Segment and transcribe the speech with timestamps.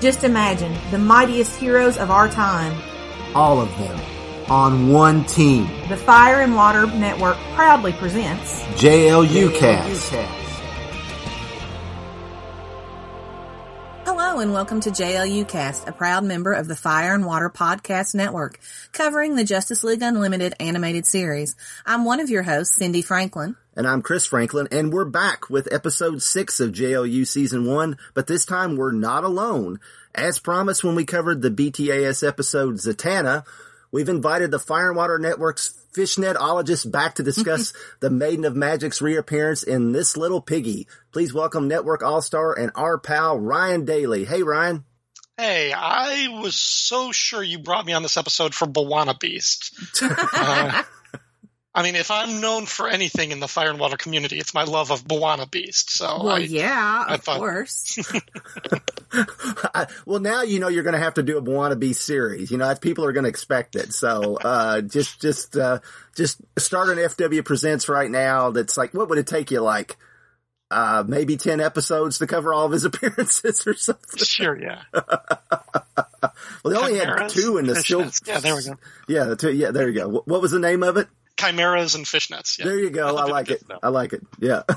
[0.00, 2.78] Just imagine the mightiest heroes of our time.
[3.34, 3.98] All of them
[4.50, 5.66] on one team.
[5.88, 10.12] The Fire and Water Network proudly presents JLU Cast.
[14.04, 18.14] Hello and welcome to JLU Cast, a proud member of the Fire and Water Podcast
[18.14, 18.60] Network,
[18.92, 21.56] covering the Justice League Unlimited animated series.
[21.86, 23.56] I'm one of your hosts, Cindy Franklin.
[23.78, 28.26] And I'm Chris Franklin, and we're back with episode six of JLU season one, but
[28.26, 29.80] this time we're not alone.
[30.14, 33.44] As promised when we covered the BTAS episode Zatanna,
[33.92, 39.02] we've invited the Fire and Water Network's fishnetologist back to discuss the Maiden of Magic's
[39.02, 40.88] reappearance in This Little Piggy.
[41.12, 44.24] Please welcome Network All-Star and our pal Ryan Daly.
[44.24, 44.84] Hey Ryan.
[45.36, 49.78] Hey, I was so sure you brought me on this episode for Bwana Beast.
[50.02, 50.82] Uh,
[51.76, 54.64] I mean, if I'm known for anything in the fire and water community, it's my
[54.64, 55.90] love of Bwana Beast.
[55.90, 57.98] So, Well, I, yeah, I of thought- course.
[59.74, 62.50] I- well, now you know you're going to have to do a wannabe series.
[62.50, 63.92] You know, that's- people are going to expect it.
[63.92, 65.80] So, uh, just, just, uh,
[66.14, 68.50] just start an FW Presents right now.
[68.50, 69.96] That's like, what would it take you like?
[70.70, 74.24] Uh, maybe 10 episodes to cover all of his appearances or something.
[74.24, 74.82] sure, yeah.
[76.64, 78.10] Well, they only had Chimeras, two in the still.
[78.26, 78.76] Yeah, there we go.
[79.08, 80.08] Yeah, the two, yeah, there you go.
[80.08, 81.06] What, what was the name of it?
[81.36, 82.58] Chimeras and fishnets.
[82.58, 82.66] Yeah.
[82.66, 83.06] There you go.
[83.06, 83.62] I, love like it.
[83.68, 83.78] though.
[83.82, 84.22] I like it.
[84.40, 84.62] Yeah.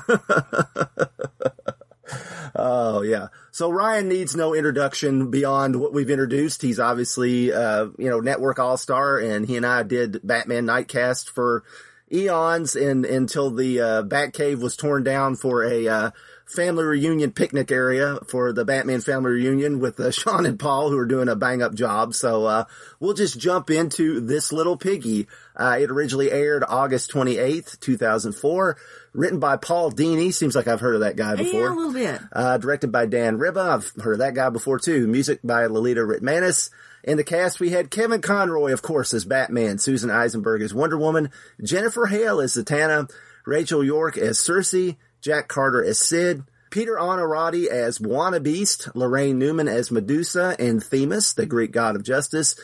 [2.54, 3.28] oh yeah.
[3.50, 6.62] So Ryan needs no introduction beyond what we've introduced.
[6.62, 11.30] He's obviously, uh, you know, network all star and he and I did Batman Nightcast
[11.30, 11.64] for
[12.12, 16.10] eons and until the, uh, Batcave was torn down for a, uh,
[16.50, 20.98] family reunion picnic area for the Batman family reunion with uh, Sean and Paul who
[20.98, 22.14] are doing a bang up job.
[22.14, 22.64] So, uh,
[22.98, 25.26] we'll just jump into this little piggy.
[25.56, 28.76] Uh, it originally aired August 28th, 2004,
[29.12, 30.32] written by Paul Dini.
[30.32, 31.60] Seems like I've heard of that guy before.
[31.60, 32.20] yeah, a little bit.
[32.32, 33.74] Uh, directed by Dan Riba.
[33.74, 35.06] I've heard of that guy before too.
[35.06, 36.70] Music by Lolita Ritmanis.
[37.02, 40.98] In the cast, we had Kevin Conroy, of course, as Batman, Susan Eisenberg as Wonder
[40.98, 41.30] Woman,
[41.62, 43.10] Jennifer Hale as Zatanna,
[43.46, 49.68] Rachel York as Circe, Jack Carter as Sid, Peter Onorati as Bwana Beast, Laraine Newman
[49.68, 52.54] as Medusa and Themis, the Greek god of justice,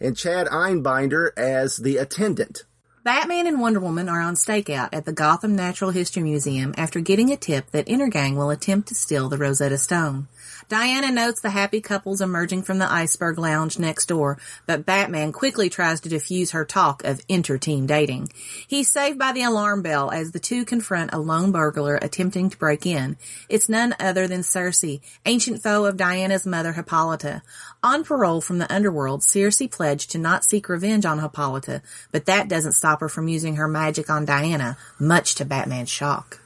[0.00, 2.64] and Chad Einbinder as the attendant.
[3.04, 7.30] Batman and Wonder Woman are on stakeout at the Gotham Natural History Museum after getting
[7.30, 10.28] a tip that Intergang will attempt to steal the Rosetta Stone.
[10.68, 15.68] Diana notes the happy couples emerging from the iceberg lounge next door, but Batman quickly
[15.68, 18.32] tries to diffuse her talk of inter-team dating.
[18.66, 22.56] He's saved by the alarm bell as the two confront a lone burglar attempting to
[22.56, 23.16] break in.
[23.48, 27.42] It's none other than Circe, ancient foe of Diana's mother Hippolyta.
[27.82, 32.48] On parole from the underworld, Circe pledged to not seek revenge on Hippolyta, but that
[32.48, 36.40] doesn't stop her from using her magic on Diana, much to Batman's shock.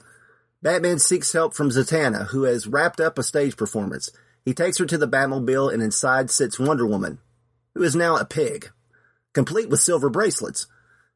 [0.61, 4.11] Batman seeks help from Zatanna, who has wrapped up a stage performance.
[4.45, 7.19] He takes her to the Batmobile and inside sits Wonder Woman,
[7.75, 8.71] who is now a pig,
[9.33, 10.67] complete with silver bracelets.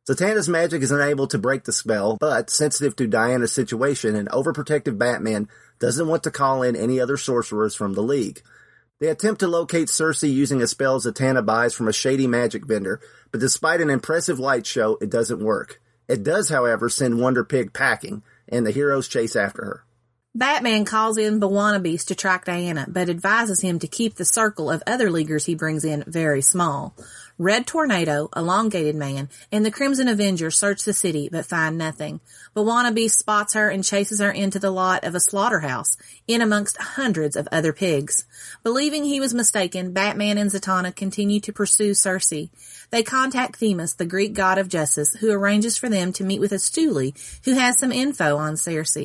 [0.09, 4.97] Zatanna's magic is unable to break the spell, but sensitive to Diana's situation, an overprotective
[4.97, 5.49] Batman
[5.81, 8.43] doesn't want to call in any other sorcerers from the League.
[9.01, 13.01] They attempt to locate Circe using a spell Zatanna buys from a shady magic vendor,
[13.33, 15.81] but despite an impressive light show, it doesn't work.
[16.13, 19.85] It does, however, send Wonder Pig packing, and the heroes chase after her.
[20.35, 24.71] Batman calls in Bwana Beast to track Diana, but advises him to keep the circle
[24.71, 26.97] of other leaguers he brings in very small.
[27.37, 32.21] Red Tornado, Elongated Man, and the Crimson Avenger search the city but find nothing.
[32.57, 36.79] Bwana Beast spots her and chases her into the lot of a slaughterhouse, in amongst
[36.79, 38.25] hundreds of other pigs.
[38.63, 42.49] Believing he was mistaken, Batman and Zatanna continue to pursue Circe.
[42.91, 46.53] They contact Themis, the Greek god of justice, who arranges for them to meet with
[46.53, 48.97] a who has some info on Circe.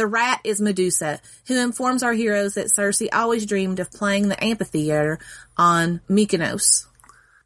[0.00, 4.42] The rat is Medusa, who informs our heroes that Circe always dreamed of playing the
[4.42, 5.18] amphitheater
[5.58, 6.86] on Mykonos.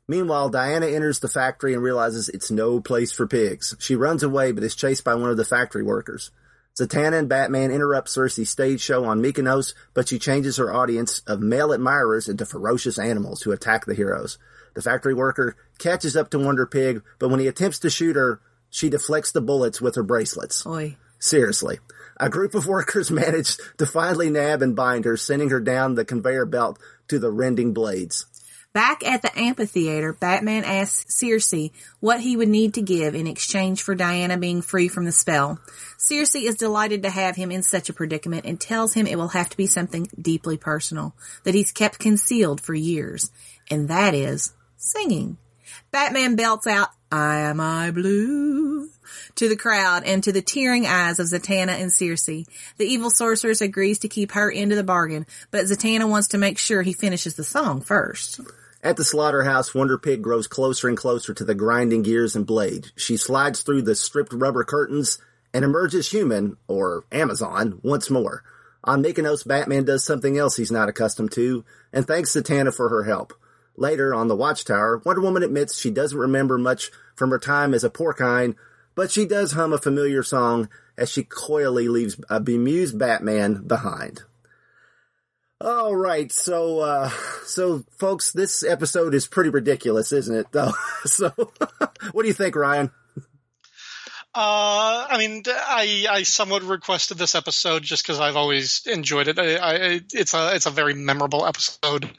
[0.06, 3.74] Meanwhile, Diana enters the factory and realizes it's no place for pigs.
[3.80, 6.30] She runs away but is chased by one of the factory workers.
[6.78, 11.40] Zatanna and Batman interrupt Circe's stage show on Mykonos, but she changes her audience of
[11.40, 14.38] male admirers into ferocious animals who attack the heroes.
[14.74, 18.40] The factory worker catches up to Wonder Pig, but when he attempts to shoot her,
[18.70, 20.64] she deflects the bullets with her bracelets.
[20.64, 20.96] Oi.
[21.18, 21.78] Seriously.
[22.24, 26.06] A group of workers managed to finally nab and bind her, sending her down the
[26.06, 26.78] conveyor belt
[27.08, 28.24] to the rending blades.
[28.72, 31.68] Back at the amphitheater, Batman asks Circe
[32.00, 35.60] what he would need to give in exchange for Diana being free from the spell.
[35.98, 39.28] Circe is delighted to have him in such a predicament and tells him it will
[39.28, 43.30] have to be something deeply personal that he's kept concealed for years,
[43.70, 45.36] and that is singing.
[45.90, 48.88] Batman belts out I am I blue
[49.36, 52.26] to the crowd and to the tearing eyes of Zatanna and Circe.
[52.26, 52.46] The
[52.86, 56.82] evil sorceress agrees to keep her into the bargain, but Zatanna wants to make sure
[56.82, 58.40] he finishes the song first.
[58.82, 62.88] At the slaughterhouse, Wonder Pig grows closer and closer to the grinding gears and blade.
[62.96, 65.18] She slides through the stripped rubber curtains
[65.54, 68.42] and emerges human, or Amazon, once more.
[68.82, 73.04] On Mykonos, Batman does something else he's not accustomed to, and thanks Zatanna for her
[73.04, 73.32] help.
[73.76, 77.84] Later, on the Watchtower, Wonder Woman admits she doesn't remember much from her time as
[77.84, 78.56] a porcine,
[78.94, 84.22] but she does hum a familiar song as she coyly leaves a bemused Batman behind.
[85.60, 87.10] All right, so uh
[87.46, 90.46] so folks, this episode is pretty ridiculous, isn't it?
[90.52, 90.72] Though,
[91.04, 91.32] so
[92.12, 92.90] what do you think, Ryan?
[94.36, 99.38] Uh, I mean, I I somewhat requested this episode just because I've always enjoyed it.
[99.38, 102.10] I, I, it's a it's a very memorable episode.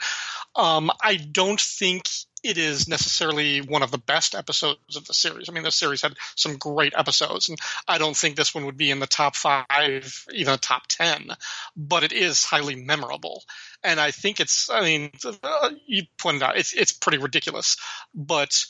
[0.55, 2.05] Um, I don't think
[2.45, 5.49] it is necessarily one of the best episodes of the series.
[5.49, 7.57] I mean, the series had some great episodes, and
[7.87, 11.29] I don't think this one would be in the top five, even the top ten.
[11.75, 13.43] But it is highly memorable,
[13.83, 14.69] and I think it's.
[14.69, 15.11] I mean,
[15.43, 17.77] uh, you pointed out it's it's pretty ridiculous,
[18.13, 18.65] but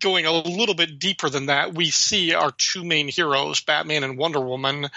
[0.00, 4.18] going a little bit deeper than that, we see our two main heroes, Batman and
[4.18, 4.88] Wonder Woman,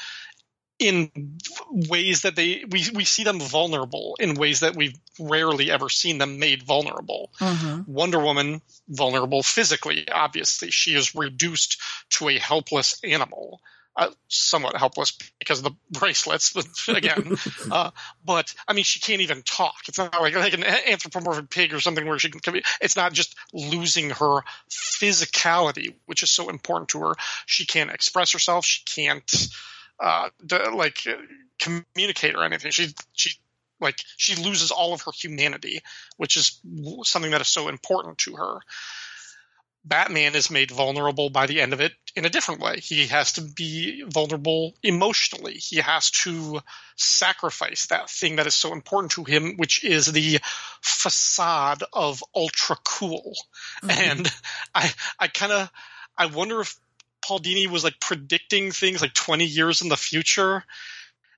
[0.79, 1.37] in
[1.69, 6.17] ways that they we we see them vulnerable in ways that we've rarely ever seen
[6.17, 7.31] them made vulnerable.
[7.39, 7.91] Mm-hmm.
[7.91, 11.81] Wonder Woman vulnerable physically, obviously, she is reduced
[12.11, 13.61] to a helpless animal.
[13.95, 16.65] Uh, somewhat helpless because of the bracelets, but
[16.95, 17.35] again,
[17.71, 17.91] uh,
[18.23, 19.75] but I mean, she can't even talk.
[19.89, 22.61] It's not like, like an anthropomorphic pig or something where she can.
[22.79, 27.15] It's not just losing her physicality, which is so important to her.
[27.45, 28.63] She can't express herself.
[28.63, 29.29] She can't
[29.99, 30.99] uh, to, like
[31.59, 32.71] communicate or anything.
[32.71, 33.31] She she
[33.79, 35.81] like she loses all of her humanity,
[36.17, 36.59] which is
[37.03, 38.59] something that is so important to her.
[39.85, 42.79] Batman is made vulnerable by the end of it in a different way.
[42.79, 45.53] He has to be vulnerable emotionally.
[45.53, 46.59] He has to
[46.97, 50.39] sacrifice that thing that is so important to him, which is the
[50.81, 53.35] facade of ultra cool.
[53.83, 53.89] Mm-hmm.
[53.89, 54.31] And
[54.75, 55.71] I I kind of
[56.17, 56.77] I wonder if
[57.29, 60.63] Paul Dini was like predicting things like 20 years in the future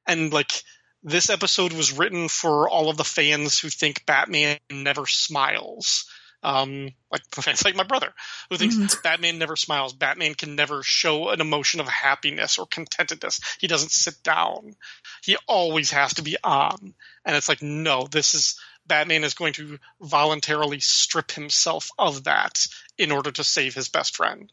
[0.08, 0.64] and like
[1.04, 6.10] this episode was written for all of the fans who think Batman never smiles.
[6.44, 8.14] Um, like fans like my brother
[8.50, 9.02] who thinks mm-hmm.
[9.04, 9.92] Batman never smiles.
[9.92, 13.42] Batman can never show an emotion of happiness or contentedness.
[13.60, 14.78] He doesn't sit down.
[15.22, 16.94] He always has to be on.
[17.26, 22.66] And it's like, no, this is Batman is going to voluntarily strip himself of that
[22.98, 24.50] in order to save his best friend.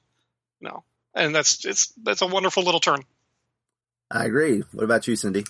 [0.61, 0.83] No
[1.19, 3.05] and that's it's that's a wonderful little turn.
[4.11, 4.63] I agree.
[4.73, 5.45] What about you, Cindy?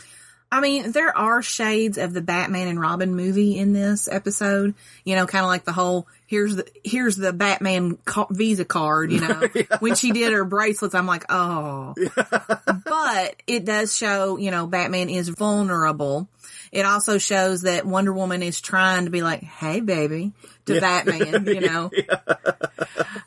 [0.50, 4.74] I mean, there are shades of the Batman and Robin movie in this episode.
[5.04, 7.98] You know, kind of like the whole here's the here's the Batman
[8.30, 9.12] Visa card.
[9.12, 9.62] You know, yeah.
[9.80, 11.94] when she did her bracelets, I'm like, oh.
[12.16, 12.40] Yeah.
[12.84, 16.28] but it does show, you know, Batman is vulnerable.
[16.72, 20.32] It also shows that Wonder Woman is trying to be like, hey, baby,
[20.66, 20.80] to yeah.
[20.80, 21.90] Batman, you know.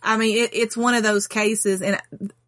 [0.01, 1.99] I mean, it, it's one of those cases, and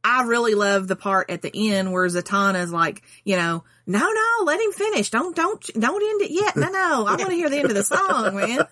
[0.04, 4.44] I really love the part at the end where Zatanna's like, you know, no, no,
[4.46, 5.10] let him finish.
[5.10, 6.56] Don't, don't, don't end it yet.
[6.56, 8.68] No, no, I want to hear the end of the song, man.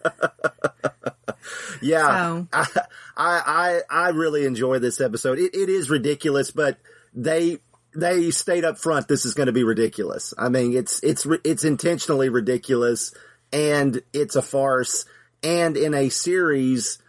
[1.81, 2.47] Yeah, so.
[2.53, 2.68] I,
[3.18, 5.39] I, I really enjoy this episode.
[5.39, 6.77] It, it is ridiculous, but
[7.13, 7.59] they
[7.95, 9.07] they stayed up front.
[9.07, 10.33] This is going to be ridiculous.
[10.38, 13.13] I mean, it's it's it's intentionally ridiculous,
[13.51, 15.06] and it's a farce.
[15.44, 16.99] And in a series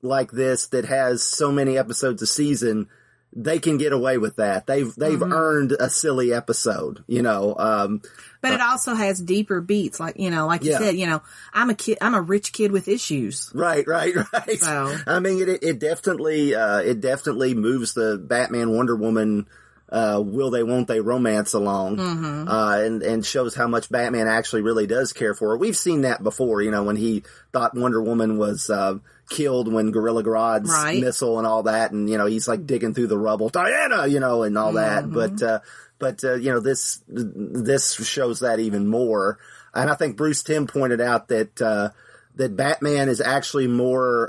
[0.00, 2.88] like this that has so many episodes a season,
[3.34, 4.66] they can get away with that.
[4.66, 5.32] They've they've mm-hmm.
[5.32, 7.54] earned a silly episode, you know.
[7.56, 8.02] Um,
[8.40, 10.78] but it also has deeper beats, like you know, like you yeah.
[10.78, 13.50] said, you know, I'm a kid, I'm a rich kid with issues.
[13.54, 14.58] Right, right, right.
[14.60, 14.96] So.
[15.06, 19.46] I mean, it it definitely uh, it definitely moves the Batman Wonder Woman
[19.92, 22.48] uh, will they, won't they romance along, mm-hmm.
[22.48, 25.56] uh, and, and shows how much Batman actually really does care for her.
[25.58, 27.22] We've seen that before, you know, when he
[27.52, 31.00] thought Wonder Woman was, uh, killed when Gorilla Grodd's right.
[31.00, 34.20] missile and all that, and, you know, he's like digging through the rubble, Diana, you
[34.20, 35.12] know, and all mm-hmm.
[35.12, 35.38] that.
[35.38, 35.60] But, uh,
[35.98, 39.38] but, uh, you know, this, this shows that even more.
[39.72, 41.90] And I think Bruce Timm pointed out that, uh,
[42.36, 44.28] that Batman is actually more,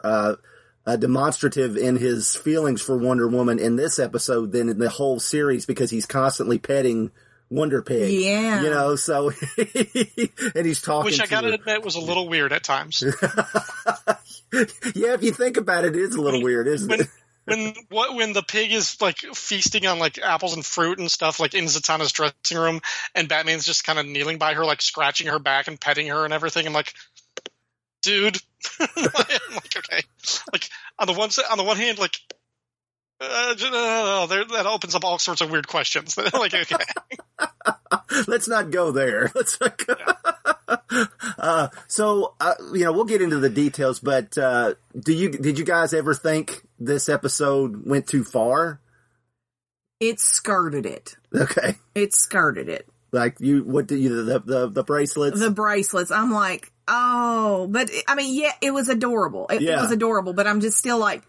[0.85, 5.19] uh, demonstrative in his feelings for Wonder Woman in this episode than in the whole
[5.19, 7.11] series because he's constantly petting
[7.49, 8.11] Wonder Pig.
[8.11, 8.61] Yeah.
[8.61, 11.53] You know, so, and he's talking Which I gotta her.
[11.53, 13.03] admit was a little weird at times.
[14.95, 17.07] yeah, if you think about it, it is a little weird, isn't when, it?
[17.45, 21.39] when what when the pig is like feasting on like apples and fruit and stuff
[21.39, 22.81] like in Zatanna's dressing room
[23.15, 26.25] and Batman's just kind of kneeling by her like scratching her back and petting her
[26.25, 26.93] and everything I'm like
[28.01, 28.37] dude.
[28.79, 28.87] I'm
[29.55, 30.01] like, okay.
[30.51, 32.17] Like on the one on the one hand, like
[33.21, 36.17] Uh, uh, there, that opens up all sorts of weird questions.
[36.33, 36.75] like, okay.
[38.27, 39.31] Let's not go there.
[39.35, 39.95] Let's not go.
[41.37, 45.57] uh, so, uh, you know, we'll get into the details, but, uh, do you, did
[45.57, 48.81] you guys ever think this episode went too far?
[50.01, 51.15] It skirted it.
[51.33, 51.75] Okay.
[51.95, 52.89] It skirted it.
[53.13, 55.39] Like you, what did you, the, the, the bracelets?
[55.39, 56.11] The bracelets.
[56.11, 59.47] I'm like, oh, but I mean, yeah, it was adorable.
[59.49, 59.81] It, Yeah.
[59.81, 61.23] was adorable, but I'm just still like,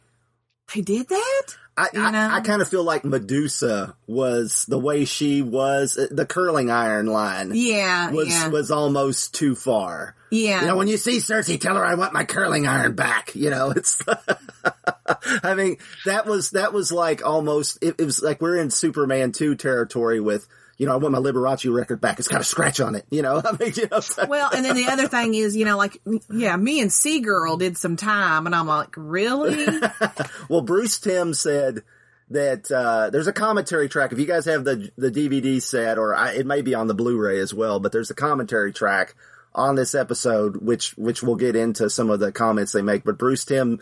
[0.75, 1.42] they did that?
[1.76, 2.06] I, you know?
[2.08, 6.70] I, I kind of feel like Medusa was the way she was, uh, the curling
[6.70, 10.14] iron line Yeah, was, yeah, was almost too far.
[10.30, 10.61] yeah.
[10.61, 13.34] You know, when you see Circe, tell her I want my curling iron back.
[13.34, 14.00] You know, it's,
[15.42, 19.32] I mean, that was, that was like almost, it, it was like we're in Superman
[19.32, 20.46] 2 territory with,
[20.76, 22.19] you know, I want my Liberace record back.
[22.19, 23.07] It's got a scratch on it.
[23.11, 25.76] You know, I mean, you know, well, and then the other thing is, you know,
[25.76, 26.00] like,
[26.31, 29.66] yeah, me and Seagirl did some time, and I'm like, really?
[30.49, 31.83] Well, Bruce Timm said
[32.31, 34.12] that uh, there's a commentary track.
[34.12, 36.95] If you guys have the the DVD set, or I, it may be on the
[36.95, 39.14] Blu-ray as well, but there's a commentary track
[39.54, 43.04] on this episode, which which we'll get into some of the comments they make.
[43.04, 43.81] But Bruce Timm,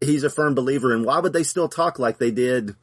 [0.00, 2.74] he's a firm believer in why would they still talk like they did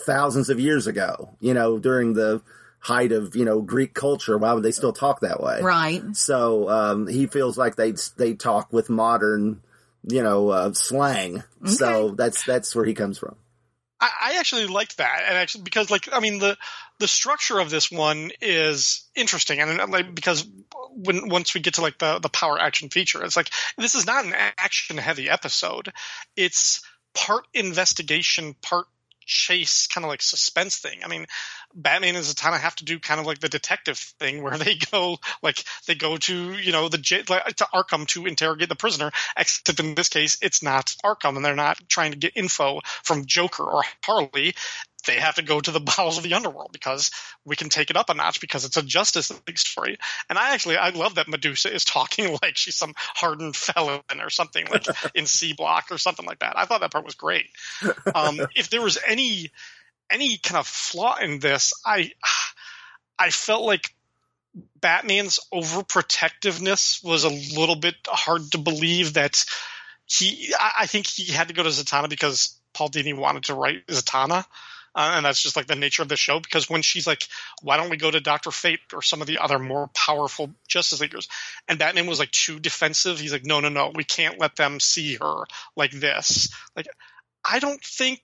[0.00, 1.36] thousands of years ago?
[1.40, 2.42] You know, during the
[2.80, 5.60] height of you know Greek culture, why would they still talk that way?
[5.62, 6.02] right.
[6.14, 9.62] So um, he feels like they they talk with modern,
[10.04, 11.42] you know, uh, slang.
[11.64, 13.36] So that's that's where he comes from.
[14.00, 16.56] I, I actually liked that, and actually because like I mean the
[16.98, 20.46] the structure of this one is interesting, and like because
[20.90, 24.06] when once we get to like the the power action feature, it's like this is
[24.06, 25.92] not an action heavy episode.
[26.36, 26.82] It's
[27.14, 28.86] part investigation, part
[29.26, 31.00] chase, kind of like suspense thing.
[31.04, 31.26] I mean,
[31.74, 34.76] Batman is and Zatanna have to do kind of like the detective thing where they
[34.90, 39.10] go like they go to you know the like, to Arkham to interrogate the prisoner.
[39.36, 43.26] Except in this case, it's not Arkham, and they're not trying to get info from
[43.26, 44.54] Joker or Harley.
[45.06, 47.10] They have to go to the bowels of the underworld because
[47.44, 49.98] we can take it up a notch because it's a Justice League story.
[50.28, 54.30] And I actually I love that Medusa is talking like she's some hardened felon or
[54.30, 56.58] something like in C Block or something like that.
[56.58, 57.46] I thought that part was great.
[58.14, 59.50] Um, if there was any
[60.10, 62.12] any kind of flaw in this, I
[63.18, 63.94] I felt like
[64.80, 69.44] Batman's overprotectiveness was a little bit hard to believe that
[70.06, 73.54] he I, I think he had to go to Zatanna because Paul Dini wanted to
[73.54, 74.44] write Zatanna.
[74.96, 77.22] Uh, and that's just like the nature of the show because when she's like,
[77.62, 78.50] why don't we go to Dr.
[78.50, 81.28] Fate or some of the other more powerful Justice Leaguers?
[81.68, 83.20] And Batman was like too defensive.
[83.20, 85.44] He's like, no, no, no, we can't let them see her
[85.76, 86.48] like this.
[86.74, 86.86] Like,
[87.44, 88.22] I don't think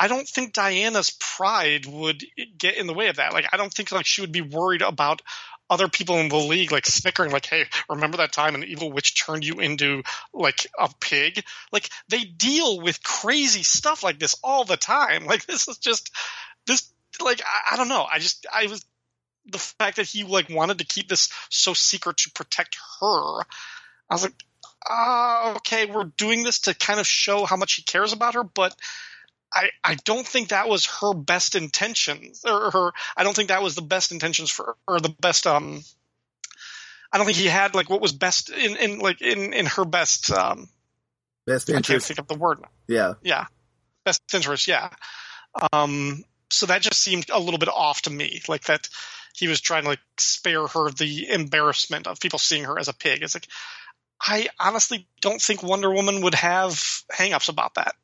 [0.00, 2.24] I don't think Diana's pride would
[2.56, 3.34] get in the way of that.
[3.34, 5.22] Like, I don't think like she would be worried about
[5.70, 9.24] other people in the league like snickering, like, "Hey, remember that time an evil witch
[9.24, 10.02] turned you into
[10.34, 15.24] like a pig?" Like, they deal with crazy stuff like this all the time.
[15.30, 16.10] Like, this is just
[16.66, 16.92] this.
[17.22, 18.04] Like, I, I don't know.
[18.10, 18.84] I just I was
[19.46, 23.40] the fact that he like wanted to keep this so secret to protect her.
[23.40, 24.34] I was like,
[24.88, 28.42] ah, okay, we're doing this to kind of show how much he cares about her,
[28.42, 28.74] but
[29.52, 33.62] I, I don't think that was her best intentions or her I don't think that
[33.62, 35.82] was the best intentions for or the best um
[37.12, 39.84] I don't think he had like what was best in, in like in, in her
[39.84, 40.68] best um
[41.46, 43.14] Best I can't think of the word Yeah.
[43.22, 43.46] yeah.
[44.04, 44.90] Best interest yeah.
[45.72, 48.88] Um so that just seemed a little bit off to me like that
[49.34, 52.94] he was trying to like spare her the embarrassment of people seeing her as a
[52.94, 53.22] pig.
[53.22, 53.48] It's like
[54.20, 56.72] I honestly don't think Wonder Woman would have
[57.10, 57.94] hangups about that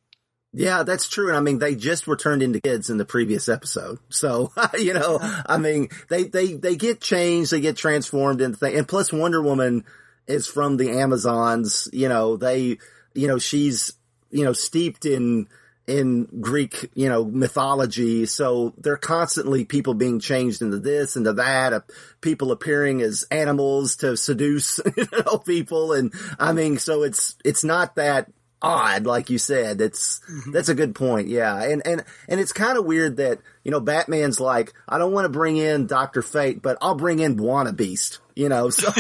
[0.57, 1.29] Yeah, that's true.
[1.29, 3.99] And I mean, they just were turned into kids in the previous episode.
[4.09, 8.79] So, you know, I mean, they, they, they get changed, they get transformed into things.
[8.79, 9.85] And plus Wonder Woman
[10.27, 12.79] is from the Amazons, you know, they,
[13.15, 13.93] you know, she's,
[14.31, 15.47] you know, steeped in,
[15.87, 18.25] in Greek, you know, mythology.
[18.25, 21.81] So they're constantly people being changed into this, into that, uh,
[22.23, 25.93] people appearing as animals to seduce, you know, people.
[25.93, 28.31] And I mean, so it's, it's not that
[28.63, 29.79] odd, like you said.
[29.79, 31.29] That's that's a good point.
[31.29, 31.63] Yeah.
[31.63, 35.25] And, and, and it's kind of weird that, you know, Batman's like, I don't want
[35.27, 36.23] to bring in Dr.
[36.23, 38.91] Fate, but I'll bring in Bwana Beast, you know, so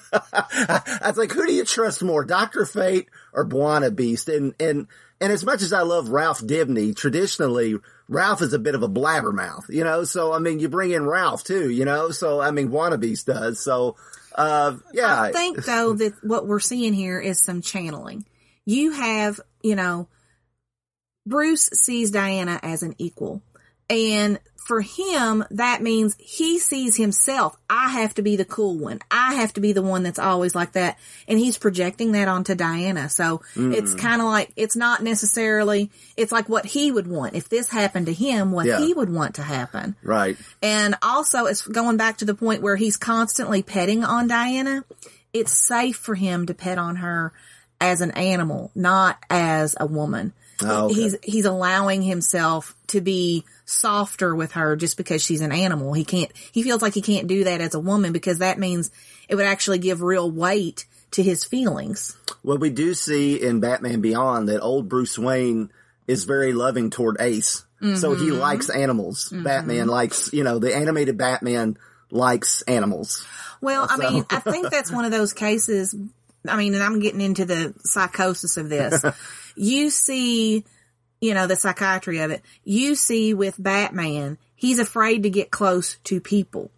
[0.12, 4.28] I was like, who do you trust more, Doctor Fate or Bwana Beast?
[4.28, 4.86] And and
[5.20, 8.88] and as much as I love Ralph Dibny, traditionally Ralph is a bit of a
[8.88, 10.04] blabbermouth, you know.
[10.04, 12.10] So I mean, you bring in Ralph too, you know.
[12.10, 13.62] So I mean, Bwana Beast does.
[13.62, 13.96] So
[14.34, 18.24] uh, yeah, I think though that what we're seeing here is some channeling.
[18.66, 20.08] You have, you know,
[21.26, 23.42] Bruce sees Diana as an equal.
[23.90, 27.54] And for him, that means he sees himself.
[27.68, 29.00] I have to be the cool one.
[29.10, 30.98] I have to be the one that's always like that.
[31.28, 33.10] And he's projecting that onto Diana.
[33.10, 33.98] So it's mm.
[33.98, 37.34] kind of like, it's not necessarily, it's like what he would want.
[37.34, 38.80] If this happened to him, what Yeah.
[38.80, 39.96] he would want to happen.
[40.02, 40.38] Right.
[40.62, 44.84] And also it's going back to the point where he's constantly petting on Diana.
[45.34, 47.34] It's safe for him to pet on her
[47.90, 50.32] as an animal, not as a woman.
[50.62, 50.94] Oh, okay.
[50.94, 55.92] He's, he's allowing himself to be softer with her just because she's an animal.
[55.92, 58.90] He can't, he feels like he can't do that as a woman because that means
[59.28, 62.16] it would actually give real weight to his feelings.
[62.42, 65.70] Well, we do see in Batman Beyond that old Bruce Wayne
[66.06, 67.64] is very loving toward Ace.
[67.96, 68.38] So he mm-hmm.
[68.38, 69.28] likes animals.
[69.28, 69.42] Mm-hmm.
[69.42, 71.76] Batman likes, you know, the animated Batman
[72.10, 73.26] likes animals.
[73.60, 75.94] Well, I mean, I think that's one of those cases.
[76.48, 79.04] I mean, and I'm getting into the psychosis of this.
[79.56, 80.64] you see,
[81.20, 82.42] you know, the psychiatry of it.
[82.64, 86.70] You see with Batman, he's afraid to get close to people.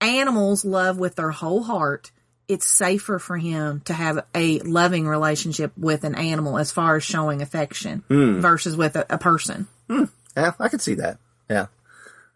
[0.00, 2.10] Animals love with their whole heart.
[2.46, 7.04] It's safer for him to have a loving relationship with an animal as far as
[7.04, 9.68] showing affection versus with a, a person.
[10.36, 11.18] Yeah, I could see that.
[11.50, 11.66] Yeah.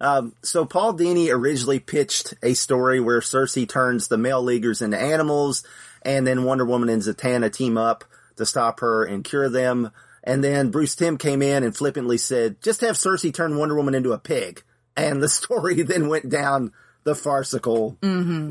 [0.02, 4.98] Um, so Paul Dini originally pitched a story where Circe turns the male leaguers into
[4.98, 5.62] animals,
[6.02, 8.04] and then Wonder Woman and Zatanna team up
[8.36, 9.90] to stop her and cure them.
[10.24, 13.94] And then Bruce Timm came in and flippantly said, "Just have Circe turn Wonder Woman
[13.94, 14.62] into a pig."
[14.96, 16.72] And the story then went down
[17.04, 17.98] the farcical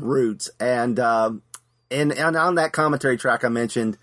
[0.00, 0.48] route.
[0.60, 1.42] And um,
[1.90, 3.98] and and on that commentary track, I mentioned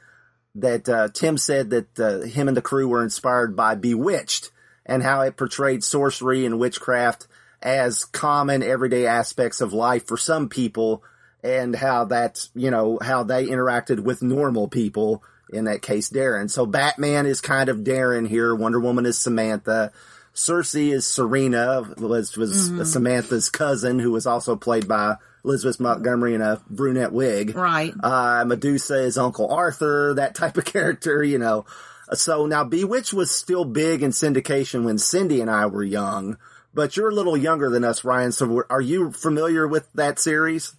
[0.55, 4.51] that uh, Timm said that uh, him and the crew were inspired by Bewitched
[4.85, 7.27] and how it portrayed sorcery and witchcraft
[7.61, 11.03] as common everyday aspects of life for some people
[11.43, 16.49] and how that's, you know, how they interacted with normal people, in that case, Darrin.
[16.49, 18.53] So Batman is kind of Darrin here.
[18.53, 19.91] Wonder Woman is Samantha.
[20.33, 26.41] Circe is Serena, was, was Samantha's cousin, who was also played by Elizabeth Montgomery in
[26.41, 27.55] a brunette wig.
[27.55, 27.93] Right.
[28.01, 31.65] Uh, Medusa is Uncle Arthur, that type of character, you know.
[32.13, 36.37] So now Bewitched was still big in syndication when Cindy and I were young,
[36.73, 38.31] but you're a little younger than us, Ryan.
[38.31, 40.75] So are you familiar with that series?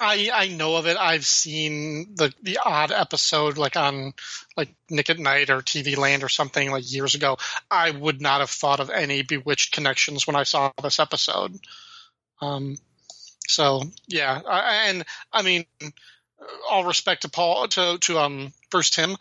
[0.00, 0.96] I I know of it.
[0.96, 4.12] I've seen the the odd episode like on
[4.56, 7.38] like Nick at Night or TV Land or something like years ago.
[7.70, 11.58] I would not have thought of any Bewitched connections when I saw this episode.
[12.40, 12.76] Um,
[13.46, 15.64] so yeah, I, and I mean,
[16.70, 19.16] all respect to Paul to to um first Tim.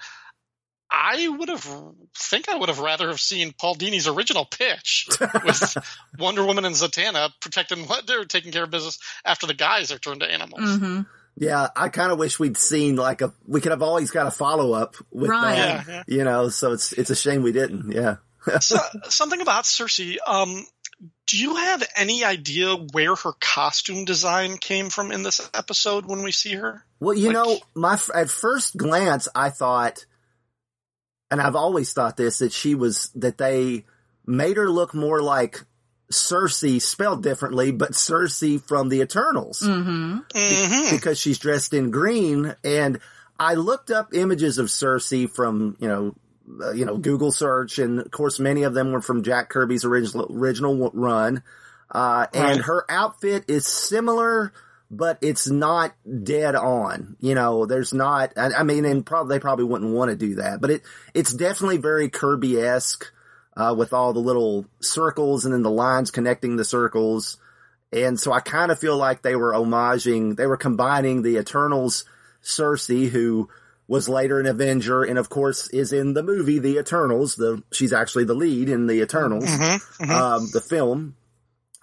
[0.96, 1.68] I would have
[2.16, 5.08] think I would have rather have seen Paul Dini's original pitch
[5.44, 5.78] with
[6.20, 9.98] Wonder Woman and Zatanna protecting what they're taking care of business after the guys are
[9.98, 10.78] turned to animals.
[10.78, 11.02] hmm
[11.36, 14.32] Yeah, I kind of wish we'd seen like a, we could have always got a
[14.32, 15.56] follow up with Right.
[15.56, 17.92] that, Yeah, you know, so it's, it's a shame we didn't.
[17.92, 18.18] Yeah.
[18.60, 18.78] so,
[19.10, 20.00] something about Circe.
[20.28, 20.64] Um,
[21.28, 26.22] do you have any idea where her costume design came from in this episode when
[26.22, 26.84] we see her?
[27.00, 30.06] Well, you Like- know, my at first glance, I thought,
[31.34, 33.86] and I've always thought this that she was that they
[34.26, 35.62] made her look more like
[36.12, 40.96] Sersi, spelled differently, but Sersi from the Eternals hmm Mm-hmm.
[40.96, 42.56] because she's dressed in green.
[42.64, 43.00] And
[43.40, 46.16] I looked up images of Sersi from you know.
[46.62, 49.86] Uh, you know, Google search, and of course, many of them were from Jack Kirby's
[49.86, 51.42] original original run.
[51.90, 52.66] Uh, and Right.
[52.66, 54.52] her outfit is similar,
[54.98, 57.16] but it's not dead on.
[57.20, 60.36] You know, there's not, I, I mean, and probably, they probably wouldn't want to do
[60.36, 60.82] that, but it,
[61.14, 63.12] it's definitely very Kirby-esque,
[63.56, 67.38] uh, with all the little circles and then the lines connecting the circles.
[67.92, 72.06] And so I kind of feel like they were homaging, they were combining the Eternals
[72.44, 73.50] Sersi, who
[73.88, 77.36] was later an Avenger and of course is in the movie The Eternals.
[77.36, 80.10] The, she's actually the lead in The Eternals Mm-hmm.
[80.10, 81.16] um, the film,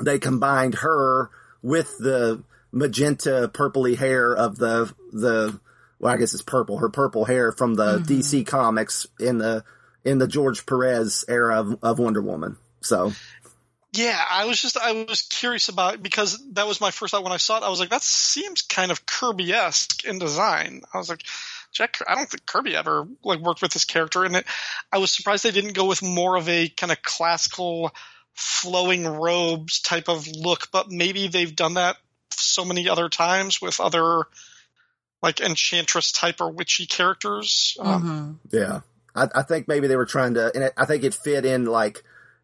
[0.03, 1.31] they combined her
[1.63, 5.59] with the magenta purpley hair of the the
[5.99, 6.79] well, I guess it's purple.
[6.79, 8.13] Her purple hair from the mm-hmm.
[8.13, 9.65] DC comics in the
[10.05, 12.57] in the George Perez era of, of Wonder Woman.
[12.81, 13.13] So
[13.93, 17.33] Yeah, I was just I was curious about because that was my first thought when
[17.33, 17.65] I saw it.
[17.65, 20.83] I was like, that seems kind of Kirby esque in design.
[20.95, 21.23] I was like,
[21.73, 24.47] Jack, I don't think Kirby ever like worked with this character, and it.
[24.93, 27.93] I was surprised they didn't go with more of a kind of classical
[28.33, 31.97] flowing robes type of look, but maybe they've done that
[32.41, 34.23] so many other times with other
[35.23, 37.77] like enchantress type or witchy characters.
[37.81, 38.03] Um,
[38.51, 38.81] hmm yeah,
[39.15, 42.03] I, I think maybe they were trying to, and I think it fit in like.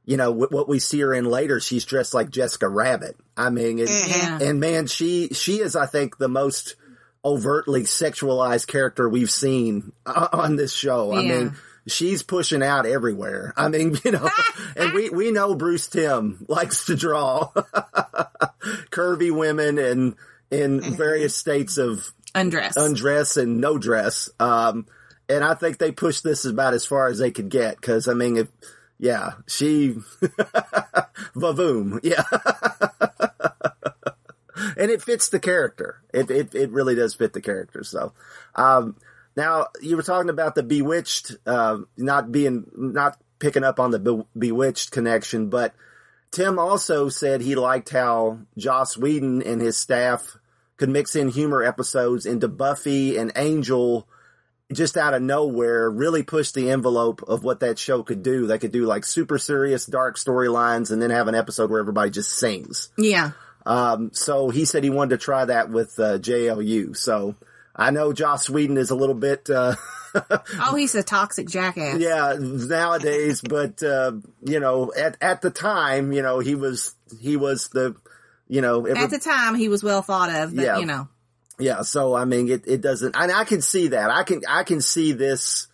[0.09, 1.59] You know wh- what we see her in later.
[1.59, 3.17] She's dressed like Jessica Rabbit.
[3.37, 4.39] I mean, it, Yeah.
[4.41, 6.77] and man, she she is, I think, the most
[7.25, 11.13] overtly sexualized character we've seen uh, on this show.
[11.13, 11.57] I mean,
[11.87, 13.53] she's pushing out everywhere.
[13.57, 14.29] I mean, you know,
[14.77, 17.51] and we, we know Bruce Timm likes to draw
[18.91, 20.17] curvy women and
[20.51, 22.77] in various states of Undress.
[22.77, 24.31] undress and no dress.
[24.39, 24.87] Um,
[25.29, 27.81] and I think they pushed this about as far as they could get.
[27.81, 28.49] Cause I mean, if,
[28.99, 29.97] yeah, she,
[31.35, 31.99] vavoom.
[32.03, 32.23] Yeah.
[34.77, 36.01] and it fits the character.
[36.15, 37.83] It, it, it really does fit the character.
[37.83, 38.13] So,
[38.55, 38.97] um,
[39.37, 43.99] now you were talking about the Bewitched, uh, not being, not picking up on the
[43.99, 45.75] Be- Bewitched connection, but
[46.31, 50.37] Timm also said he liked how Joss Whedon and his staff
[50.77, 54.07] could mix in humor episodes into Buffy and Angel
[54.73, 58.47] just out of nowhere, really push the envelope of what that show could do.
[58.47, 62.11] They could do like super serious, dark storylines and then have an episode where everybody
[62.11, 62.91] just sings.
[62.99, 63.33] yeah.
[63.65, 66.97] Um, so he said he wanted to try that with uh, JLU.
[66.97, 67.35] So
[67.77, 69.75] I know Joss Whedon is a little bit, uh,
[70.61, 71.99] Oh, he's a toxic jackass.
[72.01, 74.13] yeah, nowadays, but, uh,
[74.43, 77.95] you know, at, at the time, you know, he was, he was the,
[78.49, 80.79] you know, every- At the time, he was well thought of, but Yeah.
[80.79, 81.09] you know,
[81.59, 84.11] Yeah, so I mean, it, it doesn't, and I can see that.
[84.11, 85.67] I can, I can see this,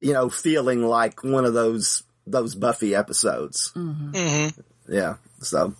[0.00, 3.70] you know, feeling like one of those, those Buffy episodes.
[3.74, 4.48] hmm
[4.88, 5.16] Yeah.
[5.40, 5.74] So,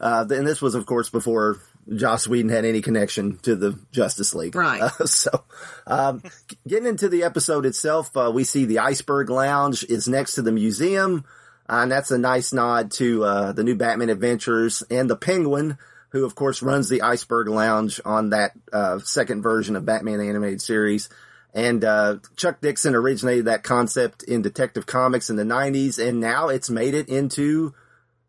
[0.00, 1.58] uh, and this was, of course, before
[1.94, 4.54] Joss Whedon had any connection to the Justice League.
[4.54, 4.80] Right.
[4.80, 5.44] Uh, so,
[5.86, 6.22] um,
[6.66, 10.52] getting into the episode itself, uh, we see the Iceberg Lounge is next to the
[10.52, 11.24] museum.
[11.68, 15.76] Uh, and that's a nice nod to, uh, the new Batman Adventures and the Penguin,
[16.10, 20.62] who of course runs the Iceberg Lounge on that, uh, second version of Batman Animated
[20.62, 21.08] Series.
[21.54, 26.48] And, uh, Chuck Dixon originated that concept in Detective Comics in the 90s, and now
[26.48, 27.74] it's made it into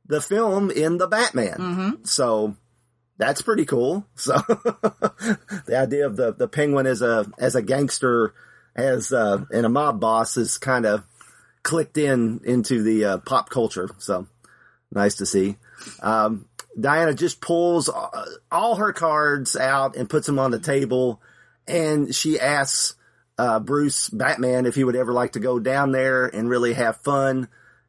[0.06, 2.00] the film in the Batman.
[2.04, 2.56] So
[3.20, 4.08] that's pretty cool.
[4.16, 8.34] So the idea of the, the penguin as a, as a gangster,
[8.76, 11.04] as, uh, and a mob boss is kind of
[11.62, 13.90] clicked in into the, uh, pop culture.
[14.00, 14.28] So
[14.92, 15.58] nice to see.
[16.02, 16.46] Um,
[16.80, 21.22] Diana just pulls uh, all her cards out and puts them on the table
[21.68, 22.96] and she asks,
[23.38, 26.98] uh, Bruce Batman if he would ever like to go down there and really have
[26.98, 27.48] fun.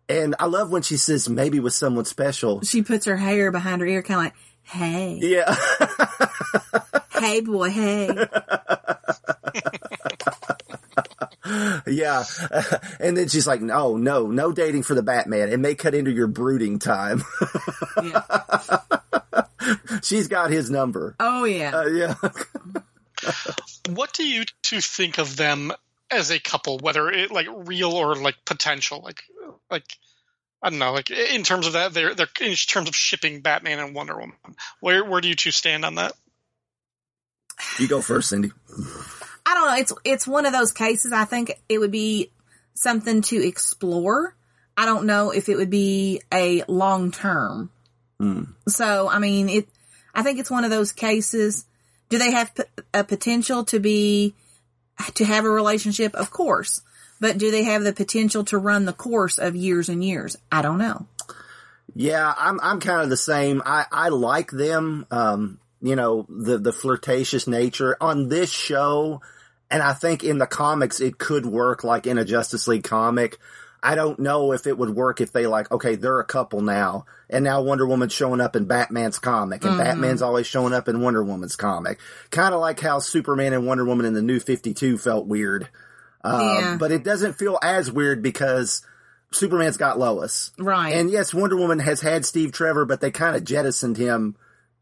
[0.09, 2.63] And I love when she says maybe with someone special.
[2.63, 4.35] she puts her hair behind her ear, kind of like,
[4.71, 5.55] "Hey, Yeah.
[7.13, 8.09] hey, boy, hey."
[11.87, 12.25] yeah.
[13.01, 15.51] and then she's like, no, no, no dating for the Batman.
[15.51, 17.23] It may cut into your brooding time.
[18.03, 18.23] Yeah.
[20.03, 21.17] she's got his number.
[21.19, 21.77] Oh yeah.
[21.77, 22.15] Uh, yeah.
[23.91, 25.73] What do you two think of them
[26.11, 29.01] as a couple, whether it like real or like potential?
[29.05, 29.23] Like,
[29.71, 29.85] like
[30.63, 33.79] I don't know, like in terms of that, they're they're in terms of shipping Batman
[33.79, 34.37] and Wonder Woman.
[34.81, 36.13] Where where do you two stand on that?
[37.79, 38.53] you go first, Cindy.
[39.47, 39.77] I don't know.
[39.77, 41.13] It's it's one of those cases.
[41.13, 42.31] I think it would be
[42.75, 44.37] something to explore.
[44.77, 47.71] I don't know if it would be a long term.
[48.19, 48.45] Hmm.
[48.69, 49.69] So I mean, it.
[50.15, 51.65] I think it's one of those cases.
[52.09, 54.35] Do they have p- a potential to be
[55.15, 56.15] to have a relationship?
[56.15, 56.83] Of course,
[57.21, 60.37] but do they have the potential to run the course of years and years?
[60.51, 61.07] I don't know.
[61.95, 63.63] Yeah, I'm I'm kind of the same.
[63.65, 65.07] I I like them.
[65.11, 69.21] Um, you know, the the flirtatious nature on this show,
[69.71, 73.39] and I think in the comics it could work like in a Justice League comic.
[73.83, 77.07] I don't know if it would work if they like, okay, they're a couple now,
[77.31, 81.01] and now Wonder Woman's showing up in Batman's comic, and Batman's always showing up in
[81.01, 81.99] Wonder Woman's comic.
[82.31, 85.69] Kind of like how Superman and Wonder Woman in the New Fifty Two felt weird.
[86.23, 86.77] Um, Yeah.
[86.79, 88.83] but it doesn't feel as weird because
[89.33, 90.51] Superman's got Lois.
[90.59, 90.95] Right.
[90.95, 94.37] And yes, Wonder Woman has had Steve Trevor, but they kind of jettisoned him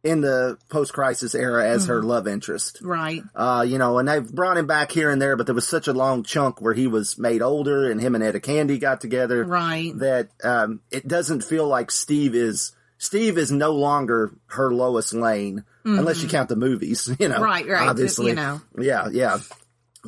[0.04, 2.78] in the post-crisis era as her love interest.
[2.82, 3.22] Right.
[3.34, 5.88] Uh, you know, and they've brought him back here and there, but there was such
[5.88, 9.44] a long chunk where he was made older and him and Etta Candy got together
[9.44, 9.92] Right.
[9.98, 15.64] that, um, it doesn't feel like Steve is, Steve is no longer her Lois Lane,
[15.84, 17.34] unless you count the movies, you know.
[17.36, 17.44] Mm-hmm.
[17.44, 18.28] Right, right, Obviously.
[18.28, 18.60] you know.
[18.78, 19.38] Yeah, yeah.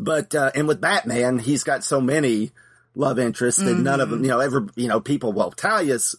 [0.05, 2.53] But, uh, and with Batman, he's got so many
[2.95, 4.17] love interests that none of Mm-hmm.
[4.17, 6.17] them, you know, ever, you know, people, well, Talia's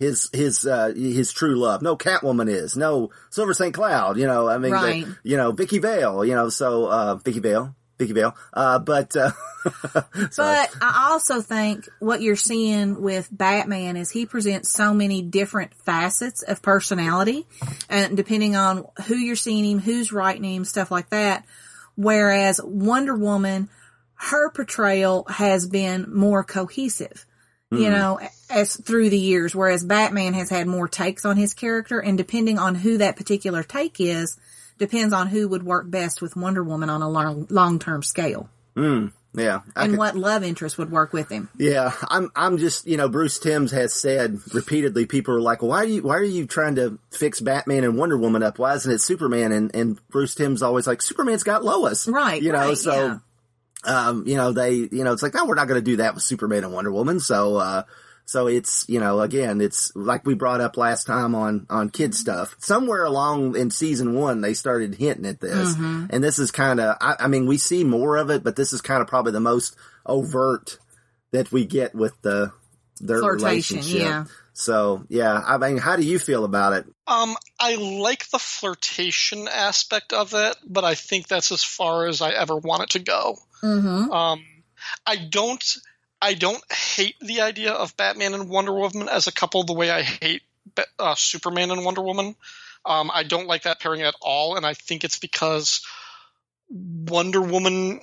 [0.00, 1.80] his, his, uh, his true love.
[1.82, 2.76] No, Catwoman is.
[2.76, 3.72] No, Silver St.
[3.74, 5.04] Cloud, you know, I mean, Right.
[5.06, 9.16] the- you know, Vicki Vale, you know, so, uh, Vicki Vale, Vicki Vale, uh, but,
[9.16, 9.30] uh,
[10.36, 15.72] But I also think what you're seeing with Batman is he presents so many different
[15.74, 17.46] facets of personality,
[17.88, 21.44] and depending on who you're seeing him, who's writing him, stuff like that.
[21.96, 23.68] Whereas Wonder Woman,
[24.14, 27.26] her portrayal has been more cohesive,
[27.70, 27.92] you hmm.
[27.92, 29.54] know, as through the years.
[29.54, 33.62] Whereas Batman has had more takes on his character, and depending on who that particular
[33.62, 34.38] take is,
[34.78, 38.48] depends on who would work best with Wonder Woman on a long long term scale.
[38.76, 39.08] Hmm.
[39.34, 39.60] Yeah.
[39.74, 41.48] I and could- what love interest would work with him.
[41.58, 42.30] Yeah, I'm.
[42.36, 42.86] I'm just.
[42.86, 45.06] You know, Bruce Timms has said repeatedly.
[45.06, 46.02] People are like, "Why are you?
[46.02, 48.58] Why are you trying to fix Batman and Wonder Woman up?
[48.58, 52.52] Why isn't it Superman?" And and Bruce Timm's always like, "Superman's got Lois, Right, You
[52.52, 53.18] know, right, so
[53.86, 54.08] yeah.
[54.08, 56.14] um, you know, they, you know, it's like, no, we're not going to do that
[56.14, 57.18] with Superman and Wonder Woman.
[57.20, 57.82] So, uh,
[58.26, 62.14] so it's, you know, again, it's like we brought up last time on, on kid
[62.14, 62.56] stuff.
[62.58, 65.74] Somewhere along in season one, they started hinting at this.
[65.74, 66.06] Mm-hmm.
[66.10, 68.72] And this is kind of, I, I mean, we see more of it, but this
[68.72, 70.78] is kind of probably the most overt
[71.32, 72.52] that we get with the,
[73.00, 74.00] their Flirtation, relationship.
[74.00, 74.24] yeah.
[74.56, 76.86] So, yeah, I mean, how do you feel about it?
[77.08, 82.22] Um, I like the flirtation aspect of it, but I think that's as far as
[82.22, 83.36] I ever want it to go.
[83.64, 84.12] Mm-hmm.
[84.12, 84.44] Um,
[85.04, 85.62] I don't,
[86.24, 89.90] I don't hate the idea of Batman and Wonder Woman as a couple the way
[89.90, 90.40] I hate
[90.98, 92.34] uh, Superman and Wonder Woman.
[92.86, 95.82] Um, I don't like that pairing at all, and I think it's because
[96.70, 98.00] Wonder Woman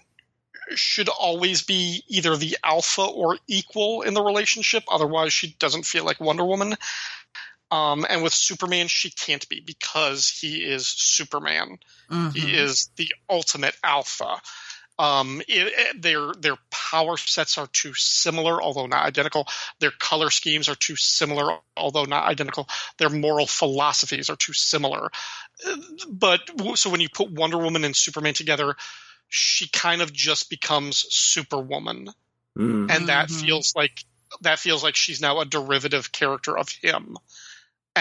[0.75, 4.83] should always be either the alpha or equal in the relationship.
[4.87, 6.75] Otherwise, she doesn't feel like Wonder Woman.
[7.71, 11.79] Um, and with Superman, she can't be because he is Superman.
[12.11, 12.37] Mm-hmm.
[12.37, 14.39] He is the ultimate alpha.
[14.99, 19.47] Um, it, it- their their power sets are too similar, although not identical.
[19.79, 22.67] Their color schemes are too similar, although not identical.
[22.97, 25.09] Their moral philosophies are too similar.
[26.09, 26.41] But
[26.75, 28.75] so when you put Wonder Woman and Superman together,
[29.29, 32.09] she kind of just becomes Superwoman,
[32.57, 32.91] Mm.
[32.91, 33.41] and that Mhm.
[33.45, 34.03] feels like
[34.41, 37.17] that feels like she's now a derivative character of him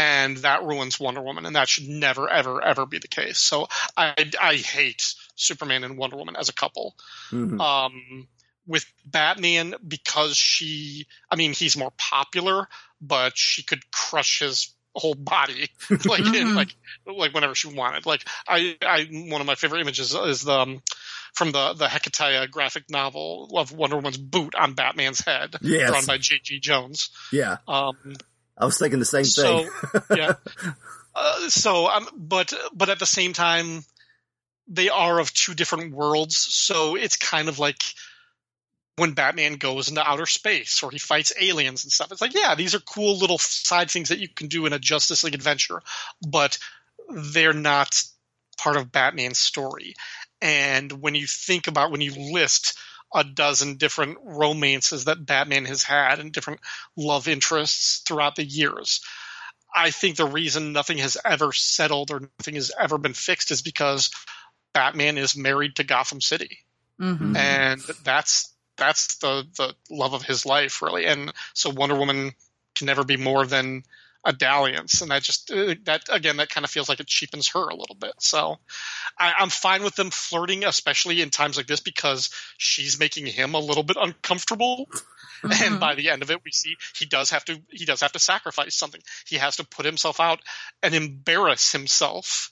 [0.00, 3.38] and that ruins Wonder Woman, and that should never, ever, ever be the case.
[3.38, 6.94] So I, I hate Superman and Wonder Woman as a couple.
[7.30, 7.60] Mhm.
[7.60, 8.28] Um,
[8.66, 12.68] with Batman, because she, I mean, he's more popular,
[13.00, 16.54] but she could crush his whole body, like in, Mhm.
[16.60, 16.74] like
[17.06, 18.06] like whenever she wanted.
[18.06, 20.82] Like I, I one of my favorite images is the um,
[21.34, 25.88] from the the Hiketeia graphic novel of Wonder Woman's boot on Batman's head, Yes.
[25.90, 26.60] drawn by J.G.
[26.60, 27.10] Jones.
[27.32, 27.58] Yeah.
[27.66, 27.96] Um,
[28.60, 30.02] I was thinking the same so thing.
[30.16, 30.34] yeah
[31.14, 33.84] uh, so um but but at the same time
[34.68, 37.82] they are of two different worlds so it's kind of like
[38.96, 42.54] when batman goes into outer space or he fights aliens and stuff it's like yeah
[42.54, 45.80] these are cool little side things that you can do in a justice league adventure
[46.26, 46.58] but
[47.08, 48.02] they're not
[48.58, 49.94] part of batman's story
[50.42, 52.78] and when you think about when you list
[53.14, 56.60] a dozen different romances that Batman has had and different
[56.96, 59.00] love interests throughout the years.
[59.74, 63.62] I think the reason nothing has ever settled or nothing has ever been fixed is
[63.62, 64.10] because
[64.72, 66.58] Batman is married to Gotham City.
[67.00, 67.34] Mm-hmm.
[67.34, 67.36] Mhm.
[67.36, 71.06] And that's that's the the love of his life really.
[71.06, 72.32] And so Wonder Woman
[72.74, 73.84] can never be more than
[74.24, 77.68] a dalliance and that just that again that kind of feels like it cheapens her
[77.68, 78.12] a little bit.
[78.18, 78.58] So
[79.18, 83.54] I, i'm fine with them flirting especially in times like this because she's making him
[83.54, 84.88] a little bit uncomfortable.
[85.42, 85.64] Mm-hmm.
[85.64, 88.12] and by the end of it we see he does have to he does have
[88.12, 89.00] to sacrifice something.
[89.26, 90.40] He has to put himself out
[90.82, 92.50] and embarrass himself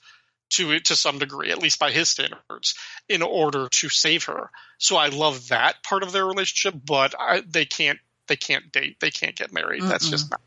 [0.51, 2.73] to to some degree at least by his standards
[3.07, 4.49] in order to save her.
[4.79, 8.99] So i love that part of their relationship but I, they can't they can't date.
[9.01, 9.83] They can't get married.
[9.83, 10.11] That's Mm-mm.
[10.11, 10.39] just not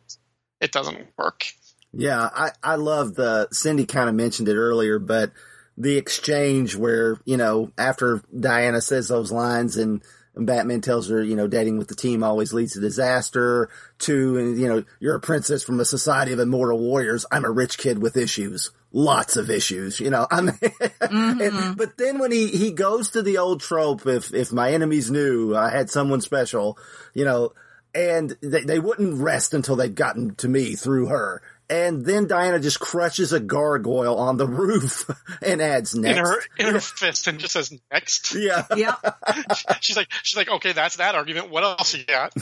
[0.62, 1.44] it doesn't work
[1.92, 5.30] Yeah, I, I love the, Cindy kind of mentioned it earlier, but
[5.76, 10.02] the exchange where, you know, after Diana says those lines and,
[10.34, 13.68] and Batman tells her, you know, dating with the team always leads to disaster,
[14.00, 17.26] to, and, you know, you're a princess from a society of immortal warriors.
[17.30, 18.70] I'm a rich kid with issues.
[18.92, 21.72] Lots of issues, you know, I mean, and- mm-hmm.
[21.74, 25.54] but then when he, he goes to the old trope, if, if my enemies knew
[25.54, 26.78] I had someone special,
[27.12, 27.52] you know,
[27.94, 31.42] and they, they wouldn't rest until they'd gotten to me through her.
[31.70, 36.18] And then Diana just crushes a gargoyle on the roof and adds next.
[36.18, 38.94] in her in her fist and just says next yeah, Yep.
[39.80, 42.34] she's like she's like okay that's that argument what else you got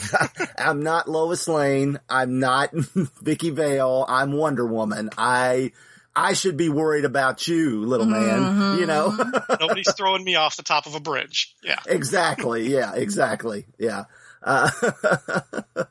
[0.58, 2.00] I'm not Lois Lane.
[2.08, 4.04] I'm not Vicki Vale.
[4.08, 5.10] I'm Wonder Woman.
[5.16, 5.72] I
[6.16, 8.40] I should be worried about you, little man.
[8.40, 8.80] Mm-hmm.
[8.80, 9.16] You know.
[9.60, 12.68] nobody's throwing me off the top of a bridge yeah exactly.
[12.68, 13.66] Yeah, exactly.
[13.78, 14.04] Yeah.
[14.42, 14.70] Uh,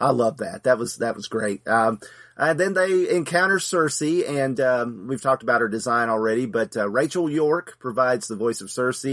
[0.00, 0.64] I love that.
[0.64, 1.66] That was, that was great.
[1.66, 2.00] Um,
[2.36, 6.88] and then they encounter Circe and, um, we've talked about her design already, but, uh,
[6.88, 9.04] Rachel York provides the voice of Circe.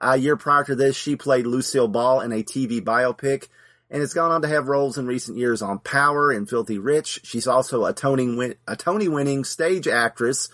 [0.00, 3.48] A year prior to this, she played Lucille Ball in a TV biopic
[3.90, 7.20] and has gone on to have roles in recent years on Power and Filthy Rich.
[7.24, 10.48] She's also a Tony, win- a Tony winning stage actress.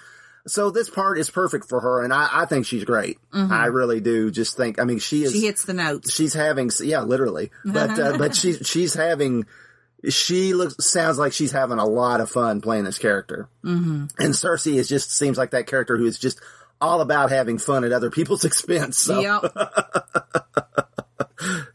[0.47, 3.19] So this part is perfect for her, and I, I think she's great.
[3.33, 4.31] I really do.
[4.31, 6.13] Just think, I mean, she is She hits the notes.
[6.13, 9.45] she's having yeah literally but uh, but she's she's having
[10.09, 14.07] she looks sounds like she's having a lot of fun playing this character mm-hmm.
[14.19, 16.41] and circe is just seems like that character who is just
[16.81, 19.55] all about having fun at other people's expense so Yep.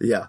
[0.02, 0.28] Yeah.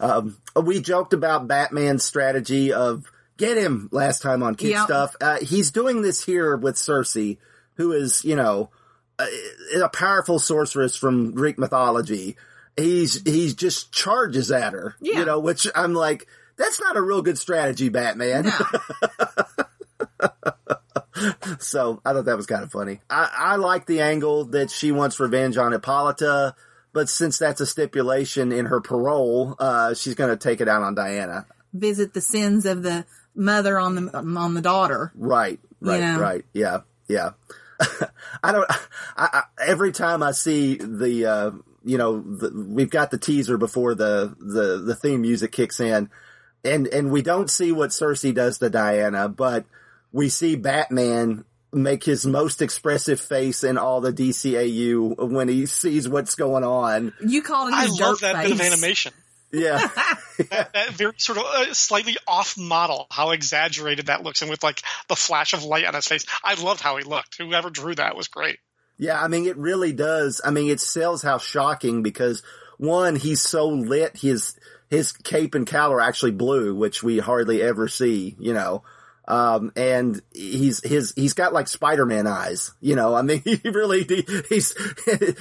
[0.00, 3.04] um, we joked about Batman's strategy of
[3.40, 4.84] get him last time on Kid Yep.
[4.84, 5.16] Stuff.
[5.20, 7.16] Uh, he's doing this here with Circe,
[7.74, 8.70] who is, you know,
[9.18, 9.26] a,
[9.82, 12.36] a powerful sorceress from Greek mythology.
[12.76, 15.18] He's, he just charges at her, Yeah.
[15.20, 16.26] you know, which I'm like,
[16.56, 18.44] that's not a real good strategy, Batman.
[18.44, 18.52] No.
[21.58, 23.00] So I thought that was kind of funny.
[23.10, 26.54] I, I like the angle that she wants revenge on Hippolyta,
[26.94, 30.82] but since that's a stipulation in her parole, uh, she's going to take it out
[30.82, 31.44] on Diana.
[31.74, 35.12] Visit the sins of the mother on the on the daughter.
[35.14, 36.18] Right, right, Yeah.
[36.18, 36.44] right.
[36.52, 37.30] Yeah, yeah.
[38.42, 38.66] I don't.
[38.70, 38.76] I,
[39.16, 41.50] I, every time I see the, uh,
[41.84, 46.10] you know, the, we've got the teaser before the the the theme music kicks in,
[46.64, 49.64] and and we don't see what Circe does to Diana, but
[50.12, 56.08] we see Batman make his most expressive face in all the DCAU when he sees
[56.08, 57.12] what's going on.
[57.24, 58.52] You called it I his love dirt that face.
[58.58, 59.12] bit of animation.
[59.52, 59.78] Yeah,
[60.50, 64.62] that, that very sort of uh, slightly off model, how exaggerated that looks, and with
[64.62, 66.24] like the flash of light on his face.
[66.44, 67.36] I loved how he looked.
[67.38, 68.58] Whoever drew that was great.
[69.00, 70.42] Yeah, I mean, it really does.
[70.44, 72.42] I mean, it sells how shocking because
[72.76, 74.18] one, he's so lit.
[74.18, 74.54] His,
[74.90, 78.84] his cape and cowl are actually blue, which we hardly ever see, you know.
[79.26, 84.04] Um, and he's, his, he's got like Spider-Man eyes, you know, I mean, he really,
[84.04, 84.74] he, he's,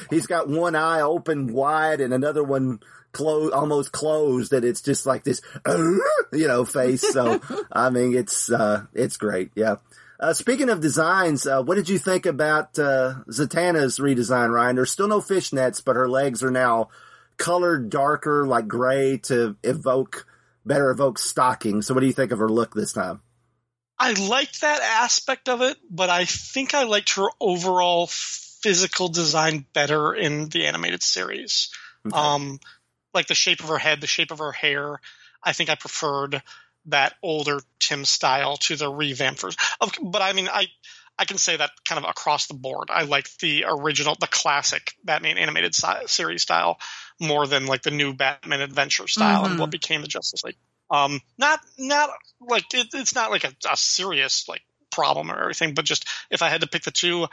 [0.10, 2.80] he's got one eye open wide and another one
[3.12, 7.02] closed, almost closed and it's just like this, you know, face.
[7.02, 7.41] So,
[7.72, 9.52] I mean, it's, uh, it's great.
[9.56, 9.76] Yeah.
[10.19, 14.76] Uh, speaking of designs, uh, what did you think about uh, Zatanna's redesign, Ryan?
[14.76, 16.89] There's still no fishnets, but her legs are now
[17.38, 20.28] colored darker, like gray, to evoke
[20.65, 21.82] better evoke stocking.
[21.82, 23.22] So, what do you think of her look this time?
[23.98, 29.65] I liked that aspect of it, but I think I liked her overall physical design
[29.74, 31.69] better in the animated series.
[32.06, 32.17] Okay.
[32.17, 32.60] Um,
[33.13, 35.00] like the shape of her head, the shape of her hair.
[35.43, 36.41] I think I preferred
[36.86, 39.60] that older Timm style to the revamped version.
[40.02, 40.67] But I mean, I
[41.17, 42.89] I can say that kind of across the board.
[42.89, 46.80] I like the original, the classic Batman animated si- series style
[47.19, 49.60] more than like the new Batman Adventure style and Mhm.
[49.60, 50.56] what became the Justice League.
[50.89, 55.74] Um, not not like it, it's not like a, a serious like problem or everything,
[55.74, 57.28] but just if I had to pick the two,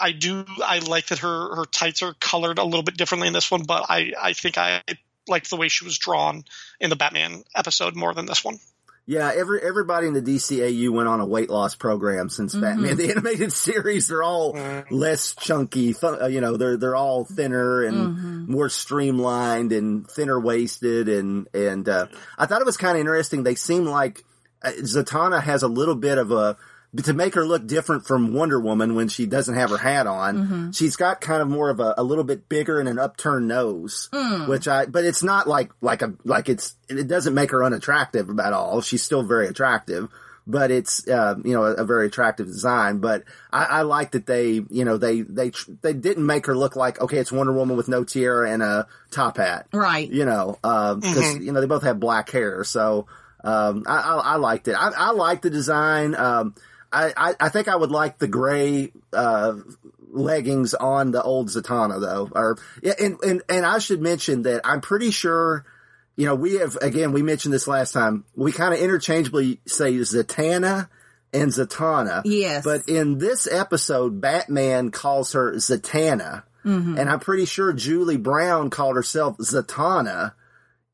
[0.00, 3.34] I do I like that her her tights are colored a little bit differently in
[3.34, 4.82] this one, but I I think I
[5.26, 6.44] liked the way she was drawn
[6.80, 8.58] in the Batman episode more than this one.
[9.06, 13.10] Yeah, every everybody in the DCAU went on a weight loss program since Batman the
[13.10, 14.06] animated series.
[14.06, 14.52] They're all
[14.90, 16.58] less chunky, th- uh, you know.
[16.58, 22.60] They're they're all thinner and more streamlined and thinner waisted, and and uh, I thought
[22.60, 23.44] it was kind of interesting.
[23.44, 24.24] They seem like
[24.62, 26.58] uh, Zatanna has a little bit of a
[27.04, 30.72] to make her look different from Wonder Woman when she doesn't have her hat on.
[30.72, 34.08] She's got kind of more of a, a little bit bigger and an upturned nose,
[34.46, 38.30] which I, but it's not like, like a, like it's, it doesn't make her unattractive
[38.40, 38.80] at all.
[38.80, 40.08] She's still very attractive,
[40.46, 42.98] but it's, uh, you know, a, a very attractive design.
[43.00, 46.56] But I, I like that they, you know, they, they, tr- they didn't make her
[46.56, 50.08] look like, okay, it's Wonder Woman with no tiara and a top hat Right.
[50.10, 52.64] you know, because you know they both have black hair.
[52.64, 53.06] So
[53.44, 54.72] um, I, I, I liked it.
[54.72, 56.14] I, I like the design.
[56.14, 56.54] Um,
[56.92, 59.54] I, I, I think I would like the gray uh,
[60.10, 62.28] leggings on the old Zatanna though.
[62.32, 65.64] Or yeah, and, and and I should mention that I'm pretty sure.
[66.16, 67.12] You know, we have again.
[67.12, 68.24] We mentioned this last time.
[68.34, 70.88] We kind of interchangeably say Zatanna
[71.32, 72.22] and Zatanna.
[72.24, 72.64] Yes.
[72.64, 76.42] But in this episode, Batman calls her Zatanna.
[76.64, 76.98] Mm-hmm.
[76.98, 80.32] And I'm pretty sure Julie Brown called herself Zatanna.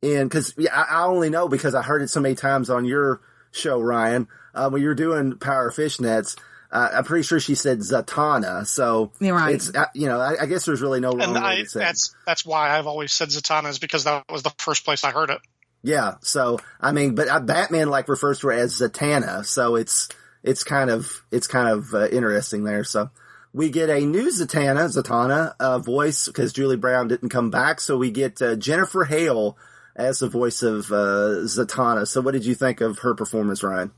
[0.03, 2.85] And cause yeah, I, I only know because I heard it so many times on
[2.85, 6.39] your show, Ryan, uh, when you're doing Power Fishnets.
[6.73, 8.67] Uh, I'm pretty sure she said Zatanna.
[8.67, 9.55] So You're right.
[9.55, 11.69] it's, uh, you know, I, I guess there's really no wrong And way I to
[11.69, 15.05] say that's that's why I've always said Zatanna is because that was the first place
[15.05, 15.39] I heard it.
[15.85, 16.15] Yeah.
[16.23, 19.45] So, I mean, but uh, Batman like refers to her as Zatanna.
[19.45, 20.09] So it's,
[20.43, 22.83] it's kind of, it's kind of uh, interesting there.
[22.83, 23.11] So
[23.53, 27.81] we get a new Zatanna, Zatanna, uh, voice because Julie Brown didn't come back.
[27.81, 29.57] So we get uh, Jennifer Hale
[29.95, 32.09] as the voice of uh, Zatanna.
[32.09, 33.93] So what did you think of her performance, Ryan?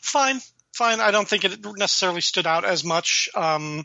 [0.00, 0.40] Fine,
[0.72, 1.00] fine.
[1.00, 3.28] I don't think it necessarily stood out as much.
[3.34, 3.84] Um,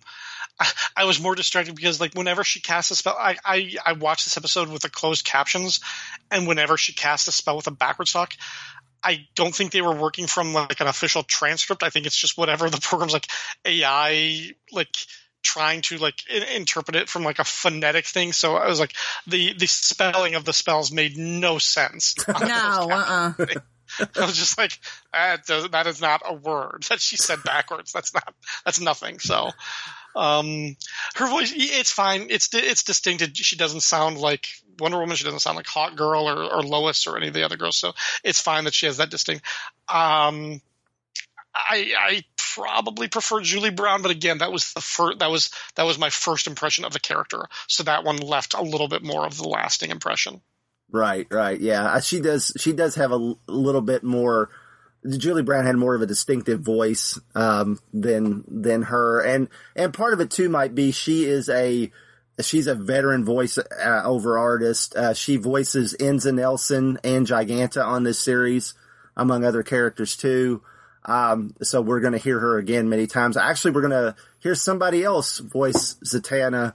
[0.60, 3.94] I, I was more distracted because, like, whenever she casts a spell, I, I I
[3.94, 5.82] watched this episode with the closed captions,
[6.30, 8.34] and whenever she casts a spell with a backwards talk,
[9.04, 11.84] I don't think they were working from like an official transcript.
[11.84, 13.28] I think it's just whatever the program's like
[13.66, 14.96] AI like
[15.44, 18.34] trying to like I- interpret it from like a phonetic thing.
[18.34, 18.94] So I was like
[19.28, 22.16] the the spelling of the spells made no sense.
[22.28, 23.46] No, uh uh
[24.16, 24.80] I was just like,
[25.14, 27.92] that, does, that is not a word that she said backwards.
[27.92, 28.34] That's not,
[28.66, 29.20] that's nothing.
[29.20, 29.52] So,
[30.16, 30.76] Um,
[31.16, 32.28] her voice, it's fine.
[32.30, 33.38] It's it's distinct.
[33.38, 34.48] She doesn't sound like
[34.80, 35.16] Wonder Woman.
[35.16, 37.78] She doesn't sound like Hawk Girl or, or Lois or any of the other girls.
[37.78, 37.94] So
[38.24, 39.46] it's fine that she has that distinct.
[39.88, 40.62] Um,
[41.54, 45.86] I, I probably prefer Julie Brown, but again, that was the first, that was that
[45.86, 47.46] was my first impression of the character.
[47.68, 50.42] So that one left a little bit more of the lasting impression.
[50.92, 51.86] Right, right, yeah.
[51.86, 52.52] Uh, she does.
[52.58, 54.50] She does have a little bit more.
[55.10, 60.14] Julie Brown had more of a distinctive voice um, than than her, and and part
[60.14, 61.92] of it too might be she is a
[62.42, 64.96] she's a veteran voice uh, over artist.
[64.96, 68.74] Uh, she voices Inza Nelson and Giganta on this series,
[69.16, 70.62] among other characters too.
[71.06, 73.38] Um, so we're going to hear her again many times.
[73.38, 76.74] Actually, we're going to hear somebody else voice Zatanna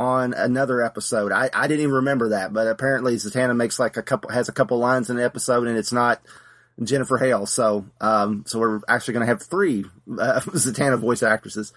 [0.00, 1.30] on another episode.
[1.30, 4.52] I, I didn't even remember that, but apparently Zatanna makes like a couple, has a
[4.52, 6.22] couple lines in an episode and it's not
[6.82, 7.44] Jennifer Hale.
[7.44, 11.74] So, um, so we're actually going to have three, uh, Zatanna voice actresses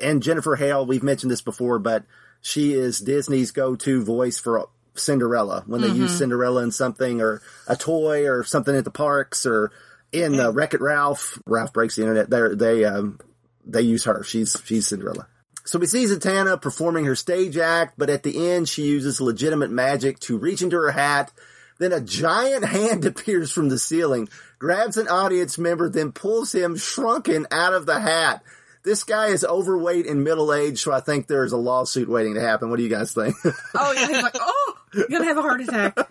[0.00, 0.86] and Jennifer Hale.
[0.86, 2.04] We've mentioned this before, but
[2.40, 6.02] she is Disney's go-to voice for Cinderella when they mm-hmm.
[6.02, 9.70] use Cinderella in something or a toy or something at the parks or
[10.12, 11.38] in uh, Wreck It Ralph.
[11.44, 12.30] Ralph breaks the internet.
[12.30, 13.20] They they um,
[13.66, 14.24] they use her.
[14.24, 15.28] She's she's Cinderella.
[15.66, 19.70] So we see Zatanna performing her stage act, but at the end she uses legitimate
[19.70, 21.32] magic to reach into her hat.
[21.78, 24.28] Then a giant hand appears from the ceiling,
[24.60, 28.44] grabs an audience member, then pulls him shrunken out of the hat.
[28.84, 32.40] This guy is overweight and middle aged, so I think there's a lawsuit waiting to
[32.40, 32.70] happen.
[32.70, 33.34] What do you guys think?
[33.74, 35.96] oh yeah, he's like, oh, you're gonna have a heart attack.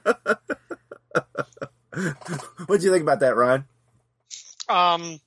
[2.66, 3.64] what do you think about that, Ryan?
[4.68, 5.22] Um,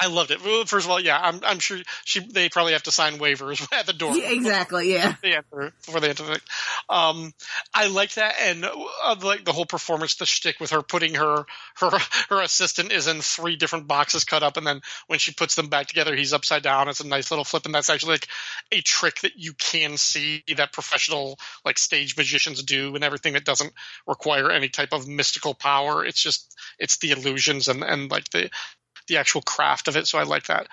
[0.00, 0.40] I loved it.
[0.66, 3.84] First of all, yeah, I'm, I'm sure she they probably have to sign waivers at
[3.84, 4.16] the door.
[4.16, 5.14] Yeah, exactly, yeah.
[5.22, 6.24] Enter, before they enter.
[6.24, 6.40] The,
[6.88, 7.34] um,
[7.74, 11.44] I like that, and uh, like the whole performance, the shtick with her putting her
[11.76, 11.90] her
[12.30, 15.68] her assistant is in three different boxes cut up, and then when she puts them
[15.68, 16.88] back together, he's upside down.
[16.88, 18.28] It's a nice little flip, and that's actually like
[18.72, 23.44] a trick that you can see that professional like stage magicians do, and everything that
[23.44, 23.72] doesn't
[24.06, 26.06] require any type of mystical power.
[26.06, 28.50] It's just it's the illusions and and like the
[29.10, 30.06] the actual craft of it.
[30.06, 30.68] So I like that.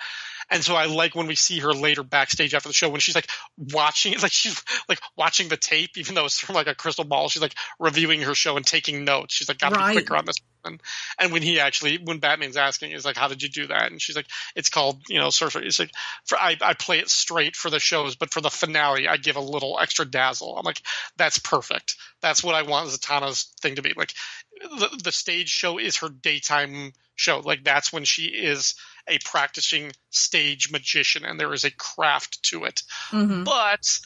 [0.50, 3.14] And so I like when we see her later backstage after the show when she's
[3.14, 3.28] like
[3.58, 7.28] watching like she's like watching the tape, even though it's from like a crystal ball.
[7.28, 9.34] She's like reviewing her show and taking notes.
[9.34, 9.90] She's like, gotta right.
[9.90, 10.80] be quicker on this one.
[11.18, 13.90] And when he actually, when Batman's asking, he's like, how did you do that?
[13.90, 14.26] And she's like,
[14.56, 15.66] it's called, you know, sorcery.
[15.66, 15.92] It's like,
[16.24, 19.36] for, I, I play it straight for the shows, but for the finale, I give
[19.36, 20.56] a little extra dazzle.
[20.56, 20.82] I'm like,
[21.16, 21.96] that's perfect.
[22.20, 23.92] That's what I want Zatanna's thing to be.
[23.96, 24.14] Like,
[24.60, 27.40] the, the stage show is her daytime show.
[27.40, 28.74] Like that's when she is
[29.06, 32.82] a practicing stage magician and there is a craft to it.
[33.10, 33.44] Mm-hmm.
[33.44, 33.98] But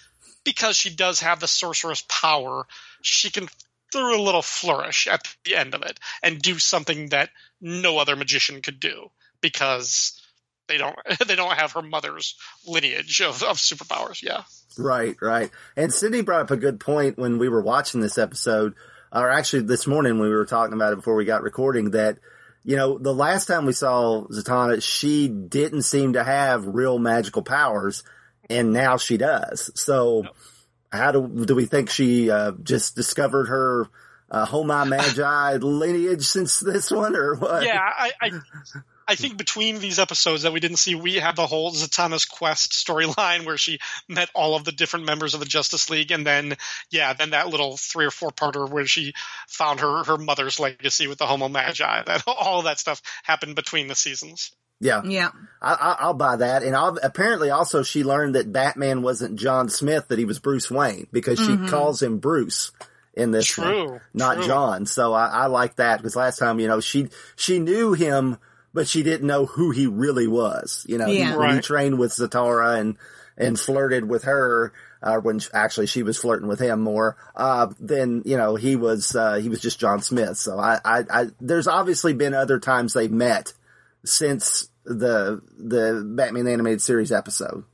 [0.45, 2.67] because she does have the sorceress power,
[3.03, 3.49] she can
[3.93, 8.17] throw a little flourish at the end of it and do something that no other
[8.17, 9.11] magician could do
[9.41, 10.21] because
[10.69, 10.97] they don't
[11.27, 12.37] they don't have her mother's
[12.67, 14.23] lineage of, of superpowers.
[14.23, 14.43] Yeah.
[14.79, 15.51] Right, right.
[15.77, 18.75] And Cindy brought up a good point when we were watching this episode,
[19.13, 22.19] or actually this morning when we were talking about it before we got recording, that
[22.65, 27.43] you know, the last time we saw Zatanna, she didn't seem to have real magical
[27.43, 28.05] powers,
[28.49, 29.71] and now she does.
[29.75, 30.25] So,
[30.93, 33.89] how do do we think she uh, just discovered her
[34.31, 37.65] uh, Homo Magi lineage since this one, or what?
[37.65, 38.31] Yeah, I, I
[39.09, 42.73] I think between these episodes that we didn't see, we had the whole Zatanna's quest
[42.73, 43.79] storyline where she
[44.09, 46.57] met all of the different members of the Justice League, and then
[46.91, 49.15] yeah, then that little three or four parter where she
[49.49, 52.03] found her her mother's legacy with the Homo Magi.
[52.05, 54.53] That all of that stuff happened between the seasons.
[54.81, 55.31] Yeah, yeah,
[55.61, 56.65] I, will buy that.
[56.65, 60.71] And I'll, apparently, also she learned that Batman wasn't John Smith; that he was Bruce
[60.71, 61.67] Wayne because mm-hmm.
[61.67, 62.73] she calls him Bruce
[63.15, 64.47] in this true, one, not true.
[64.47, 64.87] John.
[64.87, 68.39] So I, I like that because last time, you know, she she knew him
[68.75, 70.87] but she didn't know who he really was.
[70.89, 71.33] You know, yeah.
[71.33, 71.55] he, right.
[71.55, 72.97] he trained with Zatara and,
[73.37, 78.23] and flirted with her, uh, when actually she was flirting with him more, uh, then,
[78.25, 80.37] you know, he was, uh, he was just John Smith.
[80.37, 83.53] So I, I, I, there's obviously been other times they've met
[84.05, 87.65] since the, the Batman animated series episode.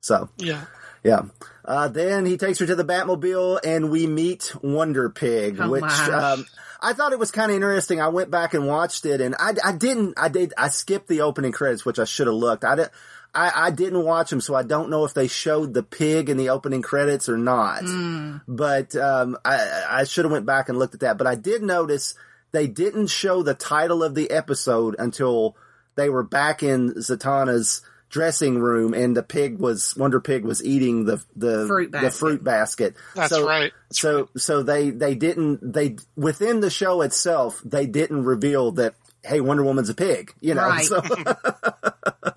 [0.00, 0.28] So.
[0.36, 0.64] Yeah.
[1.02, 1.22] Yeah.
[1.64, 5.84] Uh, then he takes her to the Batmobile and we meet Wonder Pig, oh, which,
[5.84, 6.46] um,
[6.80, 8.00] I thought it was kind of interesting.
[8.00, 11.22] I went back and watched it and I, I didn't, I did, I skipped the
[11.22, 12.64] opening credits, which I should have looked.
[12.64, 12.90] I did,
[13.34, 16.36] I, I didn't watch them, so I don't know if they showed the pig in
[16.36, 17.82] the opening credits or not.
[17.82, 18.42] Mm.
[18.48, 21.18] But, um, I, I should have went back and looked at that.
[21.18, 22.14] But I did notice
[22.52, 25.56] they didn't show the title of the episode until
[25.96, 31.04] they were back in Zatanna's dressing room and the pig was Wonder Pig was eating
[31.04, 32.94] the the fruit the fruit basket.
[33.14, 33.72] That's so, right.
[33.88, 34.28] That's so right.
[34.36, 38.94] so they they didn't they within the show itself they didn't reveal that
[39.24, 40.32] hey Wonder Woman's a pig.
[40.40, 40.68] You know.
[40.68, 40.84] Right.
[40.84, 41.02] So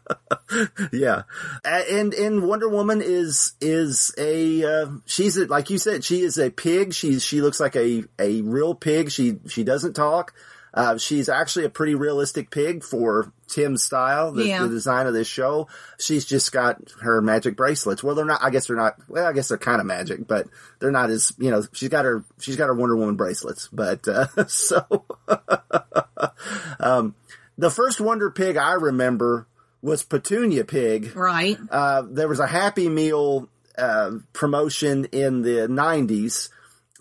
[0.92, 1.24] yeah,
[1.64, 6.38] and and Wonder Woman is is a uh, she's a, like you said she is
[6.38, 6.94] a pig.
[6.94, 9.12] She's she looks like a a real pig.
[9.12, 10.34] She she doesn't talk.
[10.80, 14.64] Uh, she's actually a pretty realistic pig for Timm's style, the, Yeah.
[14.64, 15.68] the design of this show.
[15.98, 18.02] She's just got her magic bracelets.
[18.02, 18.42] Well, they're not.
[18.42, 18.96] I guess they're not.
[19.10, 20.48] Well, I guess they're kind of magic, but
[20.80, 21.64] they're not as you know.
[21.74, 22.24] She's got her.
[22.40, 23.68] She's got her Wonder Woman bracelets.
[23.74, 25.06] But uh, so,
[26.80, 27.16] um,
[27.58, 29.48] the first Wonder Pig I remember
[29.82, 31.16] was Petunia Pig.
[31.16, 31.58] Right.
[31.70, 36.50] Uh, there was a Happy Meal uh, promotion in the '90s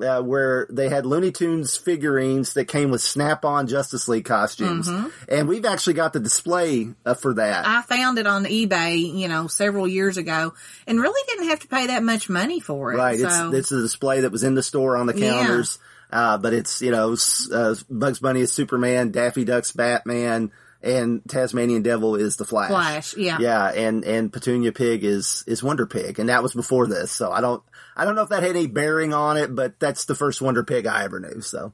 [0.01, 4.89] uh, where they had Looney Tunes figurines that came with Snap-on Justice League costumes,
[5.29, 7.67] and we've actually got the display uh, for that.
[7.67, 10.55] I found it on eBay, you know, several years ago
[10.87, 12.97] and really didn't have to pay that much money for it.
[12.97, 15.33] right, So, it's it's a display that was in the store on the Yeah.
[15.33, 15.79] counters,
[16.13, 17.17] uh, but it's you know
[17.53, 22.71] uh, Bugs Bunny is Superman, Daffy Duck's Batman, and Tasmanian Devil is the Flash.
[22.71, 23.39] Flash, yeah.
[23.41, 27.11] Yeah, and and Petunia Pig is is Wonder Pig, and that was before this.
[27.11, 27.63] So I don't
[27.99, 30.63] I don't know if that had any bearing on it, but that's the first Wonder
[30.63, 31.41] Pig I ever knew.
[31.41, 31.73] So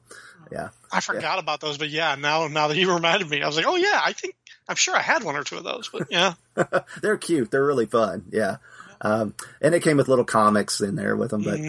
[0.51, 3.55] yeah, I forgot about those, but yeah, now now that you reminded me, I was
[3.55, 4.35] like, oh yeah, I think
[4.67, 6.33] I'm sure I had one or two of those, but yeah.
[7.01, 7.51] they're cute.
[7.51, 8.25] They're really fun.
[8.31, 8.57] Yeah.
[9.01, 11.59] Um, and it came with little comics in there with them, but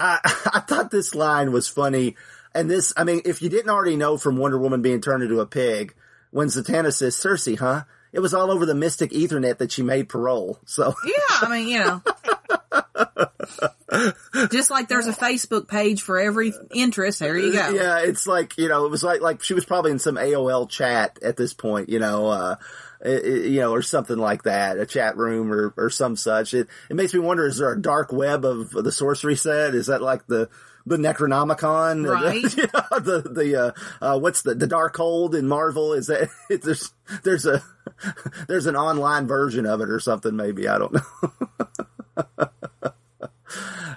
[0.00, 0.18] I,
[0.54, 2.16] I thought this line was funny.
[2.52, 5.40] And this, I mean, if you didn't already know from Wonder Woman being turned into
[5.40, 5.94] a pig,
[6.32, 7.84] when Zatanna says, Circe, huh?
[8.12, 10.58] It was all over the mystic ethernet that she made parole.
[10.64, 12.02] So Yeah, I mean, you know.
[14.52, 17.70] Just like there's a Facebook page for every interest, there you go.
[17.70, 20.68] Yeah, it's like you know, it was like like she was probably in some AOL
[20.68, 22.56] chat at this point, you know, uh,
[23.04, 26.54] it- you know, or something like that, a chat room or or some such.
[26.54, 29.74] It it makes me wonder: is there a dark web of the sorcery set?
[29.74, 30.48] Is that like the
[30.86, 32.56] the Necronomicon, Right.
[32.56, 35.92] you know, the the uh, uh, what's the the Darkhold in Marvel?
[35.94, 36.28] Is that
[36.62, 36.92] there's
[37.24, 37.62] there's a
[38.48, 40.36] there's an online version of it or something?
[40.36, 41.40] Maybe I don't know.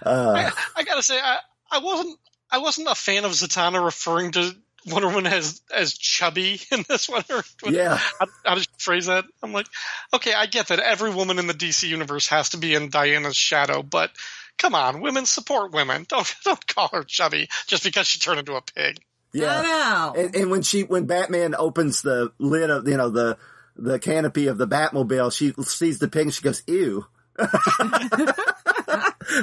[0.03, 0.51] Uh, I,
[0.81, 1.37] I gotta say, I,
[1.71, 2.17] I wasn't
[2.51, 7.07] I wasn't a fan of Zatanna referring to Wonder Woman as as chubby in this
[7.09, 7.23] one.
[7.29, 7.97] Or, Yeah.
[7.97, 9.25] how, how did you phrase that?
[9.41, 9.67] I'm like,
[10.13, 13.35] okay, I get that every woman in the DC universe has to be in Diana's
[13.37, 14.11] shadow, but
[14.57, 16.05] come on, women support women.
[16.09, 18.99] Don't don't call her chubby just because she turned into a pig.
[19.33, 20.11] Yeah.
[20.15, 23.37] And, and when she, when Batman opens the lid of, you know, the,
[23.75, 27.07] the canopy of the Batmobile, she sees the pig and she goes, ew.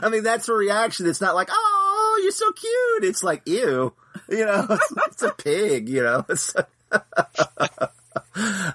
[0.02, 1.06] I mean, that's a reaction.
[1.06, 3.04] It's not like, oh, you're so cute.
[3.04, 3.92] It's like, ew.
[4.28, 6.24] You know, it's, it's a pig, you know.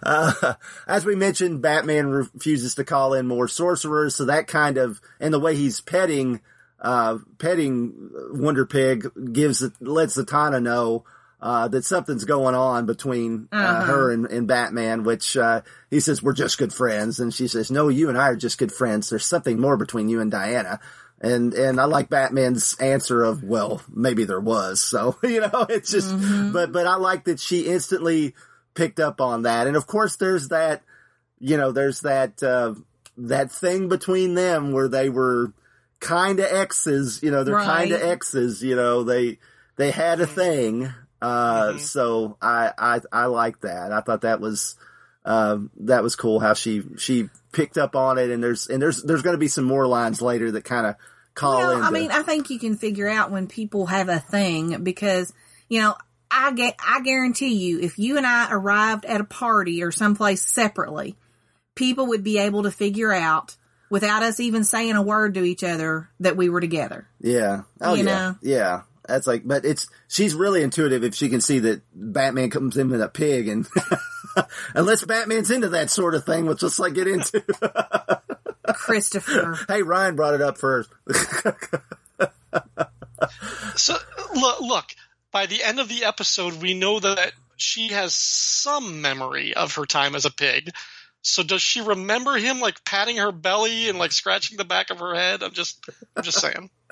[0.03, 0.53] Uh,
[0.87, 5.33] as we mentioned, Batman refuses to call in more sorcerers, so that kind of, and
[5.33, 6.41] the way he's petting,
[6.79, 11.05] uh, petting Wonder Pig gives, lets Zatanna know,
[11.41, 16.21] uh, that something's going on between, uh, her and, and Batman, which, uh, he says,
[16.21, 17.19] we're just good friends.
[17.19, 19.09] And she says, no, you and I are just good friends.
[19.09, 20.79] There's something more between you and Diana.
[21.25, 24.79] And, and I like Batman's answer of, well, maybe there was.
[24.79, 26.13] So, you know, it's just,
[26.53, 28.35] but, but I like that she instantly
[28.75, 29.65] picked up on that.
[29.65, 30.83] And of course, there's that,
[31.39, 32.75] you know, there's that, uh,
[33.17, 35.51] that thing between them where they were
[35.99, 37.65] kind of exes, you know, they're Right.
[37.65, 39.39] kind of exes, you know, they,
[39.77, 40.93] they had a thing.
[41.23, 43.91] Uh, so I, I, I like that.
[43.91, 44.75] I thought that was,
[45.23, 49.01] um, that was cool how she, she picked up on it and there's, and there's,
[49.01, 50.95] there's going to be some more lines later that kind of
[51.35, 54.19] call Well, into, I mean, I think you can figure out when people have a
[54.19, 55.31] thing because,
[55.69, 55.95] you know,
[56.31, 60.41] I get, I guarantee you, if you and I arrived at a party or someplace
[60.41, 61.15] separately,
[61.75, 63.55] people would be able to figure out
[63.89, 67.07] without us even saying a word to each other that we were together.
[67.19, 67.61] Yeah.
[67.79, 68.11] Oh You yeah.
[68.11, 68.35] know?
[68.41, 68.81] Yeah.
[69.07, 72.89] That's like, but it's, she's really intuitive if she can see that Batman comes in
[72.89, 73.67] with a pig and
[74.73, 77.43] unless Batman's into that sort of thing, which let's like get into.
[78.73, 79.59] Christopher.
[79.67, 80.89] hey, Ryan brought it up first.
[83.75, 83.95] So
[84.33, 84.85] look, look,
[85.31, 89.85] by the end of the episode, we know that she has some memory of her
[89.85, 90.71] time as a pig.
[91.21, 94.99] So does she remember him like patting her belly and like scratching the back of
[94.99, 95.41] her head?
[95.41, 95.83] I'm just,
[96.15, 96.69] I'm just saying.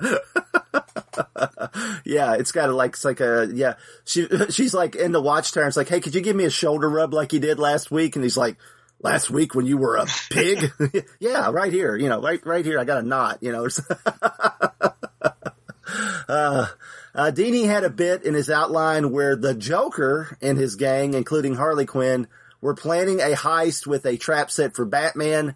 [2.04, 5.68] yeah, it's got a like, it's like a, yeah, she, she's like in the watchtower.
[5.68, 8.16] It's like, hey, could you give me a shoulder rub like you did last week?
[8.16, 8.56] And he's like,
[9.04, 10.72] last week when you were a pig?
[11.20, 12.80] yeah, right here, you know, right, right here.
[12.80, 13.68] I got a knot, you know.
[16.28, 16.66] uh,
[17.14, 21.54] uh, Dini had a bit in his outline where the Joker and his gang, including
[21.54, 22.26] Harley Quinn,
[22.60, 25.54] were planning a heist with a trap set for Batman.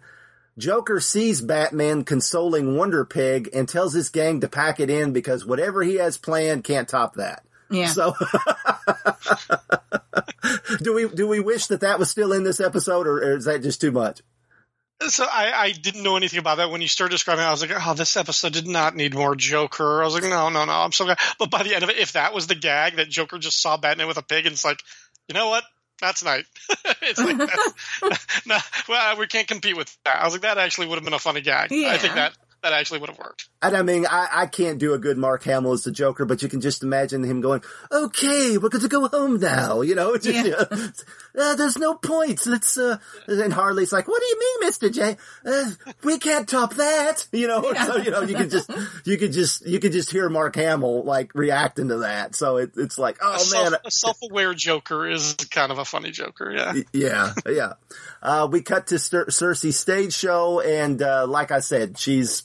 [0.57, 5.45] Joker sees Batman consoling Wonder Pig and tells his gang to pack it in because
[5.45, 7.43] whatever he has planned can't top that.
[7.71, 7.87] Yeah.
[7.87, 8.13] So,
[10.81, 13.45] do we do we wish that that was still in this episode, or, or is
[13.45, 14.21] that just too much?
[15.07, 17.45] So I, I didn't know anything about that when you started describing.
[17.45, 20.23] it, I was like, "Oh, this episode did not need more Joker." I was like,
[20.23, 22.47] "No, no, no, I'm so glad." But by the end of it, if that was
[22.47, 24.81] the gag that Joker just saw Batman with a pig, and it's like,
[25.27, 25.63] you know what?
[26.01, 26.45] That's night.
[27.01, 28.57] it's like that's, no,
[28.87, 30.17] well, we can't compete with that.
[30.21, 31.71] I was like, that actually would have been a funny gag.
[31.73, 32.29] I think Yeah.
[32.29, 33.47] that that actually would have worked.
[33.61, 36.41] And I mean, I, I can't do a good Mark Hamill as the Joker, but
[36.41, 40.17] you can just imagine him going, okay, we're going to go home now, you know?
[40.17, 40.89] Just, Yeah.
[41.41, 42.47] uh, there's no points.
[42.47, 42.97] Let's, uh,
[43.27, 44.93] and Harley's like, what do you mean, Mr.
[44.93, 45.17] J?
[45.45, 45.71] Uh,
[46.03, 47.61] we can't top that, you know?
[47.85, 48.69] So, you know, you could just,
[49.05, 52.35] you could just, you could just hear Mark Hamill, like, reacting to that.
[52.35, 53.41] So it, it's like, oh a, man.
[53.71, 56.51] self, a self-aware Joker is kind of a funny Joker.
[56.51, 56.73] Yeah.
[56.93, 57.73] yeah, yeah.
[58.21, 62.43] Uh, we cut to Cer- Circe's stage show, and uh, like I said, she's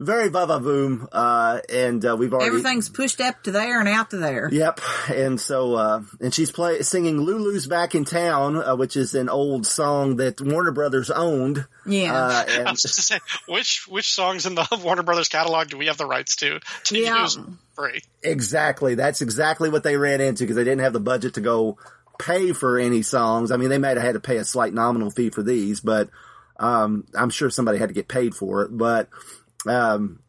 [0.00, 4.16] very va-va-voom, uh, and uh, we've already Everything's pushed up to there and out to
[4.16, 4.48] there.
[4.50, 9.14] Yep, and so uh, and she's play singing "Lulu's Back in Town," uh, which is
[9.14, 11.66] an old song that Warner Brothers owned.
[11.86, 12.12] Yeah.
[12.14, 15.68] uh, I and was just to say, which which songs in the Warner Brothers catalog
[15.68, 17.22] do we have the rights to to Yeah.
[17.22, 17.38] use
[17.74, 18.02] free?
[18.22, 21.78] exactly, that's exactly what they ran into because they didn't have the budget to go
[22.18, 23.50] pay for any songs.
[23.50, 26.10] I mean, they might have had to pay a slight nominal fee for these, but
[26.58, 28.76] um, I'm sure somebody had to get paid for it.
[28.76, 29.08] But
[29.66, 30.20] um,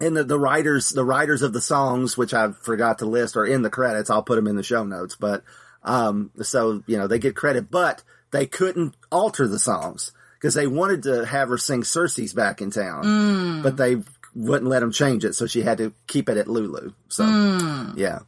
[0.00, 3.46] and the, the writers, the writers of the songs, which I forgot to list, are
[3.46, 4.10] in the credits.
[4.10, 5.16] I'll put them in the show notes.
[5.16, 5.42] But
[5.82, 10.66] um, so you know they get credit, but they couldn't alter the songs because they
[10.66, 13.96] wanted to have her sing Circe's back in town, but they
[14.34, 16.92] wouldn't let them change it, so she had to keep it at Lulu.
[17.08, 17.24] So
[17.96, 18.20] yeah.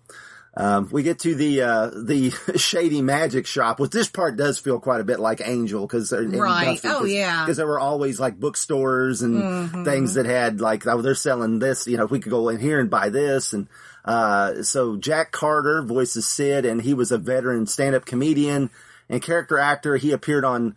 [0.60, 4.80] Um, we get to the uh, the shady magic shop, which this part does feel
[4.80, 6.80] quite a bit like Angel because Right.
[6.84, 7.44] Oh, yeah.
[7.44, 9.84] because there were always like bookstores and Mm-hmm.
[9.84, 12.80] things that had like oh they're selling this you know we could go in here
[12.80, 13.68] and buy this and
[14.04, 18.70] uh, so Jack Carter voices Sid and he was a veteran stand up comedian
[19.08, 20.74] and character actor he appeared on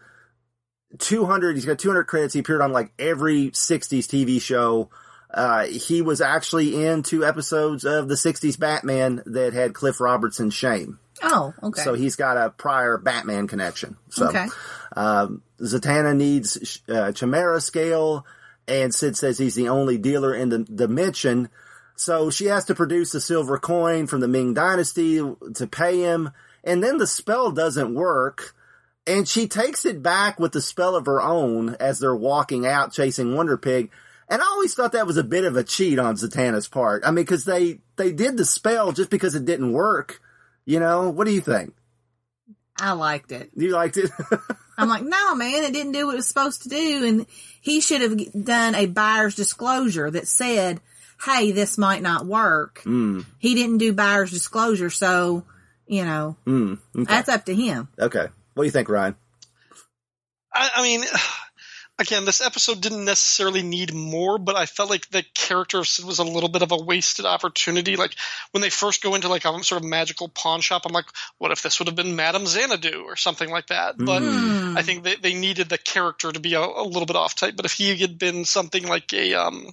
[1.00, 4.90] 200 he's got 200 credits he appeared on like every 60s TV show
[5.34, 10.54] uh, he was actually in two episodes of the 60s Batman that had Cliff Robertson's
[10.54, 11.00] Shame.
[11.24, 11.82] Oh, okay.
[11.82, 13.98] So he's got a prior Batman connection.
[14.10, 14.48] So, okay.
[14.96, 18.26] um, Zatanna needs uh, Chimera scale,
[18.68, 21.50] and Sid says he's the only dealer in the dimension.
[21.96, 26.32] So she has to produce a silver coin from the Ming Dynasty to pay him,
[26.64, 28.56] and then the spell doesn't work.
[29.08, 32.94] And she takes it back with the spell of her own as they're walking out
[32.94, 33.92] chasing Wonder Pig.
[34.32, 37.04] And I always thought that was a bit of a cheat on Zatanna's part.
[37.06, 40.22] I mean, cause they, they did the spell just because it didn't work.
[40.66, 41.74] You know, what do you think?
[42.80, 43.52] I liked it.
[43.56, 44.10] You liked it?
[44.78, 47.06] I'm like, no, man, it didn't do what it was supposed to do.
[47.06, 47.26] And
[47.60, 50.80] he should have done a buyer's disclosure that said,
[51.24, 52.82] hey, this might not work.
[52.86, 54.90] mm, He didn't do buyer's disclosure.
[54.90, 55.44] So,
[55.86, 57.04] you know, mm, okay.
[57.04, 57.90] that's up to him.
[58.00, 58.28] okay.
[58.54, 59.16] What do you think, Ryan?
[60.54, 61.04] I, I mean,
[62.00, 66.06] again, this episode didn't necessarily need more, but I felt like the character of Sid
[66.06, 67.96] was a little bit of a wasted opportunity.
[67.96, 68.16] Like
[68.52, 71.06] when they first go into like a sort of magical pawn shop, I'm like,
[71.38, 73.96] what if this would have been Madame Xanadu or something like that?
[73.98, 74.78] But Hmm.
[74.78, 77.56] I think they, they needed the character to be a, a little bit off type.
[77.56, 79.68] But if he had been something like a um,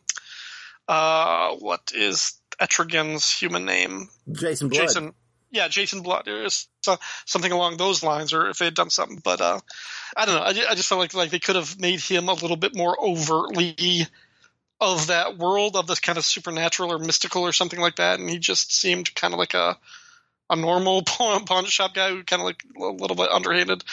[0.87, 4.09] uh, what is Etrigan's human name?
[4.31, 4.83] Jason Blood.
[4.83, 5.15] Jason.
[5.51, 6.47] Yeah, Jason Blood, or
[7.25, 9.21] something along those lines, or if they had done something.
[9.25, 9.61] But uh,
[10.17, 10.43] I don't know.
[10.43, 12.77] I, ju- I just felt like like they could have made him a little bit
[12.77, 14.07] more overtly
[14.81, 18.29] of that world of this kind of supernatural or mystical or something like that, and
[18.31, 19.79] he just seemed kind of like a
[20.51, 23.85] a normal pawn, pawn shop guy who kind of like a little bit underhanded.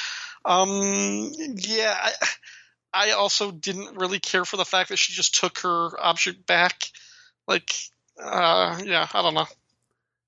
[0.46, 2.12] Um, yeah, I,
[2.94, 6.92] I also didn't really care for the fact that she just took her object back.
[7.48, 7.74] Like,
[8.22, 9.48] uh, yeah, I don't know.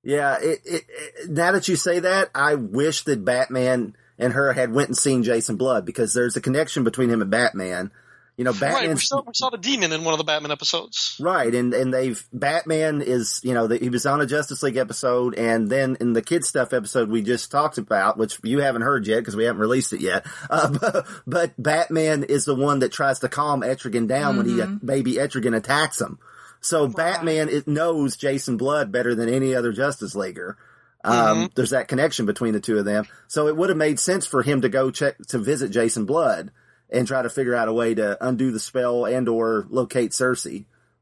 [0.04, 4.54] Yeah, it, it, it, now that you say that, I wish that Batman and her
[4.54, 7.92] had went and seen Jason Blood because there's a connection between him and Batman.
[8.38, 11.18] You know, Right, we saw, we saw the demon in one of the Batman episodes.
[11.20, 14.78] Right, and and they've Batman is you know the, he was on a Justice League
[14.78, 18.84] episode, and then in the kid stuff episode we just talked about, which you haven't
[18.84, 20.26] heard yet because we haven't released it yet.
[20.50, 24.64] Uh, but, but Batman is the one that tries to calm Etrigan down when he
[24.86, 26.20] baby Etrigan attacks him.
[26.62, 30.58] So Batman it knows Jason Blood better than any other Justice Leaguer.
[31.04, 34.26] Um, There's that connection between the two of them, so it would have made sense
[34.26, 36.52] for him to go check to visit Jason Blood
[36.90, 40.48] and try to figure out a way to undo the spell and or locate Circe.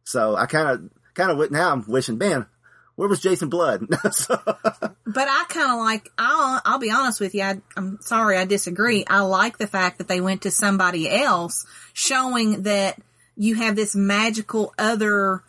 [0.04, 2.46] So I kind of, kind of, now I'm wishing, man,
[2.96, 3.88] where was Jason Blood?
[4.12, 7.44] So- But I kind of like, I'll, I'll be honest with you.
[7.44, 9.06] I, I'm sorry, I disagree.
[9.08, 13.00] I like the fact that they went to somebody else showing that
[13.38, 15.44] you have this magical other,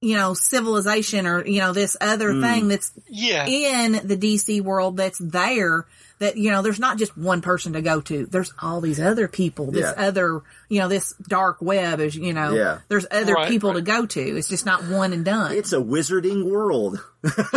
[0.00, 3.46] you know, civilization or, you know, this other thing that's Yeah.
[3.46, 5.86] in the DC world that's there
[6.20, 8.26] that, you know, there's not just one person to go to.
[8.26, 10.06] There's all these other people, this Yeah.
[10.06, 12.78] other, you know, this dark web is, you know, Yeah.
[12.88, 13.76] there's other Right, people right.
[13.76, 14.20] to go to.
[14.38, 15.52] It's just not one and done.
[15.52, 17.00] It's a wizarding world.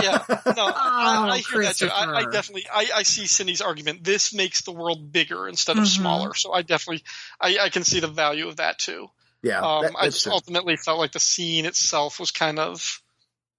[0.02, 1.88] yeah, no, I, I hear that too.
[1.90, 4.04] I, I definitely, I, I see Cindy's argument.
[4.04, 5.96] This makes the world bigger instead of Mhm.
[5.98, 6.34] smaller.
[6.34, 7.04] So I definitely,
[7.40, 9.10] I, I can see the value of that too.
[9.44, 9.62] Yeah.
[9.62, 10.34] Um, that- I just true.
[10.34, 13.02] ultimately felt like the scene itself was kind of,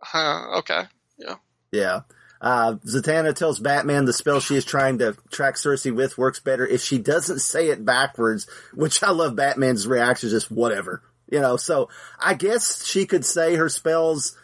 [0.00, 0.82] huh, okay,
[1.18, 1.36] Yeah.
[1.72, 2.00] Yeah.
[2.40, 6.64] Uh, Zatanna tells Batman the spell she is trying to track Circe with works better
[6.64, 11.02] if she doesn't say it backwards, which I love Batman's reaction, is just whatever.
[11.30, 14.36] You know, so I guess she could say her spells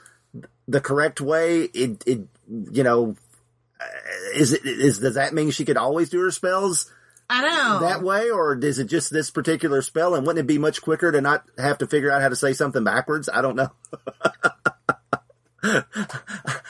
[0.67, 1.63] the correct way.
[1.63, 2.27] It, it,
[2.73, 3.15] you know,
[3.81, 3.85] uh,
[4.35, 6.91] is it, is, does that mean she could always do her spells
[7.29, 7.81] I know.
[7.81, 10.15] that way, or is it just this particular spell?
[10.15, 12.53] And wouldn't it be much quicker to not have to figure out how to say
[12.53, 13.29] something backwards?
[13.33, 13.71] I don't know.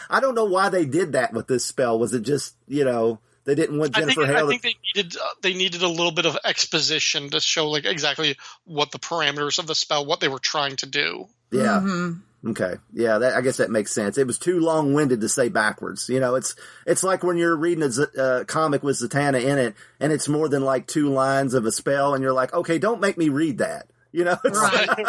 [0.09, 1.99] I don't know why they did that with this spell.
[1.99, 5.17] Was it just you know they didn't want I Jennifer think, I think they needed,
[5.17, 9.59] uh, they needed a little bit of exposition to show like exactly what the parameters
[9.59, 11.29] of the spell, what they were trying to do.
[11.51, 11.81] to, yeah.
[11.83, 12.21] Mhm.
[12.47, 12.75] Okay.
[12.93, 13.19] Yeah.
[13.19, 14.19] That, I guess that makes sense.
[14.19, 16.09] It was too long winded to say backwards.
[16.09, 16.55] You know, it's
[16.87, 20.29] it's like when you're reading a Z- uh, comic with Zatanna in it, and it's
[20.29, 23.29] more than like two lines of a spell, and you're like, okay, don't make me
[23.31, 23.89] read that.
[24.13, 24.89] You know, it's Right.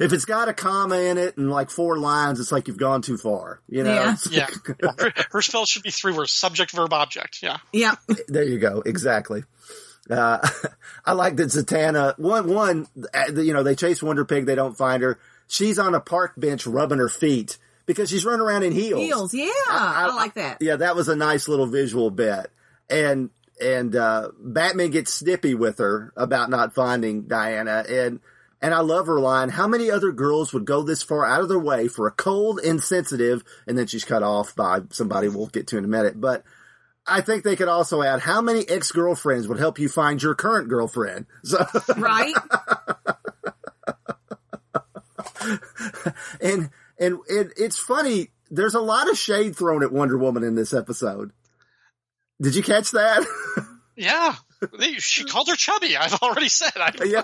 [0.00, 3.02] if it's got a comma in it and like four lines, it's like you've gone
[3.02, 3.60] too far.
[3.68, 4.14] You know.
[4.30, 4.30] Yeah.
[4.30, 4.46] Yeah,
[4.98, 7.38] her, her spell should be three words: subject, verb, object.
[7.42, 7.94] Yeah, yeah.
[8.26, 8.82] There you go.
[8.84, 9.44] Exactly.
[10.10, 10.38] Uh,
[11.04, 14.76] I like that Zatanna, one, one, uh, you know, they chase Wonder Pig, they don't
[14.76, 15.18] find her.
[15.46, 19.00] She's on a park bench rubbing her feet because she's running around in heels.
[19.00, 19.34] Heels.
[19.34, 19.46] Yeah.
[19.68, 20.58] I- I, I- like that.
[20.60, 22.50] Yeah, that was a nice little visual bit.
[22.90, 23.30] And,
[23.60, 27.84] and, uh, Batman gets snippy with her about not finding Diana.
[27.88, 28.20] And,
[28.60, 29.48] and I love her line.
[29.50, 32.60] How many other girls would go this far out of their way for a cold,
[32.62, 36.20] insensitive, and then she's cut off by somebody we'll get to in a minute.
[36.20, 36.44] But
[37.08, 40.68] I think they could also add how many ex-girlfriends would help you find your current
[40.68, 41.26] girlfriend.
[41.44, 41.64] So,
[41.96, 42.34] Right?
[46.40, 48.30] and, and it, it's funny.
[48.50, 51.32] There's a lot of shade thrown at Wonder Woman in this episode.
[52.40, 53.26] Did you catch that?
[53.96, 54.34] yeah.
[54.78, 55.96] They- She called her chubby.
[55.96, 56.72] I've already said.
[56.76, 57.22] I, Yeah.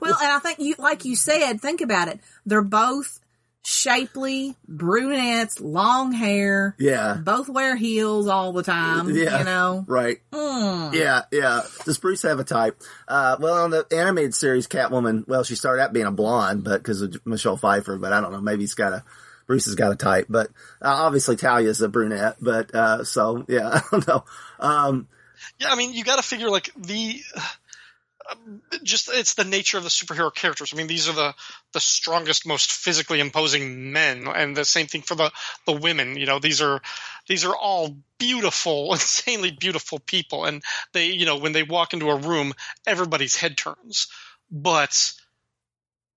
[0.00, 2.20] Well, and I think you, like you said, think about it.
[2.46, 3.18] They're both
[3.62, 7.14] shapely brunettes, long hair, yeah.
[7.14, 9.10] both wear heels all the time.
[9.10, 9.38] Yeah.
[9.38, 9.84] You know?
[9.86, 10.18] Right.
[10.32, 10.94] Hmm.
[10.94, 11.62] Yeah, yeah.
[11.84, 12.80] Does Bruce have a type?
[13.06, 16.82] Uh, well, on the animated series, Catwoman, well, she started out being a blonde, but
[16.82, 19.04] because of Michelle Pfeiffer, but I don't know, maybe he's got a,
[19.46, 20.48] Bruce has got a type, but,
[20.80, 24.24] uh, obviously Talia's a brunette, but, uh, so, yeah, I don't know.
[24.58, 25.08] Um,
[25.58, 27.20] Yeah, I mean, you got to figure like the
[28.82, 30.72] just it's the nature of the superhero characters.
[30.72, 31.34] I mean, these are the
[31.72, 35.30] the strongest, most physically imposing men, and the same thing for the
[35.66, 36.16] the women.
[36.16, 36.80] You know, these are
[37.26, 40.62] these are all beautiful, insanely beautiful people, and
[40.92, 42.52] they, you know, when they walk into a room,
[42.86, 44.08] everybody's head turns.
[44.50, 45.12] But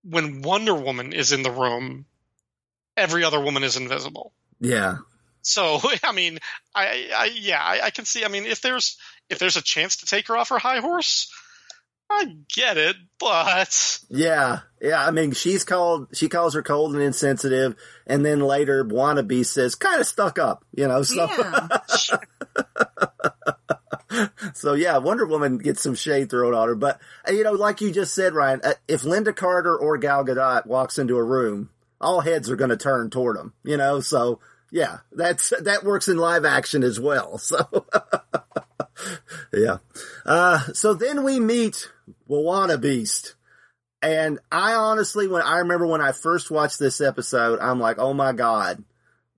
[0.02, 2.06] when Wonder Woman is in the room,
[2.96, 4.32] every other woman is invisible.
[4.60, 4.98] yeah,
[5.42, 6.38] So I mean,
[6.74, 8.24] I, I yeah, I, I can see.
[8.24, 8.98] I mean, if there's
[9.28, 11.32] if there's a chance to take her off her high horse,
[12.14, 15.04] I get it, but yeah, yeah.
[15.04, 19.74] I mean, she's called, she calls her cold and insensitive, and then later, Wannabe says,
[19.74, 21.28] kind of stuck up, you know, so.
[21.38, 21.68] Yeah.
[24.54, 27.80] So yeah, Wonder Woman gets some shade thrown on her, but uh, you know, like
[27.80, 31.70] you just said, Ryan, uh, if Lynda Carter or Gal Gadot walks into a room,
[32.00, 34.00] all heads are going to turn toward them, you know.
[34.00, 34.40] So
[34.70, 37.38] yeah, that's that works in live action as well.
[37.38, 37.66] So
[39.52, 39.78] yeah,
[40.24, 41.90] uh, so then we meet
[42.28, 43.34] Bwana Beast,
[44.02, 48.14] and I honestly, when I remember when I first watched this episode, I'm like, oh
[48.14, 48.84] my god,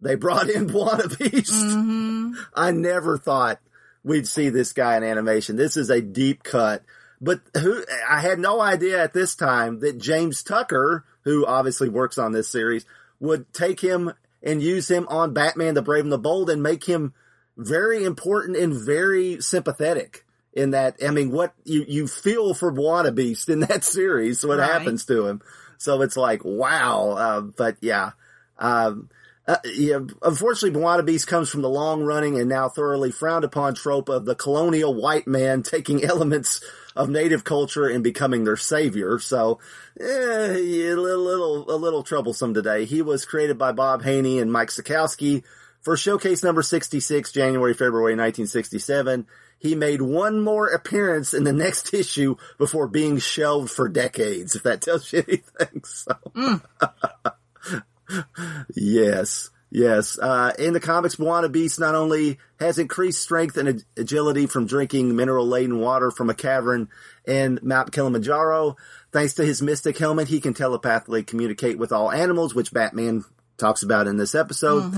[0.01, 1.53] they brought in Bwana Beast.
[1.53, 3.61] hmm I never thought
[4.05, 5.57] we'd see this guy in animation.
[5.57, 6.83] This is a deep cut.
[7.21, 12.19] But who, I had no idea at this time that James Tucker, who obviously works
[12.19, 12.85] on this series,
[13.21, 16.85] would take him and use him on Batman the Brave and the Bold and make
[16.85, 17.15] him
[17.57, 20.97] very important and very sympathetic in that.
[21.07, 24.71] I mean, what you, you feel for Bwana Beast in that series, what Right.
[24.71, 25.43] happens to him.
[25.79, 27.11] So it's like, wow.
[27.11, 28.13] Uh, but yeah,
[28.59, 29.11] um,
[29.47, 33.75] uh, yeah, unfortunately, Bwana Beast comes from the long running and now thoroughly frowned upon
[33.75, 36.61] trope of the colonial white man taking elements
[36.97, 39.19] of native culture and becoming their savior.
[39.19, 39.61] So,
[40.01, 42.87] eh, a little, little, a little troublesome today.
[42.87, 45.45] He was created by Bob Haney and Mike Sekowsky
[45.87, 49.25] For showcase number 66, January, February 1967,
[49.57, 54.65] he made one more appearance in the next issue before being shelved for decades, if
[54.65, 55.85] that tells you anything.
[55.85, 56.13] So.
[56.35, 58.25] Mm.
[58.75, 59.51] yes.
[59.71, 60.19] Yes.
[60.19, 64.67] Uh, in the comics, Bwana Beast not only has increased strength and ag- agility from
[64.67, 66.89] drinking mineral laden water from a cavern
[67.25, 68.75] in Mount Kilimanjaro,
[69.13, 73.25] thanks to his mystic helmet, he can telepathically communicate with all animals, which Batman
[73.57, 74.93] talks about in this episode.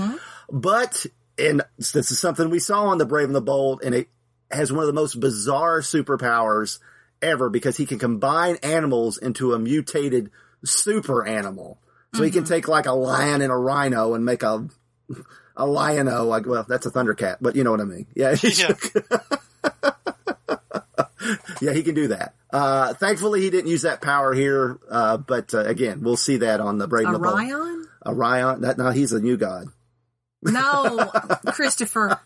[0.51, 1.05] But,
[1.37, 4.09] and this is something we saw on The Brave and the Bold, and it
[4.51, 6.79] has one of the most bizarre superpowers
[7.21, 10.31] ever because he can combine animals into a mutated
[10.63, 11.79] super animal.
[12.15, 14.67] So he can take like a lion and a rhino and make a
[15.55, 18.07] a lion-o, like well, that's a thundercat, but you know what I mean.
[18.15, 18.35] Yeah.
[18.43, 18.73] Yeah.
[21.61, 22.33] yeah, he can do that.
[22.49, 26.59] Uh, thankfully he didn't use that power here, uh, but uh, again, we'll see that
[26.61, 27.33] on the Brave and the Bold.
[27.33, 27.87] Orion?
[28.05, 28.61] Orion?
[28.61, 29.67] That, no, he's a new god.
[30.41, 31.11] No,
[31.47, 32.19] Christopher.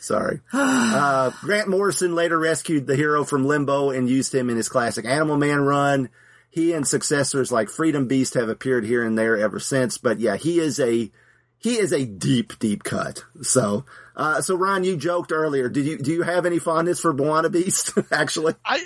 [0.00, 0.40] Sorry.
[0.52, 5.04] uh, Grant Morrison later rescued the hero from limbo and used him in his classic
[5.04, 6.08] Animal Man run.
[6.50, 10.36] He and successors like Freedom Beast have appeared here and there ever since, but yeah,
[10.36, 11.10] he is a,
[11.58, 13.24] he is a deep, deep cut.
[13.42, 13.84] So,
[14.14, 15.68] uh, so Ron, you joked earlier.
[15.68, 18.54] Did you, do you have any fondness for Bwana Beast, actually?
[18.64, 18.80] I,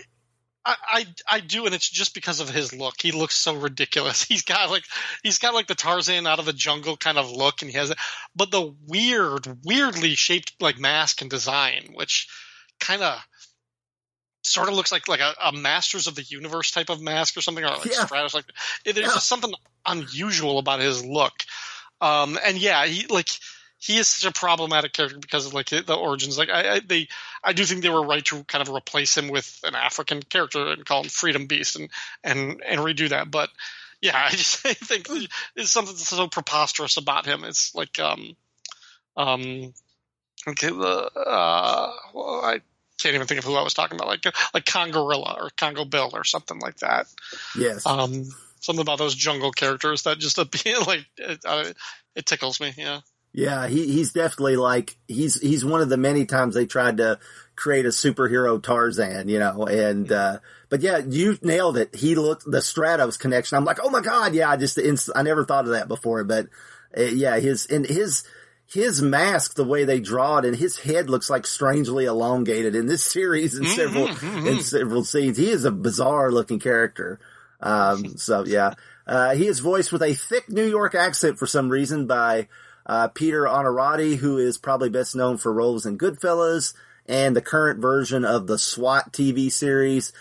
[0.65, 2.95] I, I, I do, and it's just because of his look.
[3.01, 4.23] He looks so ridiculous.
[4.29, 4.85] He's got like
[5.23, 7.91] he's got like the Tarzan out of the jungle kind of look, and he has,
[7.91, 7.99] it.
[8.37, 12.29] but the weird, weirdly shaped like mask and design, which
[12.79, 13.19] kind of
[14.43, 17.41] sort of looks like like a, a Masters of the Universe type of mask or
[17.41, 18.05] something, or like Yeah.
[18.05, 18.35] Stratos.
[18.35, 18.45] Like
[18.85, 19.05] there's Yeah.
[19.05, 19.53] just something
[19.87, 21.33] unusual about his look.
[22.03, 23.29] Um, and yeah, he like
[23.81, 26.37] he is such a problematic character because of like the origins.
[26.37, 27.09] Like I, I they
[27.43, 30.68] I do think they were right to kind of replace him with an African character
[30.68, 31.89] and call him Freedom Beast and
[32.22, 33.31] and and redo that.
[33.31, 33.49] But
[34.03, 35.09] yeah, I just I think
[35.57, 37.43] there's something so preposterous about him.
[37.43, 38.37] It's like um
[39.16, 39.72] um
[40.47, 42.61] okay the uh well, I
[43.01, 46.11] can't even think of who I was talking about like like Congorilla or Congo Bill
[46.12, 47.07] or something like that.
[47.57, 47.87] Yes.
[47.87, 48.26] Um
[48.61, 51.64] something about those jungle characters that just appear like it, uh,
[52.14, 52.74] it tickles me.
[52.76, 53.01] Yeah.
[53.33, 57.18] Yeah, he, he's definitely like he's he's one of the many times they tried to
[57.55, 61.95] create a superhero Tarzan, you know, and uh but yeah, you nailed it.
[61.95, 63.57] He looked the Stratos connection.
[63.57, 66.24] I'm like, oh my god, yeah, I just inst- I never thought of that before,
[66.24, 66.49] but
[66.97, 68.24] uh, yeah, his and his
[68.66, 72.87] his mask, the way they draw it, and his head looks like strangely elongated in
[72.87, 74.09] this series in several
[74.47, 75.37] in several scenes.
[75.37, 77.20] He is a bizarre looking character.
[77.61, 78.74] Um, so yeah,
[79.07, 82.49] uh, he is voiced with a thick New York accent for some reason by
[82.87, 86.74] uh, Peter Onorati, who is probably best known for roles in Goodfellas
[87.07, 90.12] and the current version of the SWAT TV series.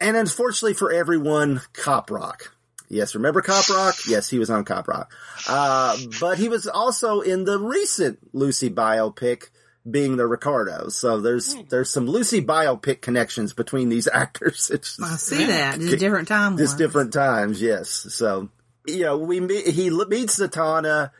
[0.00, 2.52] And unfortunately for everyone, Cop Rock.
[2.88, 3.96] Yes, remember Cop Rock?
[4.08, 5.12] Yes, he was on Cop Rock.
[5.48, 9.48] Uh, but he was also in the recent Lucy biopic,
[9.88, 10.88] being the Ricardo.
[10.88, 14.70] So there's, there's some Lucy biopic connections between these actors.
[14.72, 15.80] It's I see that.
[15.80, 16.58] Just different timelines.
[16.58, 17.88] just different times, yes.
[17.88, 18.50] So,
[18.86, 21.10] you know, we meet, he meets Zatanna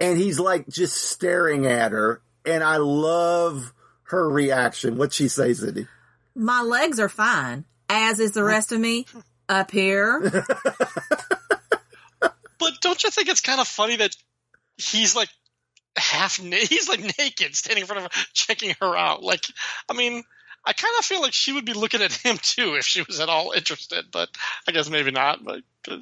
[0.00, 3.72] and he's like just staring at her and I love
[4.04, 4.96] her reaction.
[4.96, 5.86] What she says, Cindy.
[6.34, 9.06] My legs are fine, as is the rest of me
[9.48, 10.44] up here.
[12.58, 14.16] But don't you think it's kind of funny that
[14.76, 15.28] he's like
[15.96, 19.46] half na- he's like naked standing in front of her checking her out like
[19.88, 20.22] i mean
[20.64, 23.18] i kind of feel like she would be looking at him too if she was
[23.20, 24.28] at all interested but
[24.68, 25.98] i guess maybe not but uh,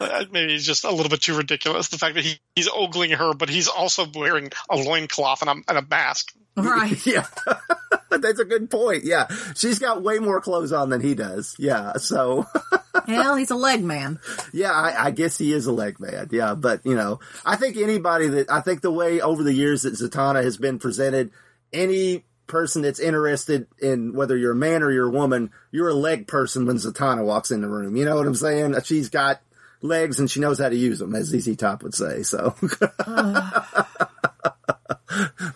[0.00, 3.34] maybe he's just a little bit too ridiculous the fact that he, he's ogling her
[3.34, 6.96] but he's also wearing a loincloth and a, and a mask right.
[7.06, 7.26] Yeah.
[8.10, 9.04] That's a good point.
[9.04, 9.26] Yeah.
[9.54, 11.54] She's got way more clothes on than he does.
[11.58, 11.94] Yeah.
[11.94, 12.46] So,
[13.06, 14.18] Hell, he's a leg man.
[14.52, 16.28] yeah, I, I guess he is a leg man.
[16.32, 16.54] Yeah.
[16.54, 19.94] But, you know, I think anybody that, I think the way over the years that
[19.94, 21.30] Zatanna has been presented,
[21.72, 25.94] any person that's interested in whether you're a man or you're a woman, you're a
[25.94, 27.96] leg person when Zatanna walks in the room.
[27.96, 28.76] You know what I'm saying?
[28.84, 29.40] She's got
[29.86, 32.22] legs and she knows how to use them, as ZZ Top would say.
[32.22, 32.54] So,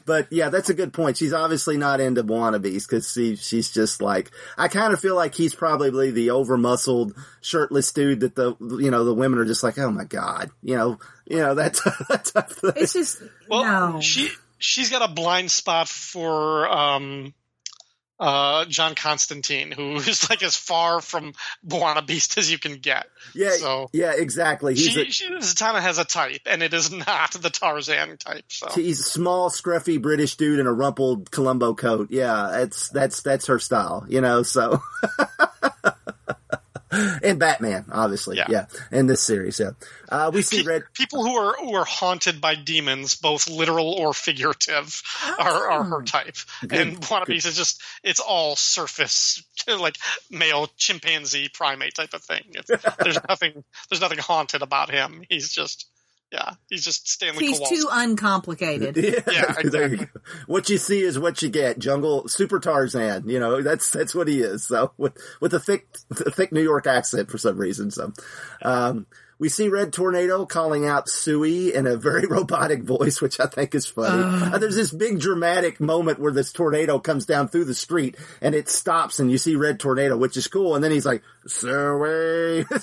[0.07, 1.17] but yeah, that's a good point.
[1.17, 5.17] She's obviously not into Bwana Beast because she, she's just like, I kind of feel
[5.17, 9.45] like he's probably the over muscled, shirtless dude that the, you know, the women are
[9.45, 11.75] just like, oh my God, you know, you know, that,
[12.09, 12.73] that type of thing.
[12.77, 14.01] It's just well no.
[14.01, 17.35] she she's got a blind spot for um
[18.21, 21.33] uh john constantine who is like as far from
[21.67, 24.75] Bwana Beast as you can get Yeah, so yeah, exactly.
[24.75, 28.45] He's she, a, she Zatanna has a type, and it is not the Tarzan type.
[28.49, 32.09] So he's a small, scruffy British dude in a rumpled Columbo coat.
[32.11, 34.43] Yeah, that's that's that's her style, you know.
[34.43, 34.81] So,
[37.23, 38.47] and Batman, obviously, yeah.
[38.49, 38.67] Yeah.
[38.91, 39.71] in this series, yeah.
[40.09, 40.83] Uh, we see Pe- Red.
[40.93, 45.03] people who are who are haunted by demons, both literal or figurative,
[45.39, 46.37] are, are her type.
[46.63, 49.97] and Bwana Beast is just it's all surface, like
[50.31, 52.43] male chimpanzee primate type of thing.
[52.55, 52.69] It's,
[53.03, 55.23] there's nothing there's nothing haunted about him.
[55.29, 55.87] He's just
[56.33, 57.75] yeah, he's just Stanley Kowalski.
[57.75, 58.03] He's Kowalski.
[58.03, 58.97] too uncomplicated.
[59.31, 59.97] Yeah, there you exactly.
[59.97, 60.07] go.
[60.47, 61.79] What you see is what you get.
[61.79, 63.29] Jungle Super Tarzan.
[63.29, 64.67] You know that's that's what he is.
[64.67, 67.91] So with with a thick a thick New York accent for some reason.
[67.91, 68.13] So
[68.63, 69.07] um,
[69.41, 73.75] we see Red Tornado calling out Suey in a very robotic voice, which I think
[73.75, 74.23] is funny.
[74.23, 78.55] Uh, there's this big dramatic moment where this tornado comes down through the street and
[78.55, 80.75] it stops, and you see Red Tornado, which is cool.
[80.75, 82.67] And then he's like Suey.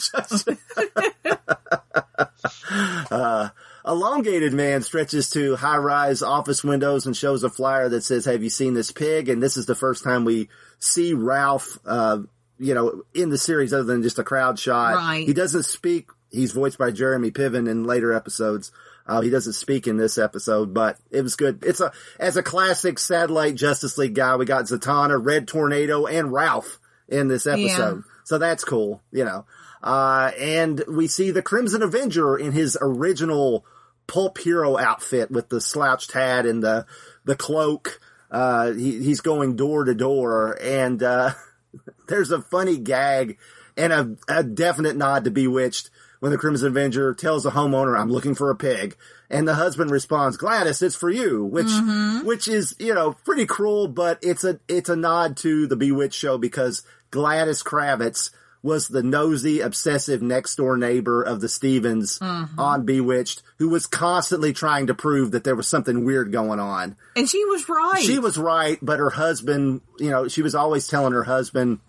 [3.09, 3.49] Uh,
[3.85, 8.43] elongated man stretches to high rise office windows and shows a flyer that says, have
[8.43, 9.29] you seen this pig?
[9.29, 10.49] And this is the first time we
[10.79, 12.19] see Ralph, uh,
[12.59, 14.95] you know, in the series other than just a crowd shot.
[14.95, 15.25] Right.
[15.25, 16.09] He doesn't speak.
[16.32, 18.71] He's voiced by Jeremy Piven in later episodes.
[19.05, 21.63] Uh, he doesn't speak in this episode, but it was good.
[21.65, 26.34] It's a, as a classic satellite Justice League guy, we got Zatanna, Red Tornado, and
[26.34, 28.03] Ralph in this episode.
[28.25, 29.45] So that's cool, you know.
[29.82, 33.65] Uh, and we see the Crimson Avenger in his original
[34.07, 36.86] pulp hero outfit with the slouched hat and the,
[37.23, 38.01] the cloak.
[38.30, 41.32] Uh, he, he's going door to door and, uh,
[42.09, 43.38] there's a funny gag
[43.78, 45.89] and a, a definite nod to Bewitched
[46.20, 48.95] when the Crimson Avenger tells the homeowner, I'm looking for a pig.
[49.30, 52.26] And the husband responds, Gladys, it's for you, which, mm-hmm.
[52.26, 56.18] which is, you know, pretty cruel, but it's a, it's a nod to the Bewitched
[56.18, 58.32] show because Gladys Kravitz
[58.63, 62.59] was the nosy, obsessive next door neighbor of the Stephens mm-hmm.
[62.59, 66.95] on Bewitched, who was constantly trying to prove that there was something weird going on.
[67.15, 68.01] And she was right.
[68.01, 71.80] She was right, but her husband, you know, she was always telling her husband,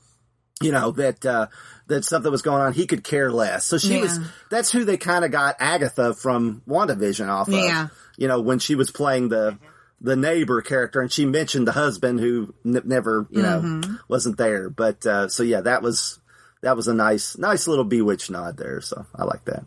[0.63, 1.47] you know, that, uh,
[1.87, 2.73] that something was going on.
[2.73, 3.65] He could care less.
[3.65, 4.03] So she Yeah.
[4.03, 4.19] was,
[4.51, 7.55] that's who they kind of got Agatha from WandaVision off of.
[7.55, 7.89] Yeah.
[8.17, 9.59] You know, when she was playing the,
[10.01, 13.95] the neighbor character and she mentioned the husband who n- never, you know, Mm-hmm.
[14.09, 14.69] wasn't there.
[14.69, 16.19] But, uh, so yeah, that was,
[16.63, 18.81] that was a nice, nice little bewitch nod there.
[18.81, 19.65] So I like that.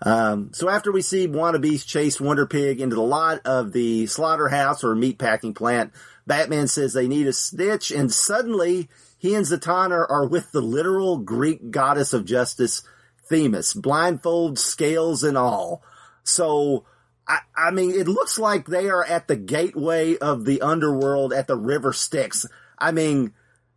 [0.00, 4.06] Um, so after we see Bwana Beast chase Wonder Pig into the lot of the
[4.06, 5.92] slaughterhouse or meatpacking plant,
[6.26, 8.88] Batman says they need a snitch and suddenly
[9.18, 12.82] he and Zatanna are with the literal Greek goddess of justice,
[13.28, 15.82] Themis, blindfold, scales and all.
[16.22, 16.86] So,
[17.26, 21.48] I, I mean, it looks like they are at the gateway of the underworld at
[21.48, 22.46] the River Styx.
[22.78, 23.34] I mean,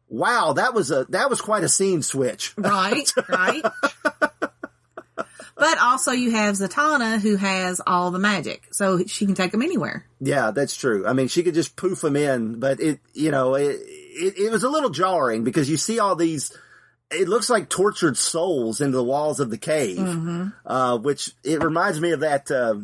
[0.08, 2.54] wow, that was a, that was quite a scene switch.
[2.58, 3.66] right, right.
[5.56, 9.64] but also you have Zatanna who has all the magic, so she can take them
[9.64, 10.06] anywhere.
[10.20, 11.08] Yeah, that's true.
[11.08, 13.80] I mean, she could just poof them in, but it, you know, it,
[14.14, 16.55] it, it was a little jarring because you see all these,
[17.09, 19.99] it looks like tortured souls into the walls of the cave,
[20.66, 22.76] uh, which it reminds me of that, uh,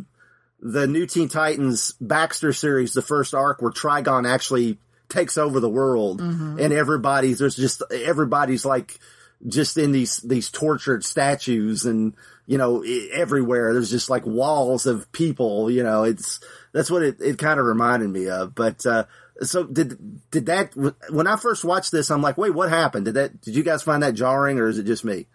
[0.60, 5.70] the New Teen Titans Baxter series, the first arc where Trigon actually takes over the
[5.70, 6.20] world
[6.60, 9.00] and everybody's, there's just, everybody's like,
[9.48, 12.14] just in these, these tortured statues and,
[12.48, 13.72] you know, everywhere.
[13.72, 16.40] There's just like walls of people, you know, it's,
[16.74, 18.56] that's what it, it kind of reminded me of.
[18.56, 19.06] But, uh,
[19.42, 20.74] so did, did that,
[21.10, 23.06] when I first watched this, I'm like, wait, what happened?
[23.06, 25.28] Did that, did you guys find that jarring or is it just me?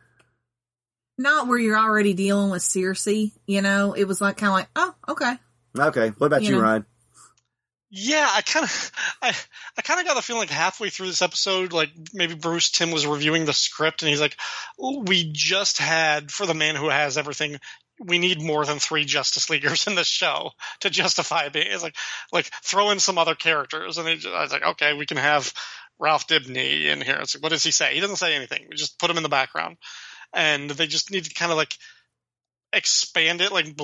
[1.19, 3.07] Not where you're already dealing with Circe,
[3.47, 3.93] you know.
[3.93, 5.35] It was like kind of like, oh, okay.
[5.79, 6.09] Okay.
[6.19, 6.63] What about You you, know.
[6.63, 6.87] Ryan?
[7.95, 8.93] Yeah, I kind of,
[9.23, 9.37] I,
[9.77, 12.91] I kind of got the feeling like halfway through this episode, like maybe Bruce Timm
[12.91, 14.39] was reviewing the script and he's like,
[14.79, 17.59] "We just had for the man who has everything,
[18.01, 21.97] we need more than three Justice Leaguers in this show to justify being." It's like,
[22.33, 25.53] like throw in some other characters, and just, I was like, "Okay, we can have
[25.99, 27.95] Ralph Dibny in here." It's like, what does he say?
[27.95, 28.67] He doesn't say anything.
[28.69, 29.77] We just put him in the background,
[30.33, 31.77] and they just need to kind of like
[32.73, 33.77] expand it, like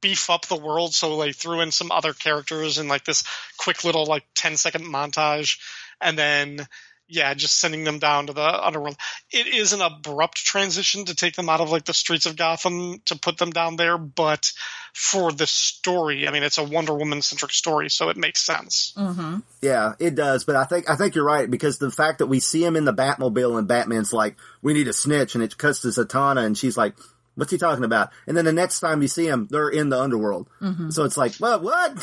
[0.00, 0.94] beef up the world.
[0.94, 3.24] So they threw in some other characters in like this
[3.58, 5.58] quick little like 10 second montage,
[6.00, 6.66] and then
[7.10, 8.96] yeah, just sending them down to the underworld.
[9.30, 13.00] It is an abrupt transition to take them out of like the streets of Gotham
[13.06, 14.52] to put them down there, but
[14.92, 18.92] for the story, I mean, it's a Wonder Woman centric story, so it makes sense.
[18.96, 19.38] Mm-hmm.
[19.60, 20.44] Yeah, it does.
[20.44, 22.84] But I think, I think you're right because the fact that we see him in
[22.84, 26.56] the Batmobile and Batman's like, we need a snitch and it cuts to Zatanna and
[26.56, 26.94] she's like,
[27.34, 28.10] what's he talking about?
[28.26, 30.48] And then the next time you see him, they're in the underworld.
[30.90, 31.96] So it's like, what, what?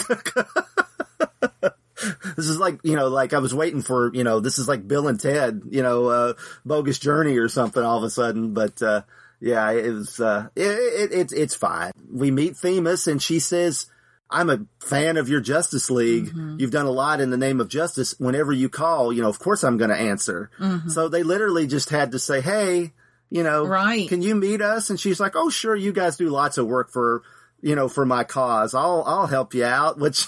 [2.36, 4.88] this is like, you know, like I was waiting for, you know, this is like
[4.88, 6.34] Bill and Ted, you know, uh,
[6.66, 8.54] bogus journey or something all of a sudden.
[8.54, 9.02] But, uh,
[9.40, 11.92] yeah, it was, uh, it, it, it's, it's fine.
[12.12, 13.88] We meet Themis and she says,
[14.30, 16.32] I'm a fan of your Justice League.
[16.60, 18.14] You've done a lot in the name of justice.
[18.20, 20.50] Whenever you call, you know, of course I'm going to answer.
[20.90, 22.92] So they literally just had to say, Hey,
[23.30, 24.08] You know, Right.
[24.10, 24.90] Can you meet us?
[24.90, 25.76] And she's like, oh, sure.
[25.76, 27.24] You guys do lots of work for,
[27.62, 28.74] you know, for my cause.
[28.74, 30.28] I'll, I'll help you out, which,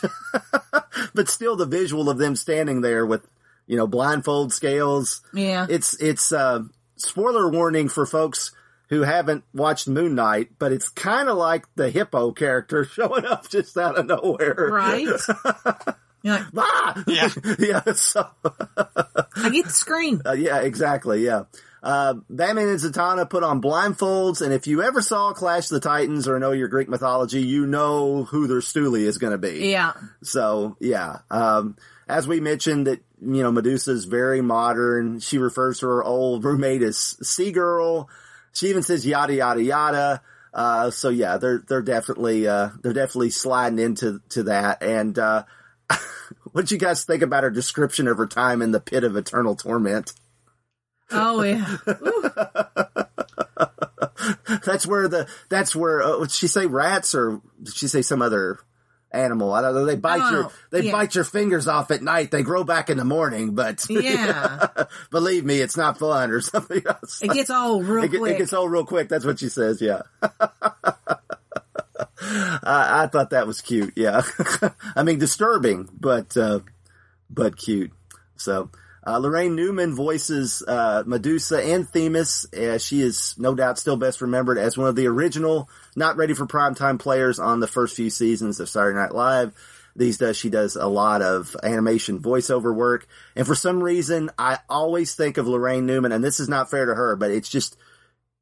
[1.14, 3.26] but still the visual of them standing there with,
[3.68, 5.22] you know, blindfold scales.
[5.34, 5.68] Yeah.
[5.70, 6.64] It's, it's, uh,
[6.98, 8.52] spoiler warning for folks
[8.90, 13.48] who haven't watched Moon Knight, but it's kind of like the hippo character showing up
[13.50, 14.70] just out of nowhere.
[14.72, 15.06] right.
[16.22, 17.04] You're like, Ah!
[17.08, 17.30] Yeah.
[17.60, 17.94] yeah.
[17.94, 20.22] So, I get the screen.
[20.26, 21.24] uh, yeah, exactly.
[21.24, 21.44] Yeah.
[21.82, 25.88] Uh, Batman and Zatanna put on blindfolds, and if you ever saw Clash of the
[25.88, 29.70] Titans or know your Greek mythology, you know who their Stooley is going to be.
[29.70, 29.94] Yeah.
[30.22, 31.20] So, yeah.
[31.32, 31.78] Um,
[32.08, 35.20] as we mentioned that, you know, Medusa is very modern.
[35.20, 38.10] She refers to her old roommate as Sea Girl.
[38.52, 40.22] She even says yada, yada, yada.
[40.54, 44.82] Uh, so yeah, they're, they're definitely, uh, they're definitely sliding into, to that.
[44.82, 45.44] And, uh,
[46.52, 49.16] what did you guys think about her description of her time in the pit of
[49.16, 50.14] eternal torment?
[51.12, 51.78] Oh yeah.
[54.66, 58.22] That's where the, that's where, uh, would she say rats or did she say some
[58.22, 58.60] other
[59.12, 59.54] animal?
[59.54, 59.86] I don't know.
[59.86, 60.92] They bite Oh, your, they yeah.
[60.92, 62.30] bite your fingers off at night.
[62.32, 64.68] They grow back in the morning, but Yeah.
[65.12, 67.22] believe me, it's not fun or something else.
[67.24, 68.36] It gets old real It, quick.
[68.36, 69.08] it gets old real quick.
[69.10, 69.82] That's what she says.
[69.82, 70.02] Yeah.
[72.22, 73.94] I, I thought that was cute.
[73.96, 74.22] Yeah.
[74.96, 76.60] I mean, disturbing, but, uh,
[77.30, 77.92] but cute.
[78.36, 78.70] So,
[79.04, 82.46] uh, Laraine Newman voices, uh, Medusa and Themis.
[82.54, 86.34] Uh, she is no doubt still best remembered as one of the original, not ready
[86.34, 89.54] for primetime players on the first few seasons of Saturday Night Live.
[89.96, 93.08] These days, she does a lot of animation voiceover work.
[93.36, 96.86] And for some reason, I always think of Laraine Newman, and this is not fair
[96.86, 97.76] to her, but it's just,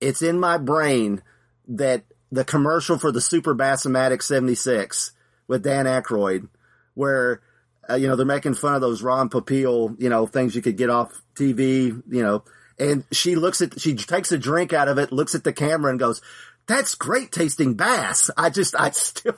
[0.02, 1.22] it's in my brain
[1.68, 5.14] that the commercial for the Super Bassomatic 76
[5.48, 6.50] with Dan Aykroyd,
[6.94, 7.42] where,
[7.90, 10.78] uh, you know, they're making fun of those Ron Popeil, you know, things you could
[10.78, 12.44] get off TV, you know,
[12.80, 15.90] and she looks at, she takes a drink out of it, looks at the camera
[15.90, 16.22] and goes,
[16.68, 18.30] that's great tasting bass.
[18.38, 19.38] I just, I still,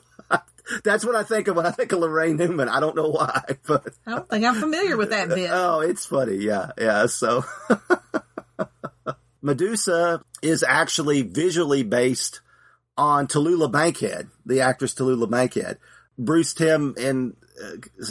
[0.83, 2.69] that's what I think of when I think of Laraine Newman.
[2.69, 5.49] I don't know why, but I don't think I'm familiar with that bit.
[5.53, 6.35] Oh, it's funny.
[6.35, 6.71] Yeah.
[6.77, 7.05] Yeah.
[7.05, 7.43] So
[9.41, 12.41] Medusa is actually visually based
[12.97, 15.77] on Tallulah Bankhead, the actress Tallulah Bankhead.
[16.17, 17.47] Bruce Timm uh,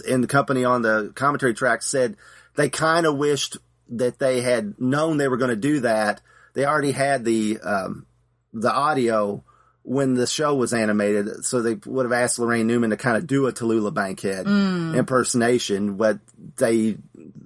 [0.07, 2.17] in the company on the commentary track said
[2.57, 3.57] they kind of wished
[3.91, 6.21] that they had known they were going to do that.
[6.55, 8.07] They already had the, um,
[8.53, 9.45] the audio
[9.83, 13.27] when the show was animated, so they would have asked Laraine Newman to kind of
[13.27, 14.47] do a Tallulah Bankhead
[14.99, 16.19] impersonation, but
[16.57, 16.99] they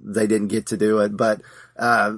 [0.03, 1.15] they didn't get to do it.
[1.15, 1.41] But
[1.77, 2.15] uh,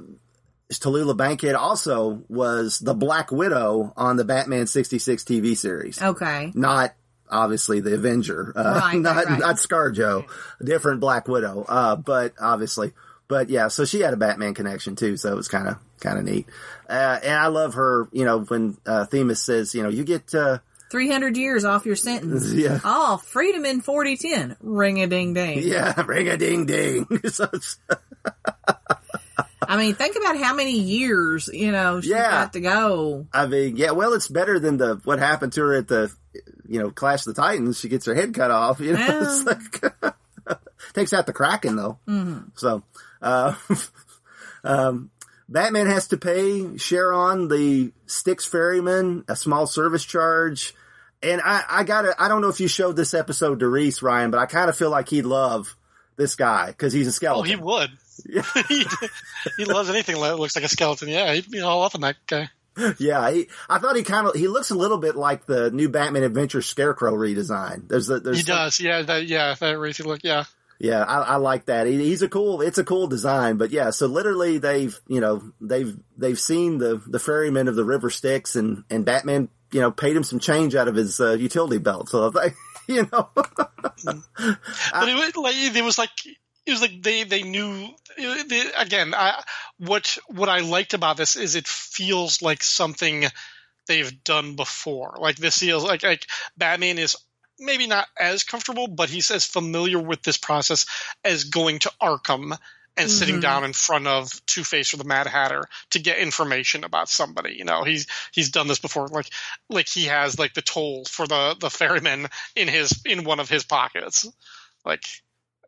[0.71, 6.51] Tallulah Bankhead also was the Black Widow on the Batman '66 TV series, Okay.
[6.55, 6.93] not
[7.35, 9.39] obviously the Avenger, uh, Right, not right, right.
[9.39, 10.25] not ScarJo,
[10.63, 12.93] different Black Widow, uh, but obviously.
[13.27, 16.19] But yeah, so she had a Batman connection too, so it was kind of kind
[16.19, 16.47] of neat.
[16.87, 20.33] Uh, and I love her, you know, when uh, Themis says, you know, you get
[20.35, 20.59] uh,
[20.91, 22.53] 300 years off your sentence.
[22.53, 22.79] Yeah.
[22.83, 24.57] Oh, freedom in 4010.
[24.61, 25.59] Ring a ding ding.
[25.63, 27.07] yeah, ring a ding ding.
[29.67, 32.29] I mean, think about how many years, you know, she's Yeah.
[32.29, 33.25] got to go.
[33.33, 36.11] I mean, yeah, well, it's better than the what happened to her at the,
[36.67, 37.79] you know, Clash of the Titans.
[37.79, 38.79] She gets her head cut off.
[38.79, 39.93] You know, it's like
[40.93, 41.99] takes out the Kraken though.
[42.07, 42.49] Mm-hmm.
[42.55, 42.83] So,
[43.21, 43.55] uh,
[44.63, 45.11] um,
[45.47, 50.73] Batman has to pay Charon the Styx ferryman a small service charge.
[51.23, 54.31] And I, I gotta, I don't know if you showed this episode to Reese, Ryan,
[54.31, 55.75] but I kind of feel like he'd love
[56.17, 57.51] this guy because he's a skeleton.
[57.51, 57.89] Oh, he would.
[58.67, 58.85] he,
[59.57, 61.09] he loves anything that looks like a skeleton.
[61.09, 62.49] Yeah, he'd be all up on that guy.
[62.97, 65.87] Yeah, he, I thought he kind of he looks a little bit like the new
[65.89, 67.87] Batman Adventure Scarecrow redesign.
[67.87, 68.79] There's a, there's He some- does.
[68.79, 70.21] Yeah, that, yeah, that racy look.
[70.23, 70.43] Yeah.
[70.79, 71.87] yeah, I, I like that.
[71.87, 72.61] He, he's a cool.
[72.61, 73.91] It's a cool design, but yeah.
[73.91, 78.55] So literally, they've you know they've they've seen the the ferryman of the River Styx,
[78.57, 82.09] and and Batman you know paid him some change out of his uh, utility belt.
[82.09, 82.49] So they
[82.93, 83.71] you know but
[85.09, 86.09] it was like it was like
[86.65, 89.43] it was like they they knew they, again I,
[89.77, 93.25] what what i liked about this is it feels like something
[93.87, 96.25] they've done before like this feels like like
[96.57, 97.15] batman is
[97.59, 100.85] maybe not as comfortable but he's as familiar with this process
[101.23, 102.57] as going to arkham
[102.97, 103.41] and sitting Mhm.
[103.41, 107.55] down in front of Two Face or the Mad Hatter to get information about somebody.
[107.55, 109.07] You know, he's he's done this before.
[109.07, 109.29] Like
[109.69, 113.49] like he has like the toll for the the ferryman in his in one of
[113.49, 114.25] his pockets.
[114.85, 115.03] Like,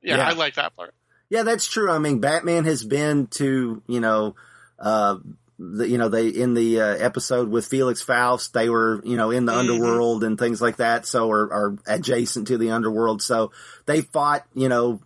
[0.03, 0.27] yeah, Yeah.
[0.29, 0.93] I like that part.
[1.29, 1.91] Yeah, that's true.
[1.91, 4.35] I mean, Batman has been to, you know,
[4.79, 5.17] uh,
[5.59, 9.31] the, you know, they, in the, uh, episode with Felix Faust, they were, you know,
[9.31, 9.57] in the Mhm.
[9.57, 11.05] underworld and things like that.
[11.05, 13.21] So, are, are adjacent to the underworld.
[13.21, 13.51] So
[13.87, 15.01] they fought, you know,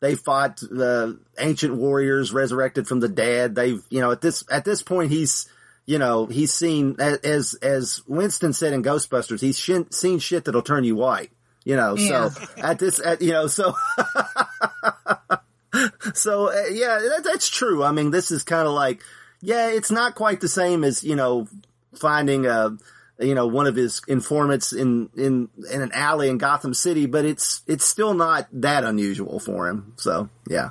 [0.00, 3.54] they fought the ancient warriors resurrected from the dead.
[3.56, 5.46] They've, you know, at this, at this point, he's,
[5.84, 9.58] you know, he's seen as as Winston said in Ghostbusters, he's
[9.90, 11.30] seen shit that'll turn you white.
[11.68, 12.30] You know, Yeah.
[12.30, 13.74] so at this, at, you know, so
[16.14, 17.84] so uh, yeah, that, that's true.
[17.84, 19.02] I mean, this is kind of like,
[19.42, 21.46] yeah, it's not quite the same as you know
[21.94, 22.74] finding a
[23.18, 27.26] you know one of his informants in in in an alley in Gotham City, but
[27.26, 29.92] it's it's still not that unusual for him.
[29.96, 30.70] So yeah.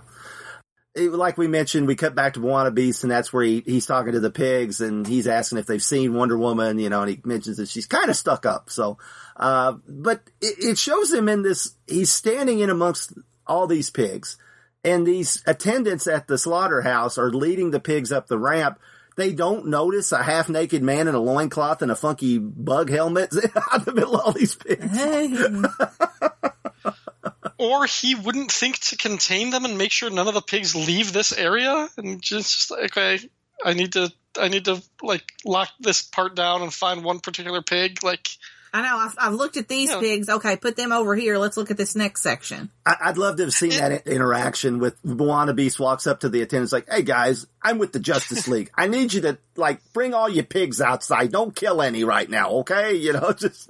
[0.95, 3.85] It, like we mentioned, we cut back to Bwana Beast, and that's where he, he's
[3.85, 7.09] talking to the pigs, and he's asking if they've seen Wonder Woman, you know, and
[7.11, 8.71] he mentions that she's kind of stuck up.
[8.71, 8.97] So,
[9.37, 13.13] uh, but it, it shows him in this, he's standing in amongst
[13.45, 14.37] all these pigs,
[14.83, 18.79] and these attendants at the slaughterhouse are leading the pigs up the ramp.
[19.15, 23.33] They don't notice a half naked man in a loincloth and a funky bug helmet
[23.71, 24.95] out in the middle of all these pigs.
[24.95, 25.33] Hey.
[27.59, 31.11] Or he wouldn't think to contain them and make sure none of the pigs leave
[31.11, 33.19] this area, and just, just like, okay,
[33.65, 37.63] I need to, I need to like lock this part down and find one particular
[37.63, 38.03] pig.
[38.03, 38.29] Like,
[38.73, 38.97] I know.
[38.97, 39.99] I've, I've looked at these Yeah.
[39.99, 40.29] pigs.
[40.29, 41.37] Okay, put them over here.
[41.37, 42.69] Let's look at this next section.
[42.85, 46.41] I, I'd love to have seen that interaction with Bwana Beast walks up to the
[46.41, 48.69] attendants like, "Hey guys, I'm with the Justice League.
[48.75, 51.31] I need you to like bring all your pigs outside.
[51.31, 52.95] Don't kill any right now, okay?
[52.95, 53.69] You know, just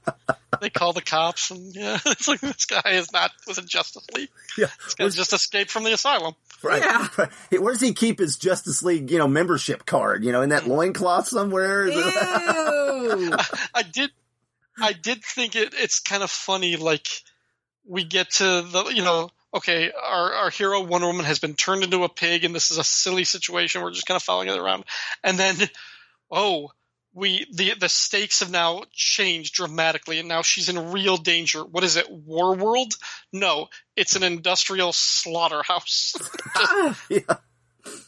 [0.60, 4.06] they call the cops, and yeah, it's like this guy is not with the Justice
[4.14, 4.30] League.
[4.56, 4.66] yeah.
[4.84, 6.34] This guy just escaped from the asylum.
[6.62, 6.82] Right.
[6.82, 7.06] Yeah.
[7.16, 7.28] right.
[7.50, 10.24] Hey, Where does he keep his Justice League, you know, membership card?
[10.24, 11.86] You know, in that loincloth somewhere?
[11.86, 13.32] Is it- Ew.
[13.74, 14.10] I did,
[14.80, 15.74] I did think it.
[15.74, 16.76] It's kind of funny.
[16.76, 17.06] Like
[17.86, 21.84] we get to the, you know, okay, our our hero Wonder Woman has been turned
[21.84, 23.82] into a pig, and this is a silly situation.
[23.82, 24.84] We're just kind of following it around,
[25.24, 25.56] and then,
[26.30, 26.70] oh,
[27.14, 31.64] we the the stakes have now changed dramatically, and now she's in real danger.
[31.64, 32.94] What is it, War World?
[33.32, 36.14] No, it's an industrial slaughterhouse.
[37.08, 37.36] yeah.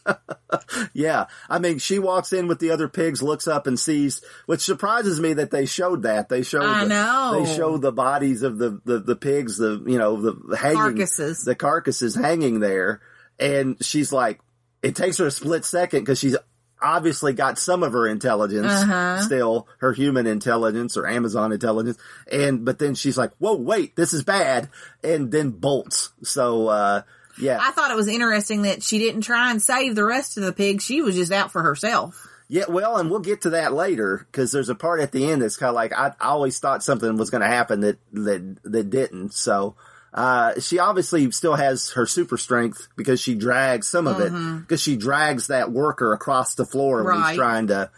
[0.93, 1.27] yeah.
[1.49, 5.21] I mean, she walks in with the other pigs, looks up and sees, which surprises
[5.21, 6.29] me that they showed that.
[6.29, 7.41] They showed, I the, know.
[7.45, 11.45] they show the bodies of the, the, the pigs, the, you know, the hanging, Carcasses.
[11.45, 13.01] the carcasses hanging there.
[13.39, 14.41] And she's like,
[14.83, 16.37] it takes her a split second because she's
[16.83, 19.21] obviously got some of her intelligence Uh-huh.
[19.21, 21.99] still, her human intelligence or Amazon intelligence.
[22.33, 24.71] And, but then she's like, whoa, wait, this is bad.
[25.05, 26.11] And then bolts.
[26.23, 27.03] So, uh,
[27.41, 27.59] yeah.
[27.61, 30.53] I thought it was interesting that she didn't try and save the rest of the
[30.53, 30.85] pigs.
[30.85, 32.27] She was just out for herself.
[32.49, 35.43] Yeah, well, and we'll get to that later because there's a part at the end
[35.43, 38.57] that's kind of like I, I always thought something was going to happen that that
[38.65, 39.35] that didn't.
[39.35, 39.77] So
[40.13, 44.81] uh, she obviously still has her super strength because she drags some of it because
[44.83, 47.29] she drags that worker across the floor when Right.
[47.31, 47.89] he's trying to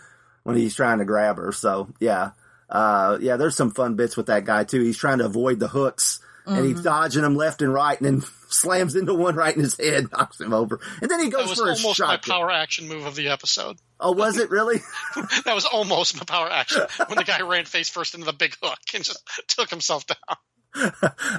[0.42, 1.52] when he's trying to grab her.
[1.52, 2.32] So yeah,
[2.68, 4.82] uh, yeah, there's some fun bits with that guy too.
[4.82, 6.20] He's trying to avoid the hooks.
[6.44, 6.82] And he's mm-hmm.
[6.82, 10.40] dodging them left and right, and then slams into one right in his head, knocks
[10.40, 12.26] him over, and then he That goes was for a almost my shot.
[12.26, 13.78] power action move of the episode.
[14.00, 14.80] Oh, was it really?
[15.44, 18.56] That was almost my power action when the guy ran face first into the big
[18.62, 20.36] hook and just took himself down.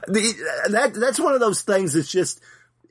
[0.08, 2.40] the, that that's one of those things that's just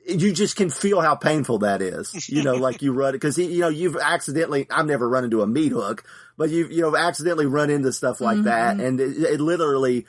[0.05, 2.29] you just can feel how painful that is.
[2.29, 4.67] You know, like you run it because you know you've accidentally.
[4.69, 6.03] I've never run into a meat hook,
[6.37, 8.85] but you've you know accidentally run into stuff like mm-hmm, that, mm-hmm.
[8.85, 10.05] and it, it literally.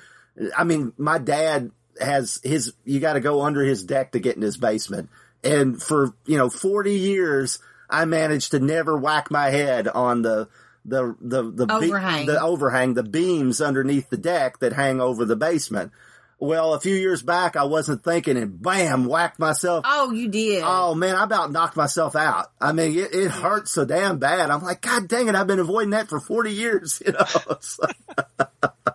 [0.56, 1.70] I mean, my dad
[2.00, 2.74] has his.
[2.84, 5.10] You got to go under his deck to get in his basement,
[5.42, 7.58] and for you know forty years,
[7.88, 10.48] I managed to never whack my head on the.
[10.86, 12.26] The the the be- Overhang.
[12.26, 15.92] the overhang the beams underneath the deck that hang over the basement.
[16.38, 19.84] Well, a few years back, I wasn't thinking, and bam, whacked myself.
[19.86, 20.62] Oh, you did.
[20.64, 22.50] Oh man, I about knocked myself out.
[22.60, 24.50] I mean, it, it hurt so damn bad.
[24.50, 27.26] I'm like, God dang it, I've been avoiding that for 40 years, you know.
[27.50, 27.78] It's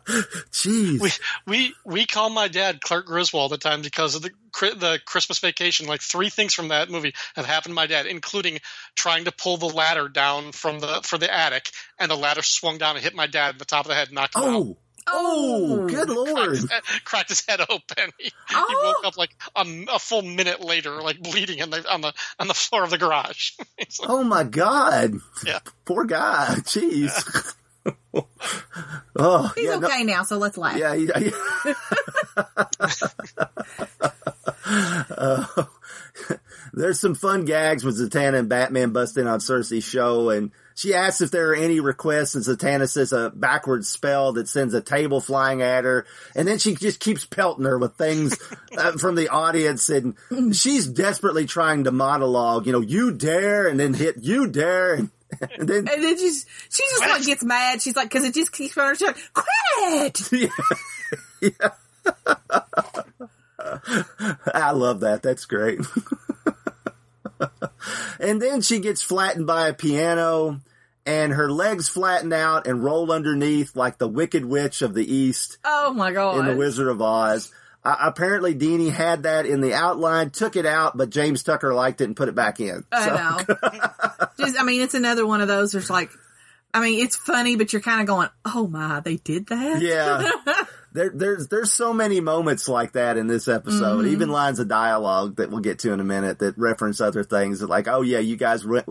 [0.52, 0.99] Jeez.
[0.99, 1.11] We
[1.45, 5.86] we we call my dad Clark Griswold at times because of the the Christmas Vacation.
[5.86, 8.60] Like three things from that movie have happened to my dad, including
[8.95, 12.80] trying to pull the ladder down from the for the attic, and the ladder swung
[12.80, 14.70] down and hit my dad in the top of the head, and knocked him oh,
[14.72, 14.78] out.
[15.11, 16.49] Oh, oh, good Cracked lord.
[16.52, 18.11] his, head, cracked his head open.
[18.18, 18.94] He, he Oh.
[18.98, 22.48] woke up like a, a full minute later, like bleeding in the, on the on
[22.48, 23.52] the floor of the garage.
[23.80, 25.14] Like, Oh my God.
[25.45, 25.60] Yeah.
[25.86, 26.56] Poor guy.
[26.60, 27.56] Jeez.
[29.15, 30.77] oh, He's yeah, no- okay now, so let's laugh.
[30.77, 31.34] Yeah, he, he-
[34.65, 35.45] Uh,
[36.73, 41.19] there's some fun gags with Zatanna and Batman busting on Circe's show, and she asks
[41.19, 45.19] if there are any requests, and Zatanna says a backwards spell that sends a table
[45.19, 46.06] flying at her,
[46.38, 48.38] and then she just keeps pelting her with things
[48.77, 50.15] uh, from the audience, and
[50.56, 55.10] she's desperately trying to monologue, you know, you dare, and then hit you dare, and,
[55.41, 57.81] and then And then just she just like gets mad.
[57.81, 59.15] She's like, because it just keeps on her tongue.
[59.34, 60.49] Quit!
[61.41, 61.72] Yeah.
[64.53, 65.22] I love that.
[65.23, 65.80] That's great.
[68.19, 70.61] and then she gets flattened by a piano
[71.10, 75.57] and her legs flatten out and roll underneath like the Wicked Witch of the East
[75.64, 76.40] Oh my god.
[76.40, 77.52] in The Wizard of Oz.
[77.84, 82.02] Uh, apparently, Deanie had that in the outline, took it out, but James Tucker liked
[82.02, 82.84] it and put it back in.
[82.91, 83.57] I So- know.
[84.40, 85.72] Just, I mean, it's another one of those.
[85.72, 86.10] There's like,
[86.73, 90.30] I mean, it's funny, but you're kind of going, "Oh my, they did that." Yeah.
[90.91, 94.06] There, there's there's so many moments like that in this episode.
[94.06, 94.14] Mm-hmm.
[94.14, 97.61] Even lines of dialogue that we'll get to in a minute that reference other things.
[97.61, 98.84] Like, oh yeah, you guys, re-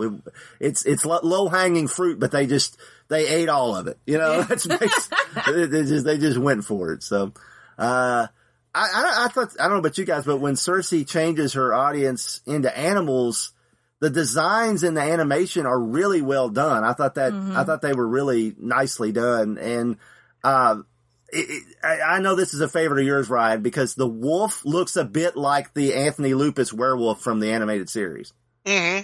[0.60, 3.98] it's it's low hanging fruit, but they just they ate all of it.
[4.06, 7.02] You know, that's they just they just went for it.
[7.02, 7.32] So,
[7.76, 8.28] uh,
[8.74, 11.74] I, I I thought I don't know about you guys, but when Circe changes her
[11.74, 13.52] audience into animals.
[14.00, 16.84] The designs in the animation are really well done.
[16.84, 19.96] I thought that I thought they were really nicely done, and
[20.44, 20.82] uh,
[21.30, 24.64] it, it, I, I know this is a favorite of yours, Ryan, because the wolf
[24.64, 28.32] looks a bit like the Anthony Lupus werewolf from the animated series.
[28.64, 29.02] Mm-hmm.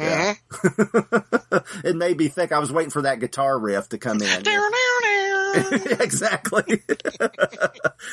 [0.00, 0.34] Yeah.
[0.50, 1.56] Mm-hmm.
[1.86, 4.42] it made me think I was waiting for that guitar riff to come in.
[6.00, 6.64] exactly.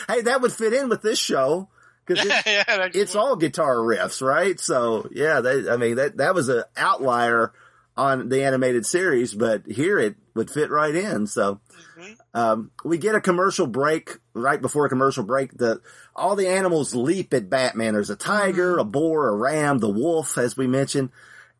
[0.07, 1.69] hey, that would fit in with this show
[2.05, 4.59] because yeah, yeah, it's all guitar riffs, right?
[4.59, 7.51] So yeah, they, I mean that that was an outlier
[7.97, 11.27] on the animated series, but here it would fit right in.
[11.27, 12.13] So Mm-hmm.
[12.33, 15.57] um, we get a commercial break right before a commercial break.
[15.57, 15.81] The
[16.15, 17.93] all the animals leap at Batman.
[17.93, 18.81] There's a tiger, mm-hmm.
[18.81, 21.09] a boar, a ram, the wolf, as we mentioned,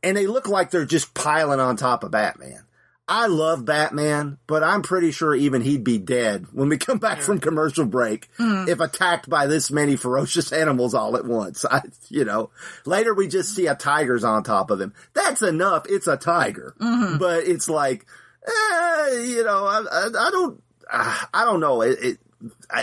[0.01, 2.63] and they look like they're just piling on top of Batman.
[3.07, 7.19] I love Batman, but I'm pretty sure even he'd be dead when we come back
[7.19, 8.69] from commercial break mm-hmm.
[8.69, 11.65] if attacked by this many ferocious animals all at once.
[11.65, 12.51] I, you know,
[12.85, 14.93] later we just see a tiger's on top of him.
[15.13, 15.85] That's enough.
[15.89, 16.75] It's a tiger,
[17.19, 18.05] but it's like,
[18.45, 20.61] eh, you know, I, I, I don't,
[20.91, 21.81] ah, I don't know.
[21.81, 22.17] It, it,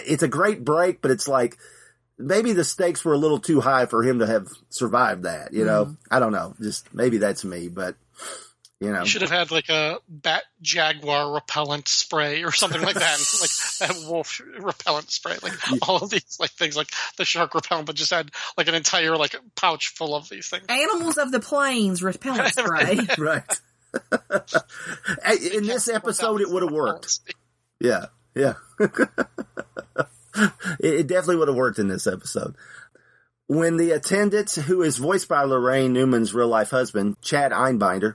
[0.07, 1.59] it's a great break, but it's like
[2.19, 5.53] maybe the stakes were a little too high for him to have survived that.
[5.53, 6.55] You know, I don't know.
[6.61, 7.97] Just maybe that's me, but
[8.81, 12.95] you know, You should have had like a bat jaguar repellent spray or something like
[12.95, 13.51] that, like
[13.81, 15.53] that wolf repellent spray, like
[15.87, 19.19] all of these like things, like the shark repellent, but just had like an entire
[19.19, 20.65] like pouch full of these things.
[20.70, 23.01] Animals of the plains repellent spray.
[23.19, 23.61] right.
[25.55, 27.21] In this episode, it would have worked.
[27.81, 28.55] Yeah, yeah.
[28.79, 30.51] it,
[30.81, 32.55] it definitely would have worked in this episode.
[33.47, 38.15] When the attendant, who is voiced by Laraine Newman's real life husband, Chad Einbinder,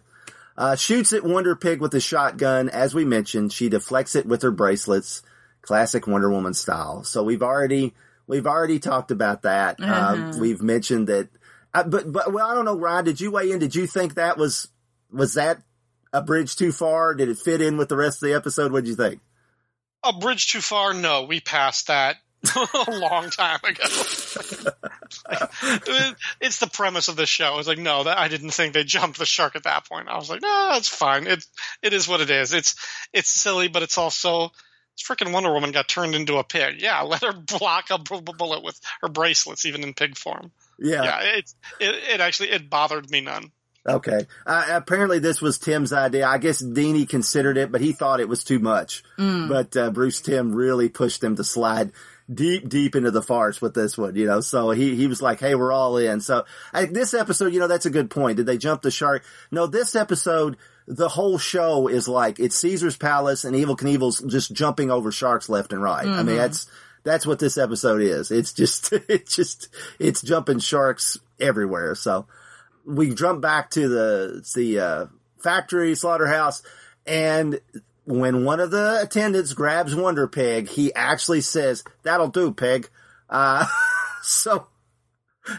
[0.58, 4.44] uh, shoots at Wonder Pig with a shotgun, as we mentioned, she deflects it with
[4.44, 5.22] her bracelets,
[5.62, 7.04] classic Wonder Woman style.
[7.04, 7.94] So we've already
[8.28, 9.78] we've already talked about that.
[9.82, 11.28] Uh, we've mentioned that,
[11.74, 13.04] uh, but but well, I don't know, Ryan.
[13.04, 13.60] Did you weigh in?
[13.60, 14.70] Did you think that was
[15.16, 15.62] was that
[16.14, 17.14] a bridge too far?
[17.14, 18.72] Did it fit in with the rest of the episode?
[18.72, 19.22] What did you think?
[20.04, 20.94] A bridge too far?
[20.94, 22.18] No, we passed that
[22.56, 23.84] a long time ago.
[26.42, 27.58] It's the premise of the show.
[27.58, 30.08] It's like, no, that, I didn't think they jumped the shark at that point.
[30.08, 31.26] I was like, no, it's fine.
[31.26, 31.44] It
[31.82, 32.54] it is what it is.
[32.54, 32.76] It's
[33.14, 34.52] it's silly, but it's also
[34.94, 36.82] it's freaking Wonder Woman got turned into a pig.
[36.82, 40.52] Yeah, let her block a bu- bu- bullet with her bracelets, even in pig form.
[40.80, 41.04] Yeah.
[41.04, 43.52] Yeah, it it, it actually it bothered me none.
[43.88, 44.26] Okay.
[44.46, 46.28] Uh, apparently this was Timm's idea.
[46.28, 49.04] I guess Deanie considered it, but he thought it was too much.
[49.48, 51.92] But uh, Bruce Timm really pushed him to slide
[52.34, 54.42] deep, deep into the farce with this one, you know.
[54.42, 57.68] So he he was like, "Hey, we're all in." So I, this episode, you know,
[57.68, 58.38] that's a good point.
[58.38, 59.24] Did they jump the shark?
[59.52, 60.58] No, this episode.
[60.88, 65.50] The whole show is like it's Caesar's palace and Evel Knievel's just jumping over sharks
[65.50, 66.06] left and right.
[66.06, 66.68] I mean, that's
[67.04, 68.30] that's what this episode is.
[68.30, 71.96] It's just it's just it's jumping sharks everywhere.
[71.96, 72.28] So
[72.86, 75.06] we jump back to the the uh,
[75.40, 76.62] factory slaughterhouse,
[77.06, 77.60] and
[78.06, 82.90] when one of the attendants grabs Wonder Pig, he actually says, "That'll do, Pig."
[83.30, 83.66] Uh,
[84.24, 84.68] so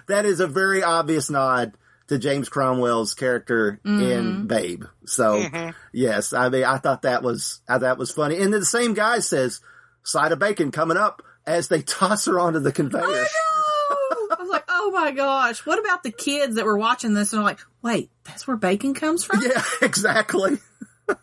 [0.09, 1.73] that is a very obvious nod
[2.09, 4.85] to James Cromwell's character in Babe.
[5.07, 5.45] So
[5.93, 8.95] yes, I mean, I thought that was I, that was funny, and then the same
[8.95, 9.61] guy says,
[10.03, 13.25] "Side of bacon coming up." As they toss her onto the conveyor.
[14.87, 15.67] I was like, oh my gosh.
[15.67, 18.95] What about the kids that were watching this and are like, wait, that's where bacon
[18.95, 19.41] comes from?
[19.43, 20.59] Yeah, exactly.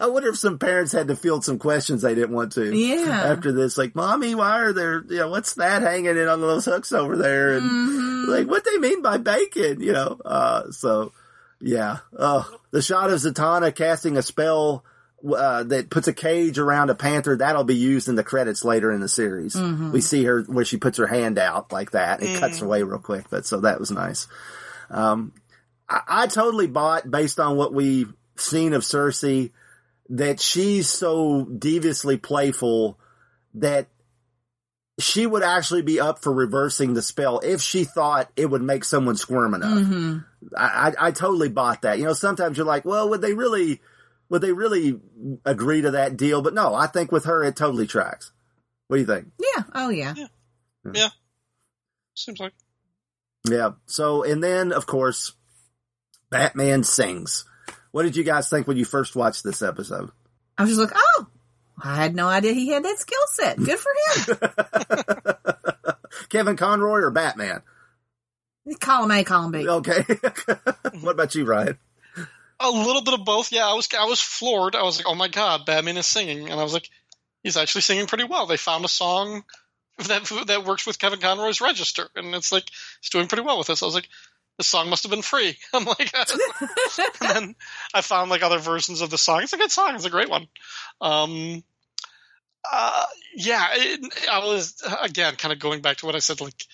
[0.00, 2.74] I wonder if some parents had to field some questions they didn't want to.
[2.76, 3.10] Yeah.
[3.32, 6.64] After this, like, mommy, why are there, you know, what's that hanging in on those
[6.64, 7.56] hooks over there?
[7.56, 8.30] And Mm-hmm.
[8.30, 10.18] like, what they mean by bacon, you know?
[10.24, 11.12] Uh, so
[11.60, 11.98] yeah.
[12.18, 14.84] Oh, the shot of Zatanna casting a spell,
[15.26, 18.92] uh, that puts a cage around a panther, that'll be used in the credits later
[18.92, 19.54] in the series.
[19.54, 19.92] Mm-hmm.
[19.92, 22.22] We see her where she puts her hand out like that.
[22.22, 24.28] It cuts away real quick, but so that was nice.
[24.90, 25.32] Um,
[25.88, 29.24] I, I totally bought based on what we've seen of Circe
[30.10, 32.98] that she's so deviously playful
[33.54, 33.88] that
[34.98, 38.84] she would actually be up for reversing the spell if she thought it would make
[38.84, 40.22] someone squirm enough.
[40.56, 41.98] I, I, I totally bought that.
[41.98, 43.80] You know, sometimes you're like, well, would they really
[44.28, 45.00] would they really
[45.44, 46.42] agree to that deal?
[46.42, 48.30] But no, I think with her, it totally tracks.
[48.88, 49.28] What do you think?
[49.38, 49.64] Yeah.
[49.74, 50.14] Oh, yeah.
[50.84, 50.94] Hmm.
[50.94, 51.08] Yeah.
[52.14, 52.52] Seems like
[53.48, 53.72] Yeah.
[53.86, 55.32] So, and then of course,
[56.30, 57.44] Batman sings.
[57.92, 60.10] What did you guys think when you first watched this episode?
[60.56, 61.26] I was just like, oh,
[61.82, 63.56] I had no idea he had that skill set.
[63.56, 63.92] Good for
[64.34, 65.94] him.
[66.28, 67.62] Kevin Conroy or Batman?
[68.80, 69.68] column A, column B.
[69.68, 70.04] Okay.
[71.00, 71.78] what about you, Ryan?
[72.60, 73.52] A little bit of both.
[73.52, 74.74] Yeah, I was I was floored.
[74.74, 76.88] I was like, oh my god, Batman is singing, and I was like,
[77.42, 78.46] he's actually singing pretty well.
[78.46, 79.44] They found a song
[79.98, 82.64] that that works with Kevin Conroy's register, and it's like
[83.00, 83.82] he's doing pretty well with this.
[83.82, 84.08] I was like,
[84.58, 85.56] this song must have been free.
[85.72, 86.40] I'm like, and
[87.20, 87.54] then
[87.94, 89.42] I found like other versions of the song.
[89.42, 89.94] It's a good song.
[89.94, 90.48] It's a great one.
[91.00, 91.62] Um,
[92.70, 93.04] uh,
[93.34, 96.40] yeah, it, I was again kind of going back to what I said.
[96.40, 96.66] Like,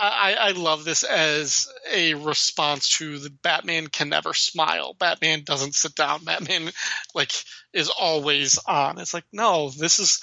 [0.00, 4.94] I, I love this as a response to the Batman can never smile.
[4.94, 6.24] Batman doesn't sit down.
[6.24, 6.70] Batman
[7.14, 7.32] like
[7.72, 8.98] is always on.
[8.98, 10.20] It's like no, this is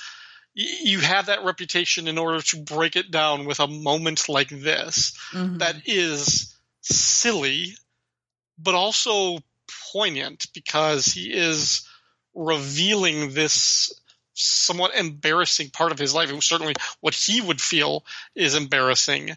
[0.53, 5.13] you have that reputation in order to break it down with a moment like this
[5.33, 5.59] Mhm.
[5.59, 7.75] that is silly,
[8.57, 9.39] but also
[9.91, 11.85] poignant because he is
[12.33, 13.91] revealing this
[14.33, 16.29] somewhat embarrassing part of his life.
[16.29, 19.35] It was certainly what he would feel is embarrassing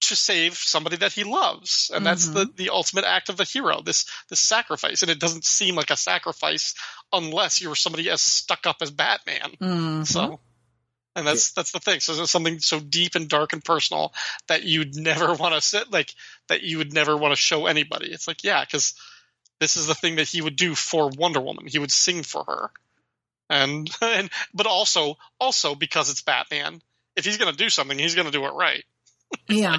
[0.00, 1.90] to save somebody that he loves.
[1.94, 5.02] And that's the, the ultimate act of the hero, this this sacrifice.
[5.02, 6.74] And it doesn't seem like a sacrifice
[7.12, 9.52] unless you're somebody as stuck up as Batman.
[9.60, 10.06] Mhm.
[10.06, 10.40] So,
[11.14, 12.00] and that's that's the thing.
[12.00, 14.14] So there's something so deep and dark and personal
[14.48, 16.14] that you'd never want to sit like
[16.48, 18.10] that you would never want to show anybody.
[18.10, 18.94] It's like yeah, because
[19.60, 21.66] this is the thing that he would do for Wonder Woman.
[21.66, 22.70] He would sing for her,
[23.50, 26.80] and and but also also because it's Batman.
[27.16, 28.84] If he's gonna do something, he's gonna do it right.
[29.48, 29.78] yeah.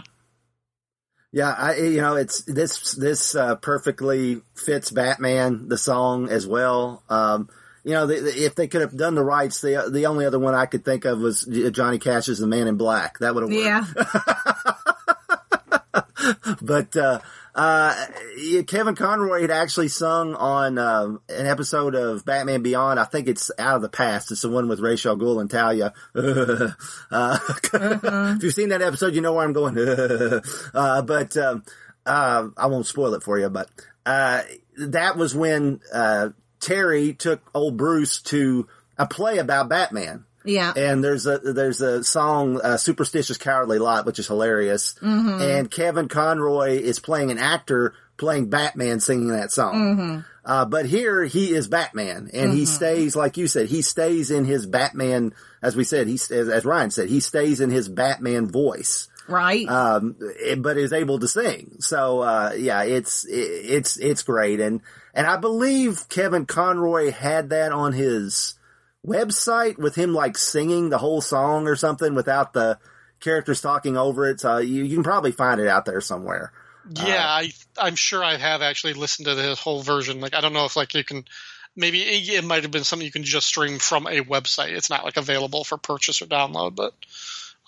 [1.32, 7.03] Yeah, I you know it's this this uh, perfectly fits Batman the song as well.
[7.10, 7.49] Um,
[7.84, 10.40] you know, the, the, if they could have done the rights, the the only other
[10.40, 13.52] one I could think of was Johnny Cash's "The Man in Black." That would have
[13.52, 13.66] worked.
[15.94, 16.03] Yeah.
[16.62, 17.20] but uh,
[17.53, 18.06] uh,
[18.68, 22.99] Kevin Conroy had actually sung on um, an episode of Batman Beyond.
[22.99, 24.32] I think it's Out of the Past.
[24.32, 25.94] It's the one with Rachel Gould and Talia.
[26.15, 27.38] uh,
[27.73, 29.78] If you've seen that episode, you know where I'm going.
[30.73, 31.64] uh, but um,
[32.06, 33.49] uh, I won't spoil it for you.
[33.49, 33.69] But
[34.06, 34.41] uh,
[34.78, 36.30] that was when uh,
[36.60, 38.68] Terry took old Bruce to
[38.98, 40.26] a play about Batman.
[40.43, 40.73] Yeah.
[40.76, 44.95] And there's a there's a song, uh, "Superstitious Cowardly Lot," which is hilarious.
[45.01, 50.23] And Kevin Conroy is playing an actor playing Batman, singing that song.
[50.45, 53.68] Uh, but here he is Batman, and he stays like you said.
[53.68, 56.07] He stays in his Batman, as we said.
[56.07, 59.68] He as, as Ryan said, he stays in his Batman voice Right.
[59.68, 61.77] um, it- but is able to sing.
[61.80, 64.59] So, uh, yeah, it's, it, it's, it's great.
[64.59, 64.81] And,
[65.13, 68.55] and I believe Kevin Conroy had that on his
[69.06, 72.78] website with him like singing the whole song or something without the
[73.19, 74.40] characters talking over it.
[74.40, 76.52] So you, you can probably find it out there somewhere.
[76.90, 80.19] Yeah, I I'm sure I have actually listened to the whole version.
[80.19, 81.26] Like I don't know if like you can
[81.76, 84.69] maybe it, it might have been something you can just stream from a website.
[84.69, 86.94] It's not like available for purchase or download, but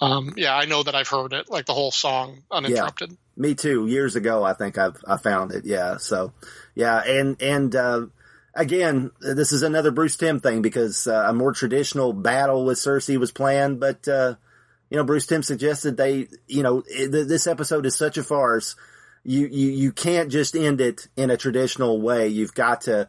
[0.01, 3.15] um, yeah, I know that I've heard it like the whole song uninterrupted.
[3.37, 3.87] Me too.
[3.87, 5.65] Years ago, I think I've I found it.
[5.65, 5.97] Yeah.
[5.97, 6.33] So,
[6.75, 8.05] yeah, and and uh,
[8.53, 13.07] again, this is another Bruce Timm thing because uh, a more traditional battle with Circe
[13.09, 14.35] was planned, but uh,
[14.89, 18.23] you know, Bruce Timm suggested they, you know, it, th- this episode is such a
[18.23, 18.75] farce.
[19.23, 22.27] You you you can't just end it in a traditional way.
[22.27, 23.07] You've got to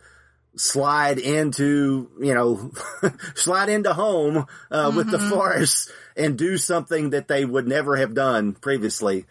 [0.56, 2.70] slide into, you know,
[3.34, 8.14] slide into home uh, with the farce and do something that they would never have
[8.14, 9.26] done previously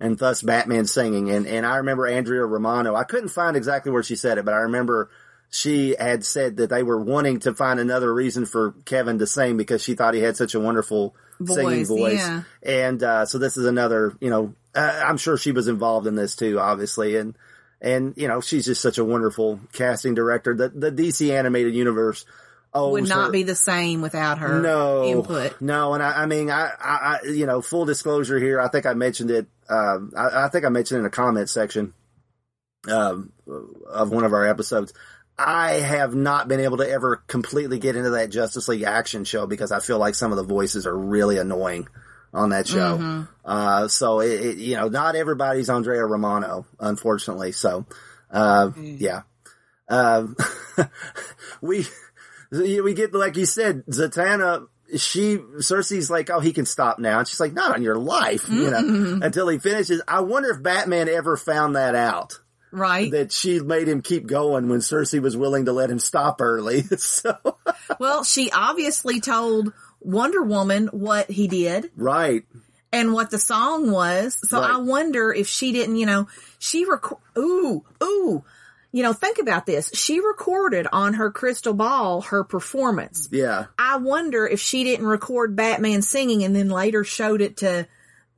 [0.00, 1.30] and thus Batman singing.
[1.30, 4.54] And, and I remember Andrea Romano, I couldn't find exactly where she said it, but
[4.54, 5.10] I remember
[5.50, 9.56] she had said that they were wanting to find another reason for Kevin to sing
[9.56, 11.14] because she thought he had such a wonderful
[11.44, 12.18] singing Voice, voice.
[12.18, 12.42] yeah.
[12.62, 16.16] And, uh, so this is another, you know, uh, I'm sure she was involved in
[16.16, 17.16] this too, obviously.
[17.16, 17.36] And,
[17.80, 20.54] and, you know, she's just such a wonderful casting director.
[20.54, 22.26] The, the DC animated universe
[22.74, 25.60] Would not her- be the same without her no input.
[25.60, 28.60] No, and I, I mean, I, I, you know, full disclosure here.
[28.60, 29.46] I think I mentioned it.
[29.70, 31.94] Um, I, I think I mentioned in a comment section
[32.88, 33.32] um,
[33.88, 34.92] of one of our episodes.
[35.38, 39.46] I have not been able to ever completely get into that Justice League action show
[39.46, 41.86] because I feel like some of the voices are really annoying
[42.34, 42.96] on that show.
[43.44, 47.52] Uh, so it, it, you know, not everybody's Andrea Romano, unfortunately.
[47.52, 47.86] So,
[48.30, 49.22] uh, yeah.
[49.88, 50.36] Um,
[51.62, 51.86] we,
[52.50, 54.66] we get, like you said, Zatanna,
[54.96, 57.20] she, Circe's like, oh, he can stop now.
[57.20, 60.02] And she's like, not on your life, you know, until he finishes.
[60.08, 62.40] I wonder if Batman ever found that out.
[62.70, 63.10] Right.
[63.12, 66.82] that she made him keep going when Circe was willing to let him stop early.
[66.98, 67.36] so,
[67.98, 72.44] Well, she obviously told Wonder Woman what he did right.
[72.92, 74.38] and what the song was.
[74.48, 74.70] So Right.
[74.70, 76.28] I wonder if she didn't, you know,
[76.58, 78.44] she rec- ooh, ooh,
[78.92, 79.90] you know, think about this.
[79.94, 83.28] She recorded on her crystal ball her performance.
[83.30, 83.66] Yeah.
[83.78, 87.86] I wonder if she didn't record Batman singing and then later showed it to,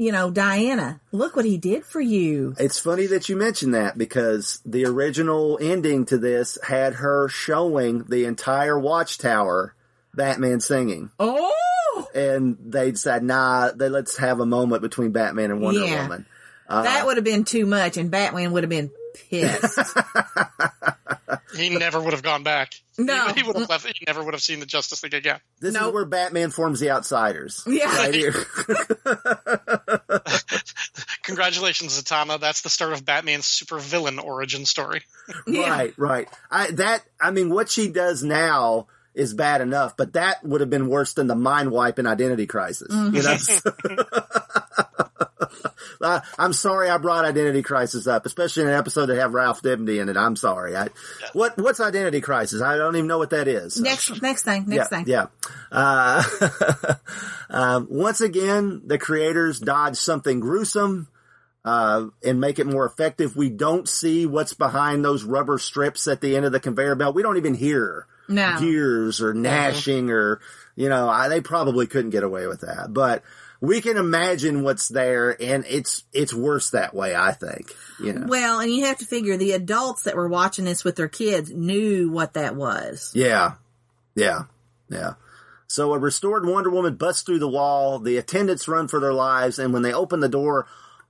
[0.00, 0.98] you know, Diana.
[1.12, 2.54] Look what he did for you.
[2.58, 8.04] It's funny that you mentioned that because the original ending to this had her showing
[8.04, 9.74] the entire watchtower
[10.14, 11.10] Batman singing.
[11.20, 16.02] Oh, And they said, nah, they, let's have a moment between Batman and Wonder Yeah.
[16.04, 16.24] Woman.
[16.68, 18.90] that would have been too much and Batman would have been
[19.28, 19.78] pissed.
[21.56, 22.74] He never would have gone back.
[22.98, 23.28] No.
[23.28, 23.86] He, he would have left.
[23.86, 25.40] He never would have seen the Justice League again.
[25.60, 25.88] This Nope.
[25.88, 27.62] is where Batman forms the Outsiders.
[27.66, 27.86] Yeah.
[27.96, 28.32] Right here.
[31.22, 32.40] Congratulations, Zatanna.
[32.40, 35.02] That's the start of Batman's supervillain origin story.
[35.46, 35.68] Yeah.
[35.70, 36.28] Right, right.
[36.50, 40.70] I that I mean, what she does now is bad enough, but that would have
[40.70, 42.92] been worse than the mind wipe in Identity Crisis.
[42.92, 43.34] You know.
[43.36, 45.24] Mm-hmm.
[46.02, 49.60] Uh, I'm sorry I brought Identity Crisis up, especially in an episode that have Ralph
[49.60, 50.16] Dibny in it.
[50.16, 50.74] I'm sorry.
[50.74, 50.88] I,
[51.34, 52.62] what what's Identity Crisis?
[52.62, 53.78] I don't even know what that is.
[53.78, 55.04] Next, next thing, next yeah, thing.
[55.06, 55.26] Yeah.
[55.70, 56.22] Uh,
[57.50, 61.08] um, once again, the creators dodge something gruesome
[61.64, 63.36] uh, and make it more effective.
[63.36, 67.14] We don't see what's behind those rubber strips at the end of the conveyor belt.
[67.14, 68.58] We don't even hear No.
[68.58, 70.40] gears or gnashing or,
[70.76, 72.92] you know, I, they probably couldn't get away with that.
[72.94, 73.22] But
[73.60, 77.74] we can imagine what's there and it's, it's worse that way, I think.
[78.02, 78.26] You know.
[78.26, 81.50] Well, and you have to figure the adults that were watching this with their kids
[81.50, 83.12] knew what that was.
[83.14, 83.54] Yeah.
[84.14, 84.44] Yeah.
[84.88, 85.14] Yeah.
[85.66, 88.00] So a restored Wonder Woman busts through the wall.
[88.00, 89.58] The attendants run for their lives.
[89.58, 90.66] And when they open the door,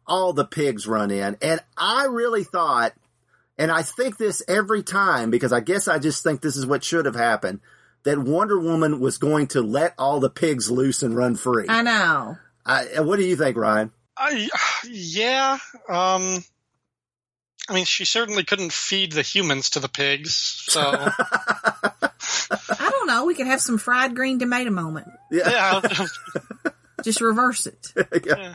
[0.07, 1.39] all the pigs run in.
[1.41, 2.93] And I really thought,
[3.57, 6.85] and I think this every time because I guess I just think this is what
[6.85, 7.61] should have happened,
[8.05, 11.67] that Wonder Woman was going to let all the pigs loose and run free.
[11.69, 12.37] I know.
[12.65, 13.93] I, what do you think, Ryan?
[14.17, 14.49] I,
[14.89, 15.59] yeah.
[15.89, 16.45] Um,
[17.69, 23.27] I mean, she certainly couldn't feed the humans to the pigs, so I don't know.
[23.27, 25.09] We could have some fried green tomato moment.
[25.31, 25.81] yeah.
[27.03, 27.93] Just reverse it.
[28.27, 28.55] yeah.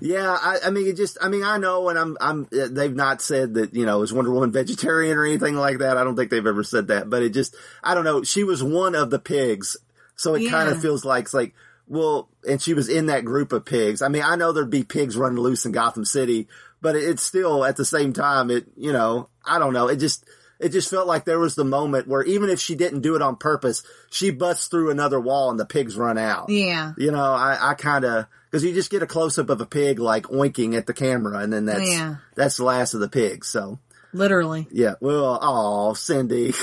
[0.00, 2.94] Yeah, I, I mean, it just, I mean, I know, and I'm, I'm, uh, they've
[2.94, 5.96] not said that, you know, is Wonder Woman vegetarian or anything like that.
[5.96, 8.22] I don't think they've ever said that, but it just, I don't know.
[8.22, 9.76] She was one of the pigs.
[10.16, 11.54] So it kind of feels like, it's like,
[11.86, 14.02] well, and she was in that group of pigs.
[14.02, 16.46] I mean, I know there'd be pigs running loose in Gotham City,
[16.80, 19.88] but it, it's still at the same time, it, you know, I don't know.
[19.88, 20.24] It just,
[20.60, 23.22] it just felt like there was the moment where even if she didn't do it
[23.22, 26.48] on purpose, she busts through another wall and the pigs run out.
[26.50, 26.92] Yeah.
[26.98, 29.66] You know, I, I kind of because you just get a close up of a
[29.66, 32.16] pig like oinking at the camera, and then that's Yeah.
[32.36, 33.48] that's the last of the pigs.
[33.48, 33.78] So
[34.12, 34.66] Literally.
[34.70, 36.52] yeah, well, oh, Cindy,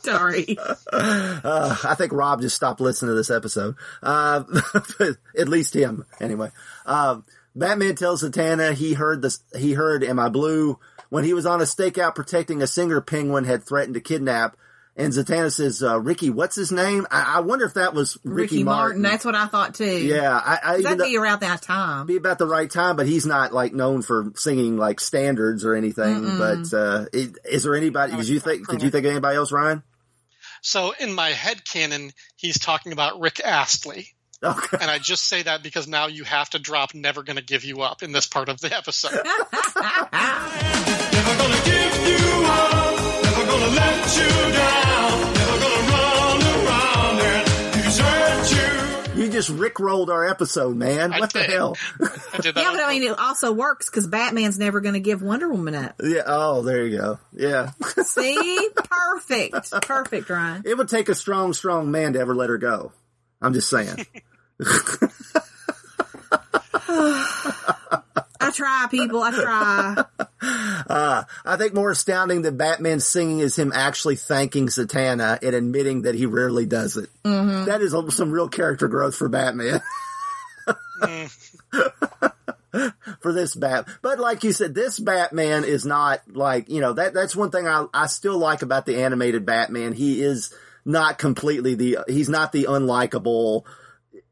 [0.00, 0.56] Sorry.
[0.92, 3.74] uh, I think Rob just stopped listening to this episode.
[4.02, 4.44] Uh,
[5.38, 6.50] at least him, anyway.
[6.86, 7.24] Um,
[7.56, 9.40] Batman tells Zatanna he heard this.
[9.56, 10.78] He heard "Am I Blue?"
[11.14, 14.56] When he was on a stakeout protecting a singer penguin had threatened to kidnap.
[14.96, 17.06] And Zatanna says, uh, "Ricky, what's his name?
[17.08, 19.02] I, I wonder if that was Ricky, Ricky Martin.
[19.02, 19.84] That's what I thought too.
[20.04, 22.06] yeah, I, I even That'd though- be around that time.
[22.06, 25.74] be about the right time, but he's not like known for singing like standards or
[25.74, 26.36] anything.
[26.36, 28.16] But uh, it, is there anybody?
[28.16, 28.68] Did you think?
[28.68, 29.84] Did you think of anybody else, Ryan?
[30.62, 34.08] So in my head canon, he's talking about Rick Astley.
[34.42, 34.78] Okay.
[34.80, 37.82] And I just say that because now you have to drop Never Gonna Give You
[37.82, 39.12] Up in this part of the episode.
[41.44, 47.44] Never gonna you up, never gonna let you down, never gonna run around and
[47.82, 49.22] desert you.
[49.24, 51.12] You just rickrolled our episode, man.
[51.12, 51.50] I What the did.
[51.50, 51.76] hell?
[52.00, 52.06] I
[52.44, 55.74] Yeah, but I mean, it also works because Batman's never going to give Wonder Woman
[55.74, 55.94] up.
[56.02, 56.22] yeah.
[56.26, 57.18] Oh, there you go.
[57.32, 57.70] Yeah.
[58.04, 58.68] See?
[58.74, 59.70] Perfect.
[59.82, 60.62] Perfect, Ryan.
[60.64, 62.92] it would take a strong, strong man to ever let her go.
[63.42, 64.06] I'm just saying.
[68.40, 69.22] I try, people.
[69.22, 70.04] I try.
[70.86, 76.02] Uh, I think more astounding than Batman singing is him actually thanking Zatanna and admitting
[76.02, 77.08] that he rarely does it.
[77.22, 79.80] That is some real character growth for Batman.
[83.20, 83.88] for this bat.
[84.02, 87.66] But like you said, this Batman is not like, you know, that, that's one thing
[87.66, 89.92] I, I still like about the animated Batman.
[89.92, 90.54] He is
[90.84, 93.64] not completely the, he's not the unlikable,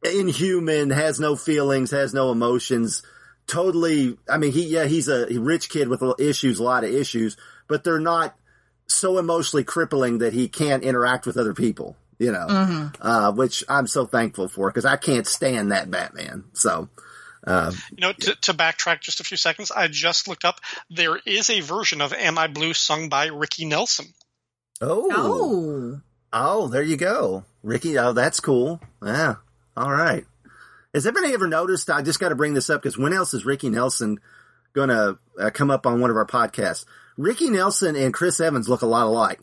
[0.02, 3.02] inhuman, has no feelings, has no emotions.
[3.46, 4.16] Totally.
[4.28, 7.36] I mean, he, yeah, he's a rich kid with issues, a lot of issues,
[7.68, 8.34] but they're not
[8.86, 13.86] so emotionally crippling that he can't interact with other people, you know, uh, which I'm
[13.86, 16.44] so thankful for because I can't stand that Batman.
[16.52, 16.88] So,
[17.44, 20.60] Uh, You know, to, to backtrack just a few seconds, I just looked up.
[20.90, 24.06] There is a version of "Am I Blue" sung by Ricky Nelson.
[24.80, 26.00] oh, Oh.
[26.32, 27.98] oh, there you go, Ricky.
[27.98, 28.80] Oh, that's cool.
[29.04, 29.36] Yeah.
[29.76, 30.24] All right.
[30.94, 31.88] Has anybody ever noticed?
[31.90, 34.18] I just got to bring this up because when else is Ricky Nelson
[34.74, 36.84] going to uh, come up on one of our podcasts?
[37.16, 39.40] Ricky Nelson and Chris Evans look a lot alike.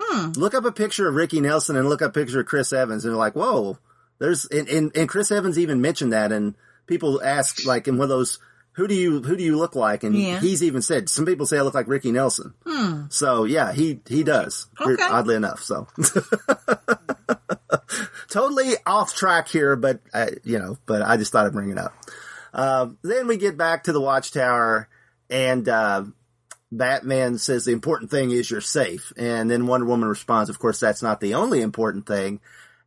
[0.00, 0.32] Hmm.
[0.32, 3.04] Look up a picture of Ricky Nelson and look up a picture of Chris Evans,
[3.04, 3.78] and they're like, "Whoa!"
[4.18, 6.54] There's and, and, and Chris Evans even mentioned that, and
[6.86, 8.38] people ask like in one of those,
[8.72, 10.40] "Who do you who do you look like?" And Yeah.
[10.40, 12.54] he's even said some people say I look like Ricky Nelson.
[12.66, 13.02] Hmm.
[13.10, 14.66] So yeah, he he does.
[14.80, 15.00] Okay.
[15.02, 15.86] Oddly enough, so
[18.30, 21.78] totally off track here, but uh, you know, but I just thought I'd bring it
[21.78, 21.94] up.
[22.52, 24.88] Um, then we get back to the watchtower,
[25.28, 26.04] and uh,
[26.72, 30.80] Batman says the important thing is you're safe, and then Wonder Woman responds, "Of course,
[30.80, 32.40] that's not the only important thing."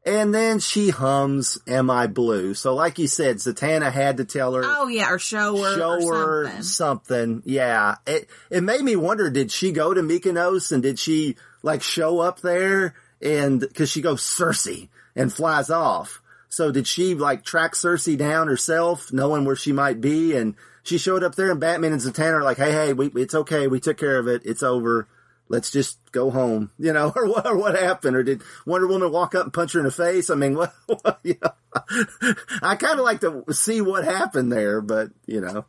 [0.05, 4.53] And then she hums "Am I Blue?" So, like you said, Zatanna had to tell
[4.53, 6.63] her Oh yeah, or show her, show or her something.
[6.63, 7.41] something.
[7.45, 7.95] Yeah.
[8.05, 12.19] It it made me wonder, did she go to Mykonos and did she like show
[12.19, 14.67] up there and cause she goes Circe
[15.15, 16.21] and flies off.
[16.49, 20.35] So did she like track Circe down herself, knowing where she might be?
[20.35, 23.33] And she showed up there and Batman and Zatanna are like, Hey, hey, we, it's
[23.33, 23.67] okay.
[23.67, 24.43] We took care of it.
[24.45, 25.07] It's over.
[25.49, 28.15] Let's just go home, you know, or what, or what happened?
[28.15, 30.29] Or did Wonder Woman walk up and punch her in the face?
[30.29, 31.51] I mean, what, what you know,
[32.61, 35.65] I kind of like to see what happened there, but you know,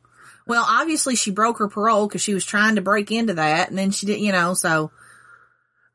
[0.47, 3.79] Well, obviously she broke her parole because she was trying to break into that, and
[3.79, 4.53] then she didn't, you know.
[4.53, 4.91] So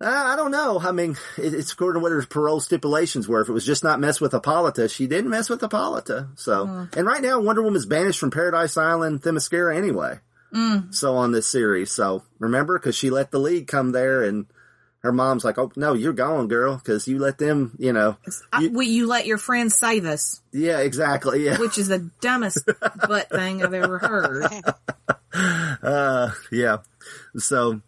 [0.01, 0.79] Uh, I don't know.
[0.79, 3.41] I mean, it, it's according to what her parole stipulations were.
[3.41, 6.29] If it was just not mess with Hippolyta, she didn't mess with Hippolyta.
[6.35, 6.83] So, hmm.
[6.97, 10.19] and right now Wonder Woman's banished from Paradise Island, Themyscira anyway.
[10.53, 10.91] Hmm.
[10.91, 11.91] So on this series.
[11.91, 14.45] So remember, cause she let the league come there and
[15.01, 16.77] her mom's like, Oh, no, you're gone, girl.
[16.83, 18.15] Cause you let them, you know,
[18.53, 21.45] I, You- you let your friends save us, yeah, exactly.
[21.45, 21.57] Yeah.
[21.59, 22.65] which is the dumbest
[23.07, 24.47] butt thing I've ever heard.
[25.31, 26.77] Uh, yeah.
[27.37, 27.81] So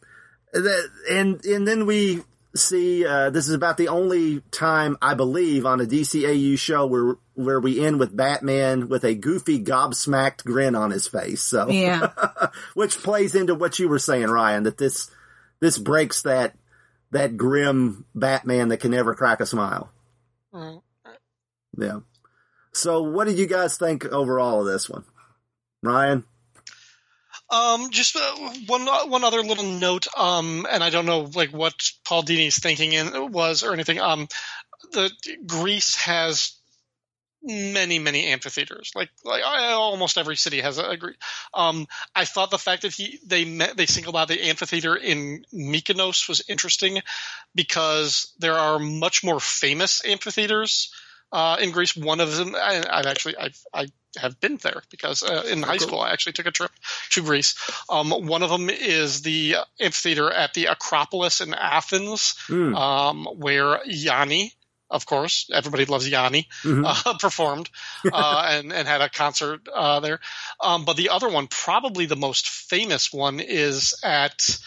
[0.53, 2.23] and, and then we
[2.56, 7.15] see, uh, this is about the only time I believe on a DCAU show where,
[7.34, 11.41] where we end with Batman with a goofy gobsmacked grin on his face.
[11.41, 12.11] So, Yeah,
[12.73, 15.10] which plays into what you were saying, Ryan, that this,
[15.60, 16.56] this breaks that,
[17.11, 19.91] that grim Batman that can never crack a smile.
[20.53, 20.82] Mm.
[21.78, 21.99] Yeah.
[22.73, 25.03] So what did you guys think overall of this one?
[25.84, 26.23] Ryan?
[27.52, 30.07] Um, just uh, one one other little note.
[30.18, 33.99] Um, and I don't know like what Paul Dini's thinking in was or anything.
[33.99, 34.28] Um,
[34.94, 35.11] the
[35.45, 36.53] Greece has
[37.44, 38.91] many many amphitheaters.
[38.95, 40.98] Like like I, almost every city has a, a
[41.53, 45.44] Um, I thought the fact that he they met they singled out the amphitheater in
[45.53, 47.02] Mykonos was interesting
[47.56, 50.94] because there are much more famous amphitheaters.
[51.32, 53.88] Uh, in Greece, one of them, I, I've actually, I've, I
[54.18, 56.72] have been there because uh, in high school I actually took a trip
[57.12, 57.56] to Greece.
[57.90, 62.76] Um, one of them is the amphitheater at the Acropolis in Athens, Mm.
[62.76, 64.53] um, where Yanni,
[64.90, 66.84] of course, everybody loves Yanni, Mhm.
[66.86, 67.70] uh, performed
[68.12, 70.20] uh, and, and had a concert uh, there.
[70.60, 74.60] Um, but the other one, probably the most famous one, is at.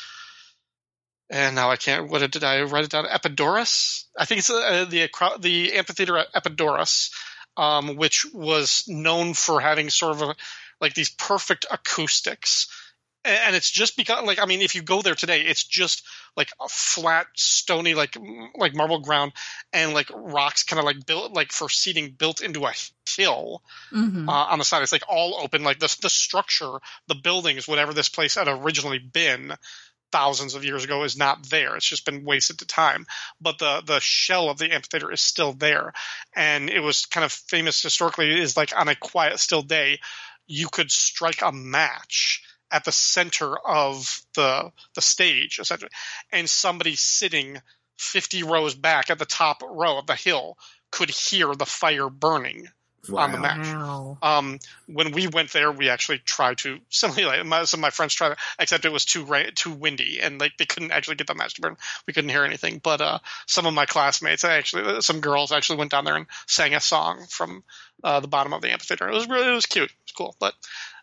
[1.31, 2.11] And now I can't.
[2.11, 3.07] What did I write it down?
[3.07, 4.07] Epidaurus.
[4.19, 5.09] I think it's uh, the
[5.41, 7.11] the amphitheater at Epidaurus,
[7.57, 10.37] um, which was known for having sort of a,
[10.81, 12.69] like these perfect acoustics.
[13.27, 16.07] And it's just because, like, I mean, if you go there today, it's just
[16.37, 18.19] like a flat, stony, like
[18.55, 19.33] like marble ground,
[19.73, 22.73] and like rocks, kind of like built, like for seating, built into a
[23.17, 24.83] hill hmm uh, on the side.
[24.83, 25.65] It's like all open.
[25.65, 26.79] Like the the structure,
[27.09, 29.55] the buildings, whatever this place had originally been
[30.15, 31.75] thousands of years ago is not there.
[31.75, 33.05] It's just been wasted to time.
[33.41, 35.93] But the the shell of the amphitheater is still there,
[36.37, 38.41] and it was kind of famous historically.
[38.41, 39.99] Is like on a quiet, still day,
[40.47, 45.91] you could strike a match at the center of the the stage essentially,
[46.31, 47.61] and somebody sitting
[47.99, 50.57] 50 rows back at the top row of the hill
[50.93, 52.69] could hear the fire burning
[53.13, 53.67] on the match.
[53.67, 54.19] Wow.
[54.23, 57.45] Um, when we went there, we actually tried to simulate.
[57.45, 60.41] My, some of my friends tried, to, except it was too ra- too windy, and
[60.41, 61.77] like they couldn't actually get the match to burn.
[62.07, 62.81] We couldn't hear anything.
[62.83, 66.27] But uh, some of my classmates, I actually, some girls actually went down there and
[66.47, 67.65] sang a song from
[68.03, 69.09] uh, the bottom of the amphitheater.
[69.09, 69.91] It was really, it was cute.
[69.91, 70.37] It was cool.
[70.39, 70.55] But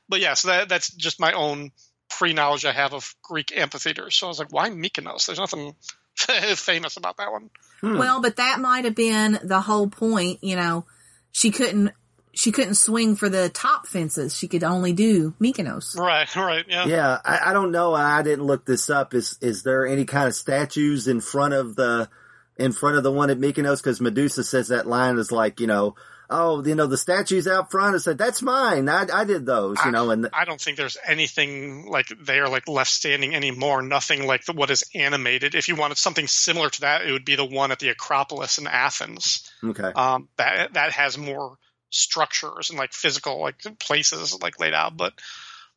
[0.09, 1.71] but yeah, so that that's just my own
[2.09, 4.15] pre knowledge I have of Greek amphitheaters.
[4.15, 5.25] So I was like, why Mykonos?
[5.25, 5.75] There's nothing
[6.55, 7.49] famous about that one.
[7.79, 7.97] Hmm.
[7.97, 10.43] Well, but that might have been the whole point.
[10.43, 10.85] You know,
[11.31, 11.91] she couldn't
[12.33, 14.35] she couldn't swing for the top fences.
[14.35, 15.97] She could only do Mykonos.
[15.97, 16.85] Right, right, yeah.
[16.85, 17.93] Yeah, I, I don't know.
[17.93, 19.13] I didn't look this up.
[19.13, 22.09] Is is there any kind of statues in front of the
[22.57, 23.77] in front of the one at Mykonos?
[23.77, 25.95] Because Medusa says that line is like, you know,
[26.31, 27.95] oh, you know, the statues out front.
[27.95, 28.89] I said, that's mine.
[28.89, 32.49] I, I did those, you know, and I don't think there's anything like they are
[32.49, 33.81] like left standing anymore.
[33.81, 35.53] Nothing like the, what is animated.
[35.53, 38.57] If you wanted something similar to that, it would be the one at the Acropolis
[38.57, 39.51] in Athens.
[39.63, 39.91] okay.
[39.93, 41.57] Um, that that has more
[41.89, 44.95] structures and like physical like places like laid out.
[44.95, 45.13] But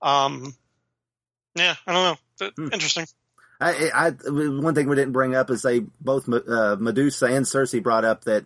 [0.00, 0.54] um,
[1.54, 2.04] yeah, I don't
[2.40, 2.50] know.
[2.56, 2.72] Hmm.
[2.72, 3.06] Interesting.
[3.60, 7.74] I, I, one thing we didn't bring up is they both, uh, Medusa and Circe
[7.76, 8.44] brought up that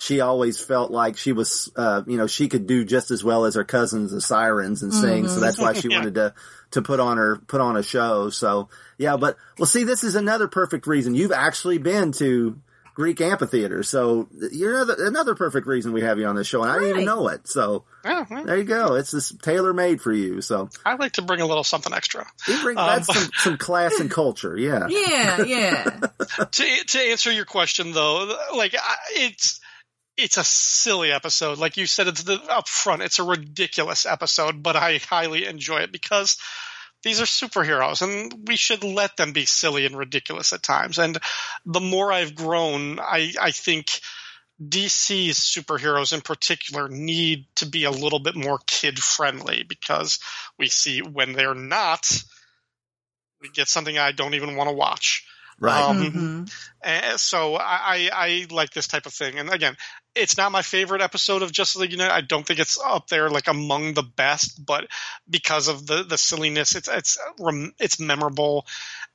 [0.00, 3.44] she always felt like she was, uh, you know, she could do just as well
[3.44, 5.28] as her cousins, the sirens and sing.
[5.28, 5.98] So that's why she Yeah.
[5.98, 6.34] wanted to,
[6.72, 8.30] to put on her, put on a show.
[8.30, 11.14] So yeah, but well, see, this is another perfect reason.
[11.14, 12.58] You've actually been to
[12.94, 13.82] Greek amphitheater.
[13.82, 16.62] So you're another, another perfect reason we have you on this show.
[16.62, 17.46] And I didn't even know it.
[17.46, 18.94] So Yeah, well, there you go.
[18.94, 20.40] It's this tailor made for you.
[20.40, 22.26] So I like to bring a little something extra.
[22.48, 24.56] you bring, Um, that's some, some class and culture.
[24.56, 24.86] Yeah.
[24.88, 25.84] Yeah, yeah.
[26.52, 29.60] to to answer your question though, like I, it's
[30.22, 31.58] it's a silly episode.
[31.58, 33.02] Like you said, it's the up front.
[33.02, 36.36] It's a ridiculous episode, but I highly enjoy it because
[37.02, 40.98] these are superheroes, and we should let them be silly and ridiculous at times.
[40.98, 41.18] And
[41.64, 44.00] the more I've grown, I I think.
[44.62, 50.18] DC's superheroes in particular need to be a little bit more kid friendly because
[50.58, 52.06] we see when they're not,
[53.40, 55.24] we get something I don't even want to watch.
[55.60, 55.82] Right.
[55.82, 56.52] Um, Mhm.
[56.82, 59.38] and so I, I, I like this type of thing.
[59.38, 59.76] And again,
[60.14, 62.16] it's not my favorite episode of Justice League Unlimited.
[62.16, 64.86] I don't think it's up there like among the best, but
[65.28, 67.18] because of the, the silliness, it's, it's,
[67.78, 68.66] it's memorable.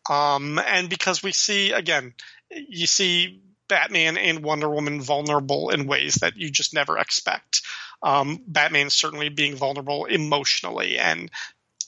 [0.10, 2.14] Um, and because we see, again,
[2.52, 7.64] you see Batman and Wonder Woman vulnerable in ways that you just never expect.
[8.04, 11.32] Um, Batman certainly being vulnerable emotionally and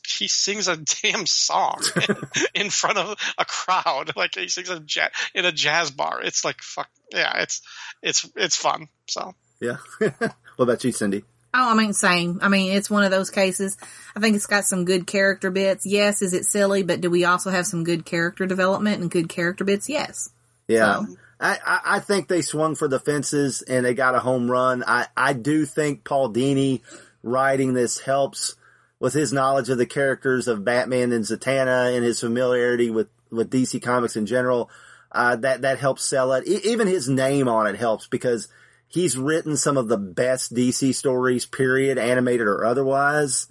[0.10, 1.82] he sings a damn song
[2.54, 4.14] in front of a crowd.
[4.16, 6.22] Like he sings a ja- in a jazz bar.
[6.24, 7.62] It's like fuck yeah, it's
[8.02, 8.88] it's it's fun.
[9.08, 9.78] So Yeah.
[10.00, 11.24] what about you, Cindy?
[11.54, 12.40] Oh, I mean, same.
[12.44, 13.78] I mean, it's one of those cases.
[14.16, 15.86] I think it's got some good character bits.
[15.86, 16.84] Yes, is it silly?
[16.84, 19.90] But do we also have some good character development and good character bits?
[19.90, 20.30] Yes.
[20.68, 21.06] Yeah.
[21.06, 24.50] So- I, I, I think they swung for the fences and they got a home
[24.50, 24.84] run.
[24.86, 26.82] I, I do think Paul Dini
[27.22, 28.56] writing this helps
[29.00, 33.50] with his knowledge of the characters of Batman and Zatanna and his familiarity with, with
[33.52, 34.70] DC Comics in general.
[35.12, 36.48] Uh, that, that helps sell it.
[36.48, 38.48] E- even his name on it helps because
[38.88, 43.48] he's written some of the best DC stories, period, animated or otherwise.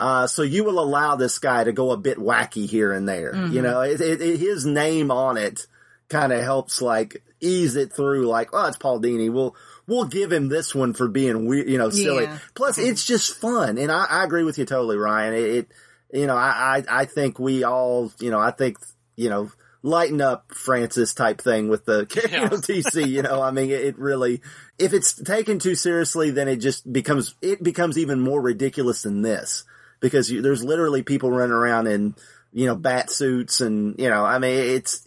[0.00, 3.34] Uh, so you will allow this guy to go a bit wacky here and there.
[3.50, 5.66] You know, it, it, it- his name on it
[6.08, 8.26] kind of helps like ease it through.
[8.26, 9.30] Like, oh, it's Paul Dini.
[9.32, 9.54] We'll
[9.86, 12.24] we'll give him this one for being weird, you know, silly.
[12.24, 12.38] Yeah.
[12.54, 15.34] Plus, it's just fun, and I, I agree with you totally, Ryan.
[15.34, 15.68] It, it
[16.12, 18.78] you know, I, I I think we all, you know, I think
[19.16, 19.50] you know.
[19.86, 23.06] Lighten up, Francis type thing with the you know, DC.
[23.06, 24.40] You know, I mean, it, it really,
[24.78, 29.20] if it's taken too seriously, then it just becomes it becomes even more ridiculous than
[29.20, 29.64] this
[30.00, 32.14] because you, there's literally people running around in
[32.52, 35.06] you know bat suits and you know, I mean, it's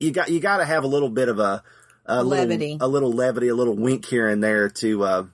[0.00, 1.62] you got you got to have a little bit of a,
[2.08, 2.72] a Levity.
[2.72, 5.26] little a little levity, a little wink here and there to uh,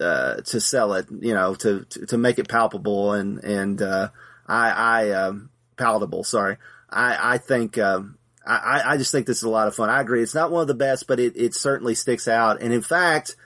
[0.00, 4.08] uh, to sell it, you know, to, to to make it palpable and and uh,
[4.46, 6.24] I I um, palatable.
[6.24, 6.56] Sorry,
[6.90, 7.78] I I think.
[7.78, 8.16] Um,
[8.46, 9.90] I, I just think this is a lot of fun.
[9.90, 10.22] I agree.
[10.22, 12.62] It's not one of the best, but it, it certainly sticks out.
[12.62, 13.36] And in fact,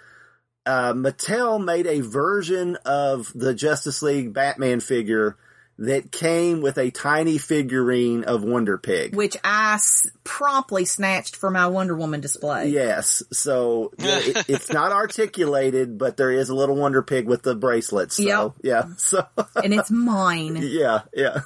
[0.64, 5.36] uh, Mattel made a version of the Justice League Batman figure
[5.78, 9.14] that came with a tiny figurine of Wonder Pig.
[9.16, 12.68] Which I s- promptly snatched for my Wonder Woman display.
[12.68, 17.42] Yes, so the- it, it's not articulated, but there is a little Wonder Pig with
[17.42, 18.16] the bracelets.
[18.16, 18.52] So, Yep.
[18.62, 19.26] yeah, so
[19.62, 20.58] And it's mine.
[20.62, 21.40] yeah, yeah.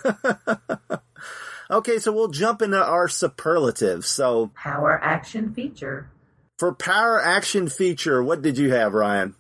[1.70, 4.09] okay, so we'll jump into our superlatives.
[4.09, 6.10] So Power action feature.
[6.59, 9.34] for power action feature, what did you have, Ryan?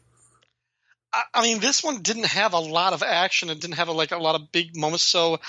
[1.12, 3.50] I, I mean, this one didn't have a lot of action.
[3.50, 5.04] It didn't have like a lot of big moments.
[5.04, 5.40] So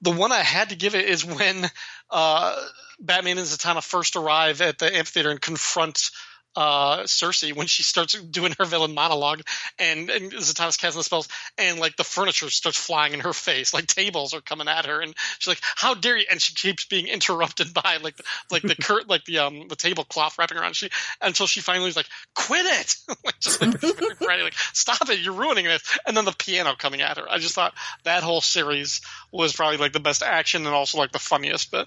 [0.00, 1.70] the one I had to give it is when
[2.10, 2.56] uh,
[3.00, 6.10] Batman and Zatanna first arrive at the amphitheater and confront
[6.56, 9.42] uh, Circe when she starts doing her villain monologue
[9.78, 13.72] and, and Zatanna's casting the spells and like the furniture starts flying in her face,
[13.72, 16.84] like tables are coming at her and she's like, "How dare you!" And she keeps
[16.84, 20.76] being interrupted by like the, like the curt like the um the tablecloth wrapping around
[20.76, 23.82] she until she finally is like, "Quit it!" like just like,
[24.20, 25.82] ready, like stop it, you're ruining this.
[26.06, 27.24] And then the piano coming at her.
[27.28, 27.74] I just thought
[28.04, 29.00] that whole series
[29.30, 31.86] was probably like the best action and also like the funniest bit.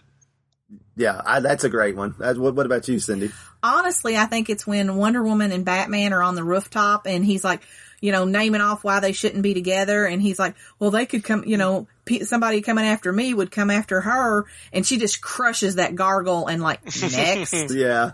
[0.96, 2.16] Yeah, I, that's a great one.
[2.20, 3.32] That, what, what about you, Cindy?
[3.62, 7.44] Honestly, I think it's when Wonder Woman and Batman are on the rooftop and he's
[7.44, 7.62] like,
[8.02, 10.06] you know, naming off why they shouldn't be together.
[10.06, 11.88] And he's like, well, they could come, you know,
[12.24, 14.46] somebody coming after me would come after her.
[14.72, 17.54] And she just crushes that gargle and like, next.
[17.72, 18.12] Yeah,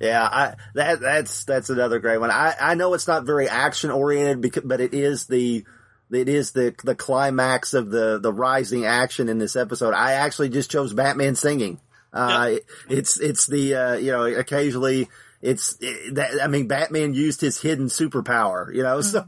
[0.00, 2.30] Yeah, I that that's that's another great one.
[2.30, 5.64] I I know it's not very action oriented, but it is the
[6.10, 9.94] it is the the climax of the the rising action in this episode.
[9.94, 11.80] I actually just chose Batman singing.
[12.12, 12.56] Uh,
[12.88, 15.08] it's it's the uh, you know occasionally
[15.42, 19.24] it's it, that I mean Batman used his hidden superpower, you know, so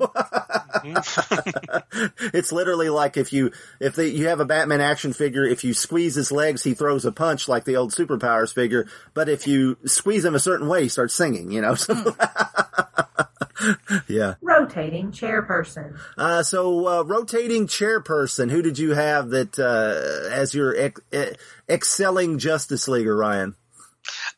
[2.35, 3.51] it's literally like if you
[3.81, 7.07] if the, you have a Batman action figure, if you squeeze his legs, he throws
[7.07, 10.83] a punch like the old superpowers figure, but if you squeeze him a certain way,
[10.83, 11.77] he starts singing, you know.
[13.57, 13.75] So
[14.09, 14.35] yeah.
[14.41, 15.99] Rotating chairperson.
[16.17, 21.33] Uh, so uh, rotating chairperson, who did you have that uh, as your ex- eh,
[21.69, 23.55] excelling Justice Leaguer, Ryan?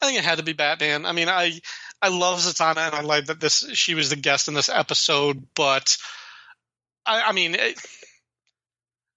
[0.00, 1.06] I think it had to be Batman.
[1.06, 1.60] I mean, I
[2.02, 5.46] I love Zatanna and I like that this she was the guest in this episode,
[5.54, 5.96] but
[7.06, 7.78] I, I mean, it,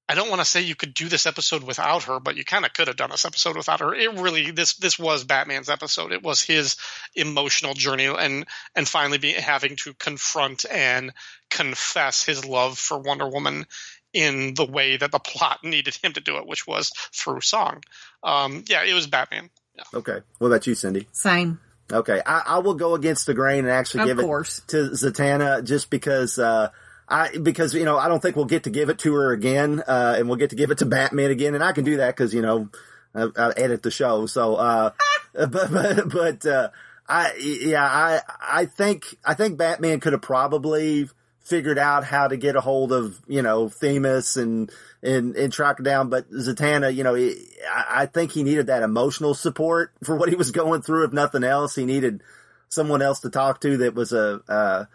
[0.09, 2.65] I don't want to say you could do this episode without her, but you kind
[2.65, 3.93] of could have done this episode without her.
[3.93, 6.13] It really this this was Batman's episode.
[6.13, 6.77] It was his
[7.15, 11.11] emotional journey and and finally be having to confront and
[11.49, 13.65] confess his love for Wonder Woman
[14.13, 17.83] in the way that the plot needed him to do it, which was through song.
[18.23, 19.49] Um, yeah, it was Batman.
[19.75, 19.83] Yeah.
[19.93, 20.19] Okay.
[20.39, 21.07] What about you, Cindy?
[21.11, 21.59] Same.
[21.91, 22.21] Okay.
[22.25, 24.59] I, I will go against the grain and actually Of give course.
[24.59, 26.69] it to Zatanna just because, uh,
[27.09, 29.81] I, because, you know, I don't think we'll get to give it to her again,
[29.87, 32.15] uh, and we'll get to give it to Batman again, and I can do that
[32.15, 32.69] because, you know,
[33.15, 34.91] I, I edit the show, so, uh,
[35.33, 36.69] but, but, but, uh,
[37.07, 41.09] I, yeah, I, I think, I think Batman could have probably
[41.47, 44.69] figured out how to get a hold of, you know, Themis and,
[45.01, 46.09] and, and track her down.
[46.09, 50.27] But Zatanna, you know, he, I, I think he needed that emotional support for what
[50.27, 51.05] he was going through.
[51.05, 52.21] If nothing else, he needed
[52.67, 54.85] someone else to talk to that was a, uh,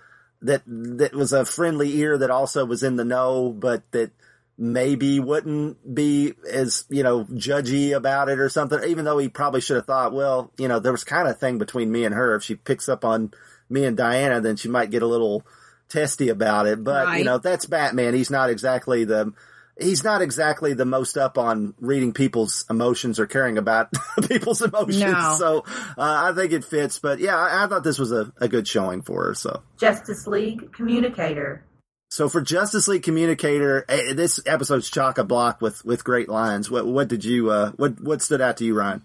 [0.42, 4.10] that, that was a friendly ear that also was in the know, but that
[4.58, 9.60] maybe wouldn't be as, you know, judgy about it or something, even though he probably
[9.60, 12.14] should have thought, well, you know, there was kind of a thing between me and
[12.14, 12.34] her.
[12.34, 13.32] If she picks up on
[13.70, 15.44] me and Diana, then she might get a little
[15.88, 16.84] testy about it.
[16.84, 18.14] But, you know, that's Batman.
[18.14, 19.32] He's not exactly the,
[19.80, 23.90] he's not exactly the most up on reading people's emotions or caring about
[24.28, 25.00] people's emotions.
[25.00, 25.36] No.
[25.38, 25.64] So,
[25.98, 26.98] uh, I think it fits.
[26.98, 29.34] But yeah, I, I thought this was a, a good showing for her.
[29.34, 29.62] So.
[29.78, 31.64] Justice League communicator.
[32.12, 36.70] So for Justice League Communicator, eh, this episode's chock a block with with great lines.
[36.70, 39.02] What what did you uh what what stood out to you, Ryan?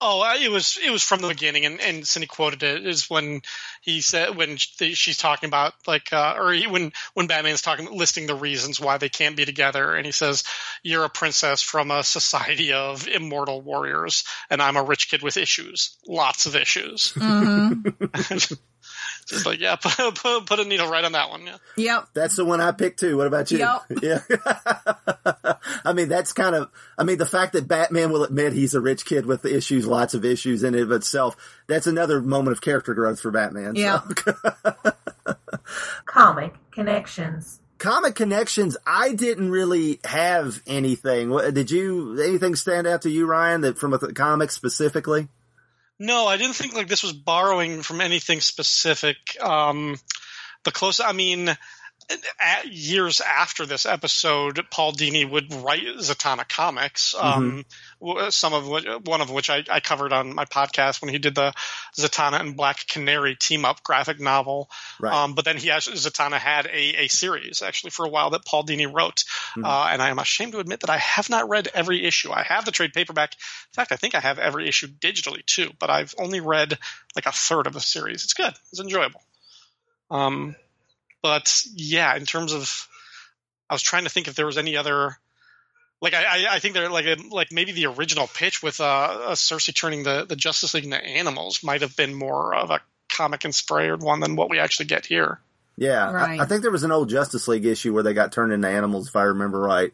[0.00, 3.42] Oh, it was it was from the beginning, and and Cindy quoted it is when
[3.80, 8.26] he said when she's talking about like uh, or he, when when Batman's talking listing
[8.26, 10.44] the reasons why they can't be together, and he says
[10.84, 15.36] you're a princess from a society of immortal warriors, and I'm a rich kid with
[15.36, 17.12] issues, lots of issues.
[17.16, 18.54] Mm-hmm.
[19.28, 21.46] Just like yeah, put, put, put a needle right on that one.
[21.46, 21.56] Yeah.
[21.76, 22.08] Yep.
[22.14, 23.16] That's the one I picked too.
[23.16, 23.58] What about you?
[23.58, 23.84] Yup.
[24.02, 24.20] Yeah.
[25.84, 26.70] I mean, that's kind of.
[26.96, 30.14] I mean, the fact that Batman will admit he's a rich kid with issues, lots
[30.14, 31.36] of issues in and of itself.
[31.66, 33.76] That's another moment of character growth for Batman.
[33.76, 33.80] so.
[33.80, 34.00] Yeah.
[36.06, 37.60] Comic connections.
[37.78, 38.76] Comic connections.
[38.86, 41.30] I didn't really have anything.
[41.52, 42.20] Did you?
[42.20, 43.60] Anything stand out to you, Ryan?
[43.60, 45.28] That from a th- comic specifically?
[45.98, 49.16] No, I didn't think like this was borrowing from anything specific.
[49.40, 49.98] Um,
[50.64, 51.56] the close, I mean,
[52.64, 57.14] years after this episode, Paul Dini would write Zatanna comics.
[57.18, 57.64] Um,
[58.00, 61.18] w- some of which, one of which I, I covered on my podcast when he
[61.18, 61.52] did the
[61.96, 64.70] Zatanna and Black Canary team up graphic novel.
[65.00, 65.12] Right.
[65.12, 68.44] Um, but then he actually Zatanna had a, a series actually for a while that
[68.44, 69.24] Paul Dini wrote,
[69.56, 69.64] Mhm.
[69.64, 72.32] uh, and I am ashamed to admit that I have not read every issue.
[72.32, 73.32] I have the trade paperback.
[73.34, 76.78] In fact, I think I have every issue digitally too, but I've only read
[77.14, 78.24] like a third of the series.
[78.24, 78.54] It's good.
[78.72, 79.22] It's enjoyable.
[80.10, 80.56] Um,
[81.22, 82.88] but yeah, in terms of,
[83.68, 85.16] I was trying to think if there was any other.
[86.00, 89.34] Like I, I, I think they're like like maybe the original pitch with uh, uh
[89.34, 92.80] Circe turning the, the Justice League into animals might have been more of a
[93.12, 95.40] comic inspired one than what we actually get here.
[95.76, 96.40] Yeah, I- Right.
[96.40, 99.08] I, think there was an old Justice League issue where they got turned into animals,
[99.08, 99.92] if I remember right.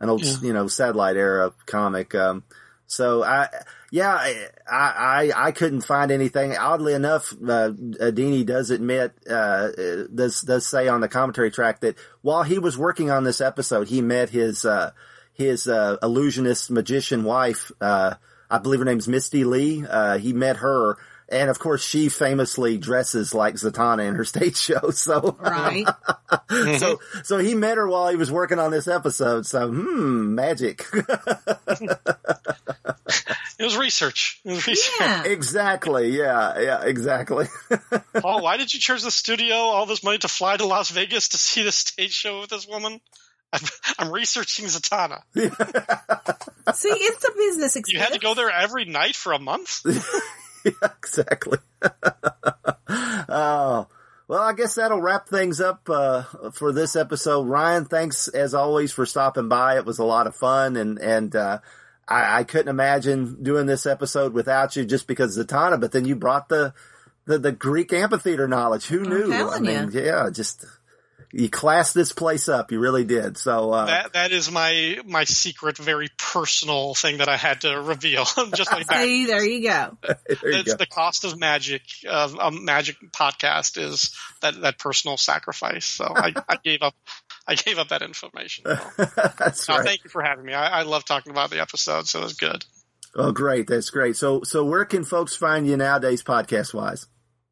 [0.00, 0.36] An old, Yeah.
[0.42, 2.14] you know, satellite era comic.
[2.14, 2.42] Um,
[2.86, 3.48] so I,
[3.90, 6.56] yeah, I, I, I couldn't find anything.
[6.56, 9.68] Oddly enough, uh, Dini does admit, uh,
[10.14, 13.88] does, does say on the commentary track that while he was working on this episode,
[13.88, 14.92] he met his, uh,
[15.32, 18.14] his, uh, illusionist magician wife, uh,
[18.50, 19.84] I believe her name's Misty Lee.
[19.84, 20.96] Uh, he met her.
[21.28, 24.90] And of course, she famously dresses like Zatanna in her stage show.
[24.90, 25.86] So, Right.
[26.78, 29.46] so, so he met her while he was working on this episode.
[29.46, 30.84] So, hmm, magic.
[33.58, 34.40] It was research.
[34.44, 34.94] It was research.
[35.00, 35.24] Yeah.
[35.24, 36.10] exactly.
[36.10, 36.60] Yeah.
[36.60, 36.82] Yeah.
[36.82, 37.46] Exactly.
[38.20, 41.30] Paul, why did you charge the studio all this money to fly to Las Vegas
[41.30, 43.00] to see the stage show with this woman?
[43.52, 43.60] I'm,
[43.98, 45.22] I'm researching Zatanna.
[45.34, 49.80] See, it's a business You had to go there every night for a month.
[50.82, 51.58] Yeah, exactly.
[53.28, 53.86] oh,
[54.28, 56.22] well, I guess that'll wrap things up uh,
[56.52, 57.46] for this episode.
[57.46, 59.76] Ryan, thanks as always for stopping by.
[59.76, 61.60] It was a lot of fun, and and uh,
[62.08, 65.80] I, I couldn't imagine doing this episode without you, just because of Zatanna.
[65.80, 66.74] But then you brought the
[67.26, 68.86] the, the Greek amphitheater knowledge.
[68.86, 69.32] Who knew?
[69.32, 70.64] I mean, yeah, just
[71.32, 72.72] you classed this place up.
[72.72, 73.36] You really did.
[73.36, 77.80] So uh, That that is my my secret, very personal thing that I had to
[77.80, 78.24] reveal.
[78.54, 79.02] Just like that.
[79.02, 79.98] See, there you go.
[80.02, 80.16] there
[80.52, 80.76] you It's go.
[80.76, 85.84] the cost of magic of a magic podcast is that that personal sacrifice.
[85.84, 86.94] So I, I gave up.
[87.48, 88.64] I gave up that information.
[88.64, 89.84] That's no, right.
[89.86, 90.52] thank you for having me.
[90.52, 92.64] I, I love talking about the episode, so it was good.
[93.14, 93.66] Oh, great.
[93.68, 94.16] That's great.
[94.16, 97.06] So, so where can folks find you nowadays, podcast wise?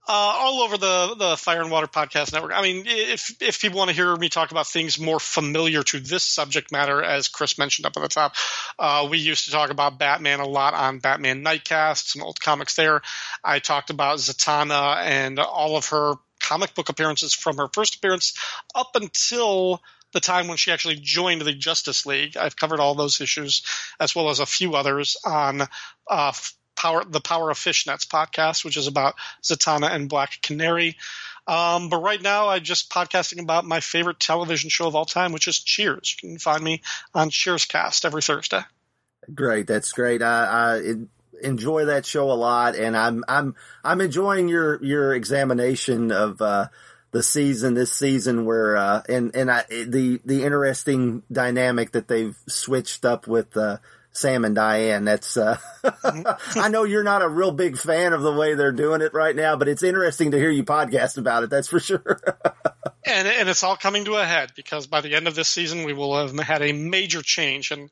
[0.06, 2.52] Uh, all over the the Fire and Water Podcast Network.
[2.54, 5.98] I mean, if if people want to hear me talk about things more familiar to
[5.98, 8.34] this subject matter, as Chris mentioned up at the top,
[8.78, 12.76] uh, we used to talk about Batman a lot on Batman Nightcast, some old comics
[12.76, 13.00] there.
[13.42, 18.38] I talked about Zatanna and all of her comic book appearances from her first appearance
[18.74, 19.80] up until
[20.12, 22.36] the time when she actually joined the Justice League.
[22.36, 23.62] I've covered all those issues
[23.98, 25.62] as well as a few others on
[26.10, 26.32] uh,
[26.76, 30.96] Power the Power of Fishnets podcast, which is about Zatanna and Black Canary.
[31.46, 35.32] Um, but right now, I'm just podcasting about my favorite television show of all time,
[35.32, 36.16] which is Cheers.
[36.22, 36.82] You can find me
[37.14, 38.62] on Cheerscast every Thursday.
[39.34, 39.66] Great.
[39.66, 40.22] That's great.
[40.22, 40.94] I, I
[41.42, 46.68] enjoy that show a lot, and I'm I'm I'm enjoying your your examination of uh,
[47.12, 52.36] the season this season, where uh, and and I, the the interesting dynamic that they've
[52.48, 53.56] switched up with.
[53.56, 53.78] Uh,
[54.14, 55.04] Sam and Diane.
[55.04, 55.58] That's, uh,
[56.56, 59.34] I know you're not a real big fan of the way they're doing it right
[59.34, 61.50] now, but it's interesting to hear you podcast about it.
[61.50, 62.20] That's for sure.
[63.04, 65.84] and and it's all coming to a head because by the end of this season
[65.84, 67.90] we will have had a major change and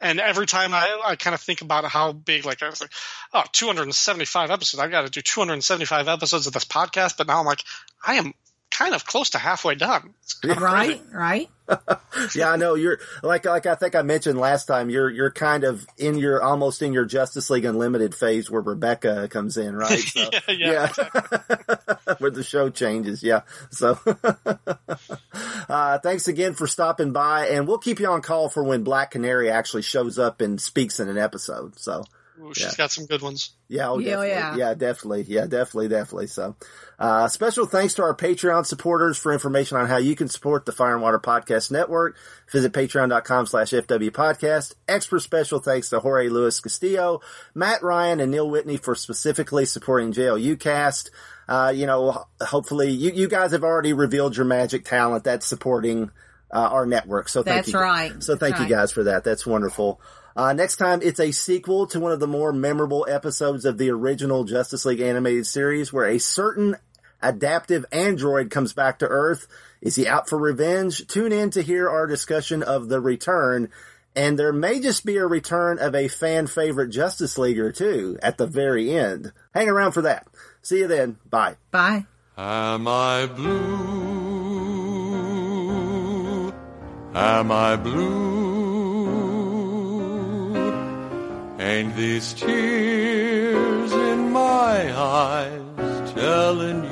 [0.00, 2.92] and every time I, I kind of think about how big like I was like
[3.32, 7.46] oh 275 episodes I've got to do 275 episodes of this podcast but now I'm
[7.46, 7.64] like
[8.04, 8.34] I am
[8.70, 10.14] kind of close to halfway done
[10.44, 11.02] Right, crazy.
[11.12, 11.48] right.
[12.34, 14.90] yeah, I know you're like like I think I mentioned last time.
[14.90, 19.28] You're you're kind of in your almost in your Justice League Unlimited phase where Rebecca
[19.28, 19.98] comes in, right?
[19.98, 23.22] So, Yeah, yeah, where the show changes.
[23.22, 23.42] Yeah.
[23.70, 23.98] So,
[25.68, 29.12] uh, thanks again for stopping by, and we'll keep you on call for when Black
[29.12, 31.78] Canary actually shows up and speaks in an episode.
[31.78, 32.04] So.
[32.42, 32.72] Ooh, she's Yeah.
[32.76, 34.28] got some good ones Yeah, oh, Yeah, definitely.
[34.30, 34.56] yeah.
[34.56, 35.22] yeah, definitely.
[35.28, 36.26] Yeah, definitely, definitely.
[36.28, 36.56] So,
[36.98, 40.72] uh, special thanks to our Patreon supporters for information on how you can support the
[40.72, 42.16] Fire and Water Podcast Network.
[42.50, 44.74] Visit patreon.com slash FW podcast.
[44.88, 47.20] Extra special thanks to Jorge Luis Castillo,
[47.54, 51.10] Matt Ryan, and Neil Whitney for specifically supporting JLU cast.
[51.48, 56.10] Uh, you know, hopefully you, you guys have already revealed your magic talent that's supporting,
[56.52, 57.28] uh, our network.
[57.28, 57.78] So thank That's you.
[57.80, 58.22] right.
[58.22, 58.80] So thank That's you right.
[58.82, 59.24] guys for that.
[59.24, 60.00] That's wonderful.
[60.40, 63.90] Uh, next time, it's a sequel to one of the more memorable episodes of the
[63.90, 66.76] original Justice League animated series where a certain
[67.20, 69.46] adaptive android comes back to Earth.
[69.82, 71.06] Is he out for revenge?
[71.08, 73.68] Tune in to hear our discussion of the return.
[74.16, 78.38] And there may just be a return of a fan favorite Justice Leaguer too at
[78.38, 79.34] the very end.
[79.52, 80.26] Hang around for that.
[80.62, 81.18] See you then.
[81.28, 81.56] Bye.
[81.70, 82.06] Bye.
[82.38, 83.90] Am I blue?
[87.14, 88.39] Am I blue?
[91.60, 96.90] Ain't these tears in my eyes telling you?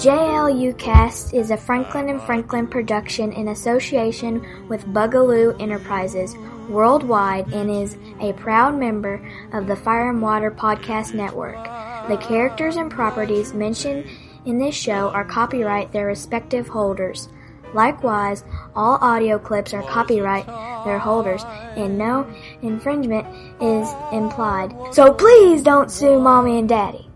[0.00, 6.34] JLU Cast is a Franklin and Franklin production in association with Bugaloo Enterprises
[6.70, 9.20] worldwide and is a proud member
[9.52, 11.62] of the Fire and Water Podcast Network.
[12.08, 14.06] The characters and properties mentioned
[14.46, 17.28] in this show are copyright their respective holders.
[17.74, 18.44] Likewise,
[18.74, 20.46] all audio clips are copyright
[20.84, 21.44] their holders
[21.76, 22.26] and no
[22.62, 23.26] infringement
[23.60, 24.74] is implied.
[24.92, 27.08] So please don't sue mommy and daddy.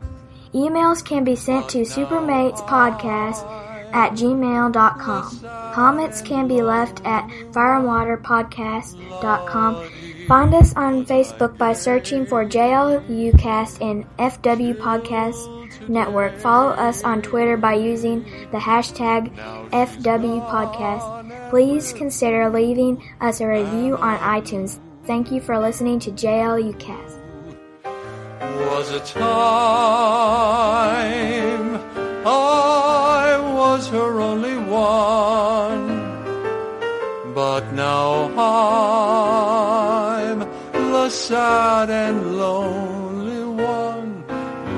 [0.54, 3.55] Emails can be sent to supermatespodcast
[3.92, 5.40] at gmail.com.
[5.72, 9.90] Comments can be left at fireandwaterpodcast.com.
[10.26, 15.56] Find us on Facebook by searching for JLUcast and FW Podcast
[15.88, 16.36] Network.
[16.38, 19.32] Follow us on Twitter by using the hashtag
[19.70, 21.50] FW Podcast.
[21.50, 24.80] Please consider leaving us a review on iTunes.
[25.04, 27.12] Thank you for listening to JLUcast.
[28.40, 29.26] was a time
[32.26, 33.05] I
[33.76, 35.86] was her only one,
[37.34, 40.38] but now I'm
[40.72, 44.24] the sad and lonely one.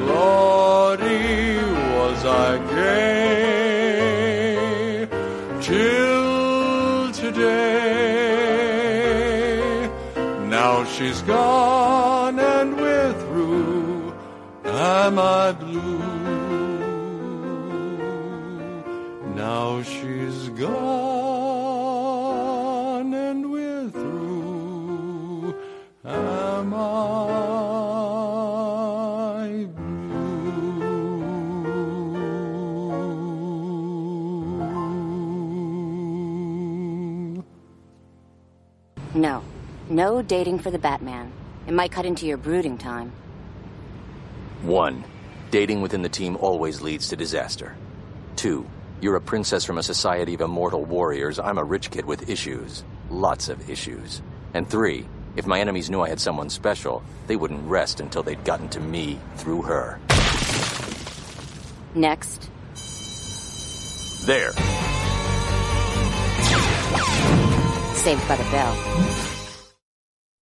[0.09, 1.59] Lordy,
[1.97, 3.47] was I gay
[5.61, 7.49] till today.
[10.57, 14.13] Now she's gone and we're through.
[14.65, 16.08] am I blue?
[19.59, 20.69] Now she's gone
[23.13, 25.53] and we're through.
[26.05, 26.79] Am I
[29.75, 30.15] blue?
[39.15, 39.43] No.
[39.91, 41.33] No dating for the Batman.
[41.67, 43.11] It might cut into your brooding time.
[44.63, 45.05] 1.
[45.51, 47.75] Dating within the team always leads to disaster.
[48.37, 48.65] 2.
[49.01, 51.39] You're a princess from a society of immortal warriors.
[51.39, 52.83] I'm a rich kid with issues.
[53.11, 54.23] Lots of issues.
[54.55, 55.07] And 3.
[55.37, 58.81] If my enemies knew I had someone special, they wouldn't rest until they'd gotten to
[58.81, 60.01] me through her.
[61.95, 62.51] Next.
[64.27, 64.51] There.
[67.95, 69.18] Saved by the Bell.